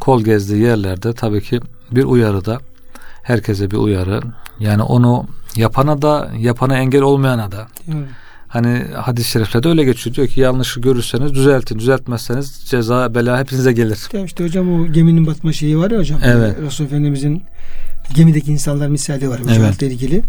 kol 0.01 0.23
gezdiği 0.25 0.63
yerlerde 0.63 1.13
tabii 1.13 1.43
ki 1.43 1.61
bir 1.91 2.05
uyarı 2.05 2.45
da 2.45 2.59
herkese 3.23 3.71
bir 3.71 3.77
uyarı. 3.77 4.21
Yani 4.61 4.83
onu 4.83 5.27
yapana 5.57 6.03
da 6.03 6.31
yapana 6.39 6.79
engel 6.79 7.03
olmayana 7.03 7.53
da 7.53 7.67
Evet. 7.89 8.09
Hani 8.53 8.85
hadis-i 8.95 9.31
şeriflerde 9.31 9.69
öyle 9.69 9.85
geçiyor. 9.85 10.17
Diyor 10.17 10.27
ki 10.29 10.41
yanlışı 10.41 10.81
görürseniz 10.81 11.35
düzeltin. 11.35 11.79
Düzeltmezseniz 11.79 12.63
ceza 12.67 13.15
bela 13.15 13.41
hepinize 13.41 13.73
gelir. 13.73 13.99
Ya 14.13 14.25
işte 14.25 14.45
hocam 14.45 14.73
o 14.83 14.87
geminin 14.93 15.27
batma 15.27 15.53
şeyi 15.53 15.79
var 15.79 15.91
ya 15.91 15.99
hocam. 15.99 16.21
Evet. 16.25 16.57
Resul 16.61 16.85
Efendimizin 16.85 17.43
gemideki 18.15 18.53
insanlar 18.53 18.89
misali 18.89 19.29
var 19.29 19.41
hocam 19.41 19.65
Evet. 19.65 19.83
ilgili. 19.83 20.23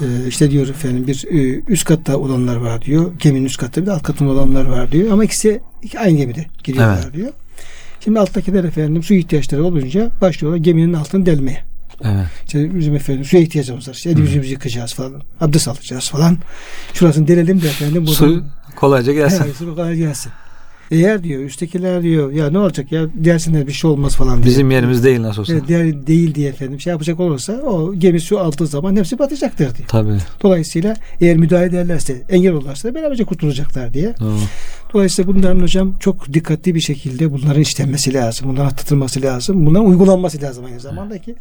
Ee, 0.00 0.04
işte 0.28 0.50
diyor 0.50 0.68
efendim 0.68 1.06
bir 1.06 1.24
e, 1.30 1.62
üst 1.68 1.84
katta 1.84 2.16
olanlar 2.16 2.56
var 2.56 2.82
diyor. 2.82 3.12
Geminin 3.18 3.44
üst 3.44 3.56
katta 3.60 3.80
bir 3.82 3.86
de 3.86 3.92
alt 3.92 4.02
katında 4.02 4.30
olanlar 4.30 4.64
var 4.64 4.92
diyor. 4.92 5.12
Ama 5.12 5.24
ikisi 5.24 5.60
iki- 5.82 5.98
aynı 5.98 6.16
gemide 6.18 6.46
giriyorlar 6.64 7.00
Evet. 7.04 7.14
diyor. 7.14 7.32
Şimdi 8.00 8.20
alttakiler 8.20 8.64
efendim 8.64 9.02
su 9.02 9.14
ihtiyaçları 9.14 9.64
olunca 9.64 10.10
başlıyorlar 10.20 10.58
geminin 10.58 10.92
altını 10.92 11.26
delmeye. 11.26 11.67
Evet. 12.04 12.26
İşte 12.46 12.74
bizim 12.78 12.94
efendim 12.94 13.24
suya 13.24 13.42
ihtiyacımız 13.42 13.88
var. 13.88 13.94
İşte 13.94 14.10
yüzümüzü 14.10 14.50
yıkayacağız 14.50 14.94
falan. 14.94 15.12
Abdest 15.40 15.68
alacağız 15.68 16.08
falan. 16.08 16.38
Şurasını 16.94 17.28
delelim 17.28 17.62
de 17.62 17.66
efendim. 17.68 18.02
buradan- 18.06 18.12
Su 18.14 18.42
kolayca 18.76 19.12
gelsin. 19.12 19.42
Evet, 19.44 19.56
su 19.56 19.74
kolay 19.76 19.96
gelsin. 19.96 20.32
Eğer 20.90 21.22
diyor 21.24 21.42
üsttekiler 21.42 22.02
diyor 22.02 22.32
ya 22.32 22.50
ne 22.50 22.58
olacak 22.58 22.92
ya 22.92 23.06
dersinler 23.14 23.66
bir 23.66 23.72
şey 23.72 23.90
olmaz 23.90 24.16
falan 24.16 24.36
diye. 24.36 24.46
Bizim 24.46 24.70
yerimiz 24.70 25.04
değil 25.04 25.22
nasıl 25.22 25.40
olsa. 25.42 25.52
Evet, 25.70 26.06
değil 26.06 26.34
diye 26.34 26.48
efendim 26.50 26.80
şey 26.80 26.90
yapacak 26.90 27.20
olursa 27.20 27.52
o 27.52 27.94
gemi 27.94 28.20
su 28.20 28.38
aldığı 28.38 28.66
zaman 28.66 28.96
hepsi 28.96 29.18
batacaktır 29.18 29.74
diye. 29.76 29.86
Tabii. 29.88 30.16
Dolayısıyla 30.42 30.94
eğer 31.20 31.36
müdahale 31.36 31.66
ederlerse 31.66 32.22
engel 32.28 32.52
olurlarsa 32.52 32.94
beraberce 32.94 33.24
kurtulacaklar 33.24 33.94
diye. 33.94 34.14
Doğru. 34.20 34.38
Dolayısıyla 34.94 35.34
bunların 35.34 35.60
hocam 35.60 35.94
çok 36.00 36.32
dikkatli 36.32 36.74
bir 36.74 36.80
şekilde 36.80 37.32
bunların 37.32 37.60
işlenmesi 37.62 38.14
lazım. 38.14 38.48
Bunların 38.48 38.66
atlatılması 38.66 39.22
lazım. 39.22 39.66
Bunların 39.66 39.86
uygulanması 39.86 40.42
lazım 40.42 40.64
aynı 40.64 40.80
zamanda 40.80 41.18
ki 41.18 41.34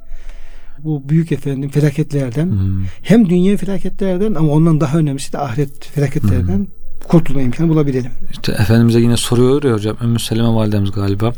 bu 0.84 1.10
büyük 1.10 1.32
efendim 1.32 1.70
felaketlerden 1.70 2.46
Hmm. 2.46 2.86
hem 3.02 3.30
dünya 3.30 3.58
felaketlerden 3.58 4.34
ama 4.34 4.52
ondan 4.52 4.82
daha 4.82 4.98
önemlisi 4.98 5.34
de 5.34 5.38
ahiret 5.38 5.86
felaketlerden 5.86 6.68
kurtulma 7.08 7.42
imkanı 7.42 7.70
bulabilelim. 7.70 8.12
İşte 8.32 8.52
Efendimiz'e 8.52 9.00
yine 9.00 9.18
soruyor 9.18 9.64
ya 9.64 9.74
hocam 9.74 9.98
Ümmü 10.04 10.20
Seleme 10.20 10.48
validemiz 10.54 10.92
galiba. 10.92 11.34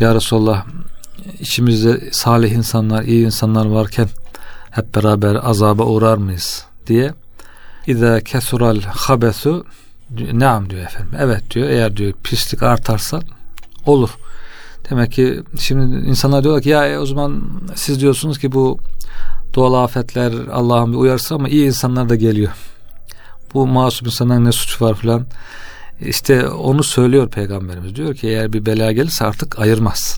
Ya 0.00 0.14
Resulallah 0.14 0.66
içimizde 1.40 2.00
salih 2.12 2.52
insanlar, 2.52 3.02
iyi 3.02 3.26
insanlar 3.26 3.66
varken 3.66 4.08
hep 4.70 4.94
beraber 4.96 5.38
azaba 5.42 5.84
uğrar 5.84 6.16
mıyız 6.16 6.64
diye. 6.86 7.14
İza 7.86 8.20
kesural 8.20 8.80
habesu 8.80 9.66
Naam 10.32 10.70
diyor 10.70 10.82
efendim. 10.82 11.10
Evet 11.18 11.42
diyor. 11.50 11.68
Eğer 11.68 11.96
diyor 11.96 12.12
pislik 12.24 12.62
artarsa 12.62 13.20
olur. 13.86 14.10
Demek 14.90 15.12
ki 15.12 15.42
şimdi 15.58 16.08
insanlar 16.08 16.42
diyorlar 16.42 16.62
ki 16.62 16.68
ya 16.68 16.86
e, 16.86 16.98
o 16.98 17.06
zaman 17.06 17.42
siz 17.74 18.00
diyorsunuz 18.00 18.38
ki 18.38 18.52
bu 18.52 18.78
doğal 19.54 19.84
afetler 19.84 20.32
Allah'ın 20.52 20.92
bir 20.92 20.98
uyarısı 20.98 21.34
ama 21.34 21.48
iyi 21.48 21.66
insanlar 21.66 22.08
da 22.08 22.14
geliyor. 22.14 22.52
Bu 23.54 23.66
masum 23.66 24.06
insanların 24.06 24.44
ne 24.44 24.52
suçu 24.52 24.84
var 24.84 24.94
filan. 24.94 25.26
İşte 26.00 26.48
onu 26.48 26.82
söylüyor 26.82 27.28
peygamberimiz. 27.28 27.96
Diyor 27.96 28.14
ki 28.14 28.28
eğer 28.28 28.52
bir 28.52 28.66
bela 28.66 28.92
gelirse 28.92 29.24
artık 29.24 29.58
ayırmaz. 29.58 30.16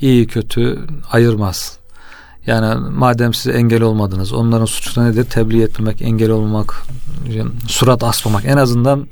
İyi 0.00 0.26
kötü 0.26 0.78
ayırmaz. 1.12 1.78
Yani 2.46 2.88
madem 2.90 3.34
siz 3.34 3.54
engel 3.54 3.82
olmadınız 3.82 4.32
onların 4.32 4.64
suçu 4.64 5.04
nedir? 5.04 5.24
Tebliğ 5.24 5.62
etmemek, 5.62 6.02
engel 6.02 6.30
olmak, 6.30 6.82
surat 7.66 8.02
asmamak. 8.02 8.44
En 8.44 8.56
azından 8.56 9.06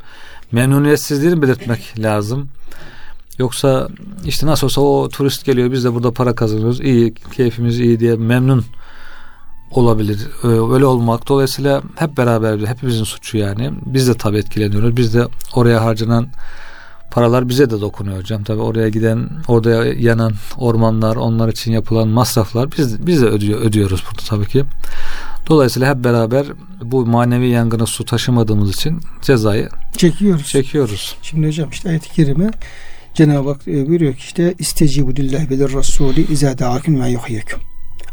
memnuniyetsizliğini 0.52 1.42
belirtmek 1.42 1.94
lazım. 1.98 2.48
Yoksa 3.38 3.88
işte 4.24 4.46
nasıl 4.46 4.66
olsa 4.66 4.80
o 4.80 5.08
turist 5.08 5.44
geliyor 5.44 5.72
biz 5.72 5.84
de 5.84 5.94
burada 5.94 6.12
para 6.12 6.34
kazanıyoruz. 6.34 6.80
iyi 6.80 7.14
keyfimiz 7.14 7.80
iyi 7.80 8.00
diye 8.00 8.16
memnun 8.16 8.64
olabilir. 9.70 10.28
Ee, 10.44 10.46
Öyle 10.46 10.84
olmak. 10.84 11.28
Dolayısıyla 11.28 11.82
hep 11.96 12.16
beraber 12.16 12.58
hepimizin 12.66 13.04
suçu 13.04 13.38
yani. 13.38 13.70
Biz 13.86 14.08
de 14.08 14.14
tabii 14.14 14.38
etkileniyoruz. 14.38 14.96
Biz 14.96 15.14
de 15.14 15.26
oraya 15.54 15.84
harcanan 15.84 16.26
paralar 17.10 17.48
bize 17.48 17.70
de 17.70 17.80
dokunuyor 17.80 18.18
hocam. 18.18 18.44
Tabii 18.44 18.60
oraya 18.60 18.88
giden, 18.88 19.28
orada 19.48 19.84
yanan 19.86 20.32
ormanlar, 20.58 21.16
onlar 21.16 21.48
için 21.48 21.72
yapılan 21.72 22.08
masraflar 22.08 22.68
biz 22.78 23.06
biz 23.06 23.22
de 23.22 23.26
ödüyor, 23.26 23.60
ödüyoruz 23.60 24.04
burada 24.10 24.22
tabii 24.28 24.46
ki. 24.48 24.64
Dolayısıyla 25.48 25.94
hep 25.94 26.04
beraber 26.04 26.46
bu 26.82 27.06
manevi 27.06 27.48
yangına 27.48 27.86
su 27.86 28.04
taşımadığımız 28.04 28.70
için 28.70 29.00
cezayı 29.22 29.68
Çekiyoruz. 29.96 30.46
çekiyoruz. 30.46 31.16
Şimdi 31.22 31.46
hocam 31.46 31.68
işte 31.70 31.88
ayet-i 31.88 32.12
kerime 32.12 32.50
Cenab-ı 33.16 33.48
Hak 33.48 33.68
e, 33.68 33.86
buyuruyor 33.88 34.14
ki 34.14 34.18
işte 34.18 34.54
istecibu 34.58 35.16
lillahi 35.16 35.50
ve 35.50 35.58
lirrasuli 35.58 36.32
izâ 36.32 36.58
da'akum 36.58 37.00
ve 37.00 37.10
yuhyikum. 37.10 37.60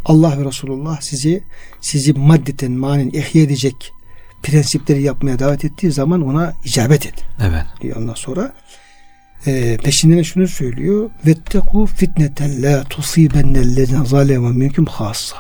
Allah 0.06 0.40
ve 0.40 0.46
Resulullah 0.46 1.02
sizi 1.02 1.44
sizi 1.82 2.14
maddeten 2.14 2.72
manen 2.72 3.10
ihya 3.10 3.44
edecek 3.44 3.92
prensipleri 4.44 5.02
yapmaya 5.02 5.40
davet 5.40 5.66
ettiği 5.66 5.92
zaman 5.92 6.22
ona 6.22 6.54
icabet 6.66 7.06
et 7.06 7.14
Evet. 7.42 7.66
diyor 7.82 7.96
ondan 7.96 8.14
sonra. 8.14 8.54
E, 9.48 9.78
peşinden 9.78 10.18
de 10.18 10.24
şunu 10.24 10.48
söylüyor. 10.48 11.10
Vetteku 11.26 11.86
fitneten 11.86 12.64
la 12.64 12.84
tusibennellezine 12.84 14.06
zaleme 14.06 14.50
minkum 14.50 14.86
hassa. 14.86 15.36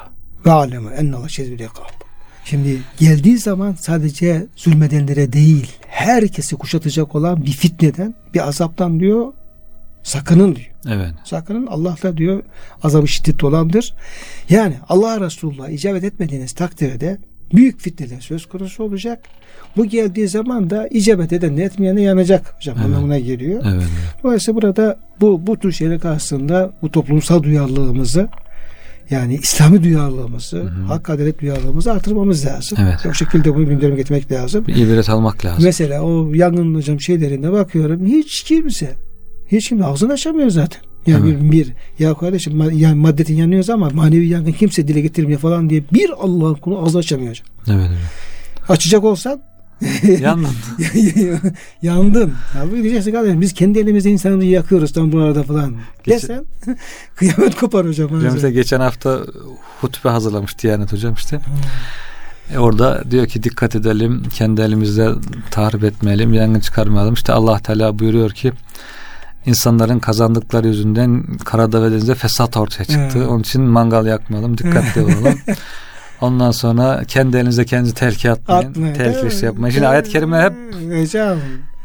Ve 0.45 0.51
aleme 0.51 0.95
ennallah 0.95 1.29
şedidul 1.29 1.63
ikab. 1.63 2.03
Şimdi 2.45 2.81
geldiği 2.99 3.37
zaman 3.37 3.75
sadece 3.79 4.45
zulmedenlere 4.55 5.33
değil, 5.33 5.71
herkesi 5.87 6.55
kuşatacak 6.55 7.15
olan 7.15 7.45
bir 7.45 7.51
fitneden, 7.51 8.15
bir 8.33 8.47
azaptan 8.47 8.99
diyor, 8.99 9.33
sakının 10.03 10.55
diyor. 10.55 10.67
Evet. 10.87 11.13
Sakının 11.23 11.67
Allah 11.67 11.95
da 12.03 12.17
diyor 12.17 12.43
azabı 12.83 13.07
şiddetli 13.07 13.47
olandır. 13.47 13.93
Yani 14.49 14.75
Allah 14.89 15.21
Resulullah 15.21 15.69
icabet 15.69 16.03
etmediğiniz 16.03 16.53
takdirde 16.53 17.17
büyük 17.53 17.79
fitneler 17.79 18.21
söz 18.21 18.45
konusu 18.45 18.83
olacak. 18.83 19.23
Bu 19.77 19.85
geldiği 19.85 20.27
zaman 20.27 20.69
da 20.69 20.87
icabet 20.87 21.33
eden 21.33 21.57
de 21.57 21.63
etmeyene 21.63 22.01
yanacak 22.01 22.55
hocam 22.57 22.75
Evet. 22.77 22.85
anlamına 22.85 23.19
geliyor. 23.19 23.63
Evet. 23.73 23.83
Dolayısıyla 24.23 24.61
burada 24.61 24.99
bu 25.21 25.47
bu 25.47 25.59
tür 25.59 25.71
şeyler 25.71 25.99
karşısında 25.99 26.73
bu 26.81 26.91
toplumsal 26.91 27.43
duyarlılığımızı 27.43 28.27
yani 29.09 29.35
İslami 29.35 29.83
duyarlılığımızı, 29.83 30.57
Hı 30.57 30.61
hı. 30.61 30.83
hak 30.83 31.09
adalet 31.09 31.41
duyarlılığımızı 31.41 31.91
artırmamız 31.91 32.45
lazım. 32.45 32.77
Evet. 32.81 33.05
O 33.09 33.13
şekilde 33.13 33.55
bunu 33.55 33.69
gündeme 33.69 33.95
getirmek 33.95 34.31
lazım. 34.31 34.67
Bir 34.67 34.75
ibret 34.75 35.09
almak 35.09 35.45
lazım. 35.45 35.63
Mesela 35.63 36.01
o 36.01 36.33
yangın 36.33 36.75
hocam 36.75 36.99
şeylerinde 37.01 37.51
bakıyorum 37.51 38.05
hiç 38.05 38.43
kimse 38.43 38.93
hiç 39.57 39.69
kimse 39.69 39.85
ağzını 39.85 40.13
açamıyor 40.13 40.49
zaten. 40.49 40.81
Yani 41.07 41.29
Evet. 41.31 41.41
bir, 41.43 41.51
bir 41.51 41.73
ya 41.99 42.13
kardeşim 42.13 42.53
ma- 42.53 42.73
yani 42.75 42.95
maddetin 42.95 43.35
yanıyoruz 43.35 43.69
ama 43.69 43.89
manevi 43.89 44.27
yangın 44.27 44.51
kimse 44.51 44.87
dile 44.87 45.01
getirmiyor 45.01 45.39
falan 45.39 45.69
diye 45.69 45.83
bir 45.93 46.09
Allah'ın 46.09 46.53
kulu 46.55 46.79
ağzını 46.85 46.99
açamıyor. 46.99 47.41
Evet. 47.67 47.85
evet. 47.89 47.97
Açacak 48.69 49.03
olsan 49.03 49.39
Yandın. 50.21 50.47
Yandın. 51.81 52.33
Ya 52.55 52.71
bu 52.71 52.75
diyeceksin 52.83 53.11
kardeşim 53.11 53.41
biz 53.41 53.53
kendi 53.53 53.79
elimizde 53.79 54.09
insanları 54.09 54.45
yakıyoruz 54.45 54.93
tam 54.93 55.11
buralarda 55.11 55.43
falan. 55.43 55.75
Geçen- 56.03 56.29
Desen 56.29 56.45
kıyamet 57.15 57.55
kopar 57.55 57.87
hocam. 57.87 58.11
Hocam 58.11 58.35
işte 58.35 58.51
geçen 58.51 58.79
hafta 58.79 59.19
hutbe 59.81 60.09
hazırlamış 60.09 60.59
Diyanet 60.59 60.93
hocam 60.93 61.13
işte. 61.13 61.39
E 62.53 62.57
orada 62.57 63.03
diyor 63.11 63.27
ki 63.27 63.43
dikkat 63.43 63.75
edelim, 63.75 64.23
kendi 64.33 64.61
elimizde 64.61 65.11
tahrip 65.51 65.83
etmeyelim, 65.83 66.33
yangın 66.33 66.59
çıkarmayalım. 66.59 67.13
İşte 67.13 67.33
Allah 67.33 67.59
Teala 67.59 67.99
buyuruyor 67.99 68.31
ki 68.31 68.51
insanların 69.45 69.99
kazandıkları 69.99 70.67
yüzünden 70.67 71.23
karada 71.45 71.83
ve 71.83 71.91
denizde 71.91 72.15
fesat 72.15 72.57
ortaya 72.57 72.85
çıktı. 72.85 73.17
Evet. 73.17 73.27
Onun 73.27 73.39
için 73.39 73.61
mangal 73.61 74.05
yakmayalım, 74.05 74.57
dikkatli 74.57 75.01
olalım. 75.01 75.39
Ondan 76.21 76.51
sonra 76.51 77.03
kendi 77.07 77.37
elinize 77.37 77.65
kendinizi 77.65 77.93
tehlikeye 77.95 78.33
atmayın, 78.33 78.69
Atmayın. 78.69 78.93
tehlikeli 78.93 79.19
Evet. 79.21 79.33
şey 79.33 79.43
yapmayın. 79.43 79.73
Şimdi 79.73 79.87
ayet-i 79.87 80.09
kerime 80.09 80.41
hep 80.41 80.53
Hocam. 81.01 81.37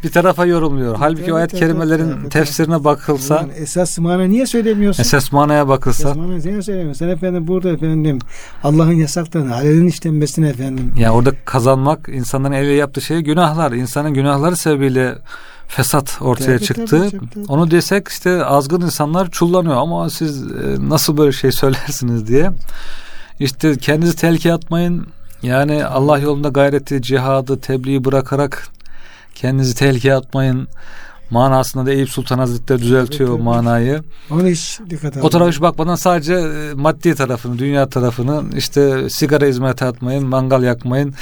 bir 0.04 0.10
tarafa 0.10 0.46
yorumluyor. 0.46 0.96
Halbuki 0.98 1.32
o 1.32 1.36
ayet-i 1.36 1.56
kerimelerin 1.56 2.10
tabii. 2.12 2.28
tefsirine 2.28 2.84
bakılsa, 2.84 3.34
Ulan 3.34 3.50
esas 3.56 3.98
mana 3.98 4.24
niye 4.24 4.46
söylemiyorsun? 4.46 5.02
esas 5.02 5.32
manaya 5.32 5.68
bakılsa, 5.68 6.02
Esas 6.08 6.16
mana 6.16 6.36
niye 6.36 6.62
söylemiyorsun? 6.62 6.98
Sen 7.06 7.08
efendim 7.08 7.46
burada 7.46 7.68
efendim 7.70 8.18
Allah'ın 8.64 8.92
yasaklarını 8.92 9.54
alelin 9.54 9.86
işlenmesine 9.86 10.48
efendim. 10.48 10.92
yani 10.98 11.10
orada 11.10 11.30
kazanmak, 11.44 12.08
insanların 12.08 12.52
eliyle 12.52 12.72
yaptığı 12.74 13.00
şey 13.00 13.20
günahlar. 13.20 13.72
İnsanın 13.72 14.14
günahları 14.14 14.56
sebebiyle 14.56 15.14
fesat 15.68 16.18
ortaya 16.20 16.56
Tabii, 16.56 16.66
çıktı. 16.66 16.84
tabii, 16.86 17.10
tabii, 17.10 17.30
tabii. 17.30 17.44
Onu 17.48 17.70
desek 17.70 18.08
işte 18.08 18.44
azgın 18.44 18.80
insanlar 18.80 19.30
çullanıyor 19.30 19.76
ama 19.76 20.10
siz 20.10 20.42
e, 20.42 20.48
nasıl 20.78 21.16
böyle 21.16 21.32
şey 21.32 21.52
söylersiniz 21.62 22.28
diye. 22.28 22.50
İşte 23.40 23.76
kendinizi 23.78 24.16
tehlikeye 24.16 24.54
atmayın. 24.54 25.06
Yani 25.42 25.84
Allah 25.84 26.18
yolunda 26.18 26.48
gayreti, 26.48 27.02
cihadı, 27.02 27.60
tebliği 27.60 28.04
bırakarak 28.04 28.68
kendinizi 29.34 29.74
tehlikeye 29.74 30.14
atmayın. 30.14 30.68
Manasında 31.30 31.86
da 31.86 31.92
Eyüp 31.92 32.08
Sultan 32.08 32.38
Hazretleri 32.38 32.78
düzeltiyor 32.78 33.30
tabii. 33.30 33.42
manayı. 33.42 34.02
Onu 34.30 34.46
hiç 34.46 34.80
dikkat 34.90 35.16
O 35.16 35.30
tarafa 35.30 35.50
hiç 35.50 35.60
bakmadan 35.60 35.94
sadece 35.94 36.34
e, 36.34 36.74
maddi 36.74 37.14
tarafını, 37.14 37.58
dünya 37.58 37.88
tarafını 37.88 38.42
işte 38.56 39.10
sigara 39.10 39.46
hizmete 39.46 39.84
atmayın, 39.84 40.26
mangal 40.26 40.62
yakmayın. 40.62 41.14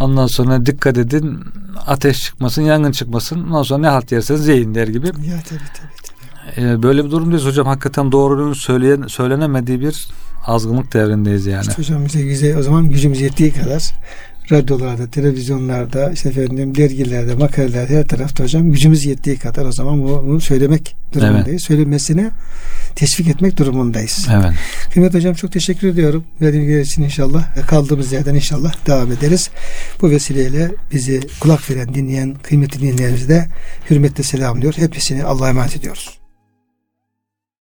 Ondan 0.00 0.26
sonra 0.26 0.66
dikkat 0.66 0.98
edin 0.98 1.40
ateş 1.86 2.20
çıkmasın, 2.20 2.62
yangın 2.62 2.92
çıkmasın. 2.92 3.44
Ondan 3.44 3.62
sonra 3.62 3.80
ne 3.80 3.88
halt 3.88 4.12
yerseniz 4.12 4.48
yiyin 4.48 4.74
der 4.74 4.88
gibi. 4.88 5.06
Ya 5.06 5.12
tabii 5.14 5.44
tabii. 5.48 5.90
tabii. 6.56 6.66
E, 6.66 6.82
böyle 6.82 7.04
bir 7.04 7.10
durumdayız 7.10 7.44
hocam. 7.44 7.66
Hakikaten 7.66 8.12
doğrunun 8.12 8.52
söyleyen, 8.52 9.06
söylenemediği 9.06 9.80
bir 9.80 10.08
azgınlık 10.46 10.94
devrindeyiz 10.94 11.46
yani. 11.46 11.60
İşte 11.60 11.82
hocam 11.82 12.04
bize 12.04 12.22
güzel 12.22 12.58
o 12.58 12.62
zaman 12.62 12.88
gücümüz 12.88 13.20
yettiği 13.20 13.52
kadar 13.52 13.92
radyolarda, 14.52 15.06
televizyonlarda, 15.10 16.10
işte 16.12 16.28
efendim 16.28 16.74
dergilerde, 16.74 17.34
makalelerde 17.34 17.98
her 17.98 18.06
tarafta 18.06 18.44
hocam 18.44 18.72
gücümüz 18.72 19.04
yettiği 19.04 19.38
kadar 19.38 19.64
o 19.64 19.72
zaman 19.72 20.02
bu- 20.02 20.24
bunu 20.26 20.40
söylemek 20.40 20.96
durumundayız. 21.12 21.62
Söylemesine 21.62 22.30
teşvik 22.94 23.28
etmek 23.28 23.56
durumundayız. 23.56 24.26
Evet. 24.32 24.52
Kıymet 24.92 25.14
hocam 25.14 25.34
çok 25.34 25.52
teşekkür 25.52 25.88
ediyorum. 25.88 26.24
Verdiğiniz 26.40 26.88
için 26.88 27.02
inşallah 27.02 27.66
kaldığımız 27.66 28.12
yerden 28.12 28.34
inşallah 28.34 28.86
devam 28.86 29.12
ederiz. 29.12 29.50
Bu 30.02 30.10
vesileyle 30.10 30.70
bizi 30.92 31.20
kulak 31.40 31.70
veren, 31.70 31.94
dinleyen, 31.94 32.34
kıymetli 32.42 32.80
dinleyenlerimize 32.80 33.28
de 33.28 33.46
hürmetle 33.90 34.22
selamlıyor. 34.22 34.74
Hepsini 34.76 35.24
Allah'a 35.24 35.48
emanet 35.48 35.76
ediyoruz. 35.76 36.21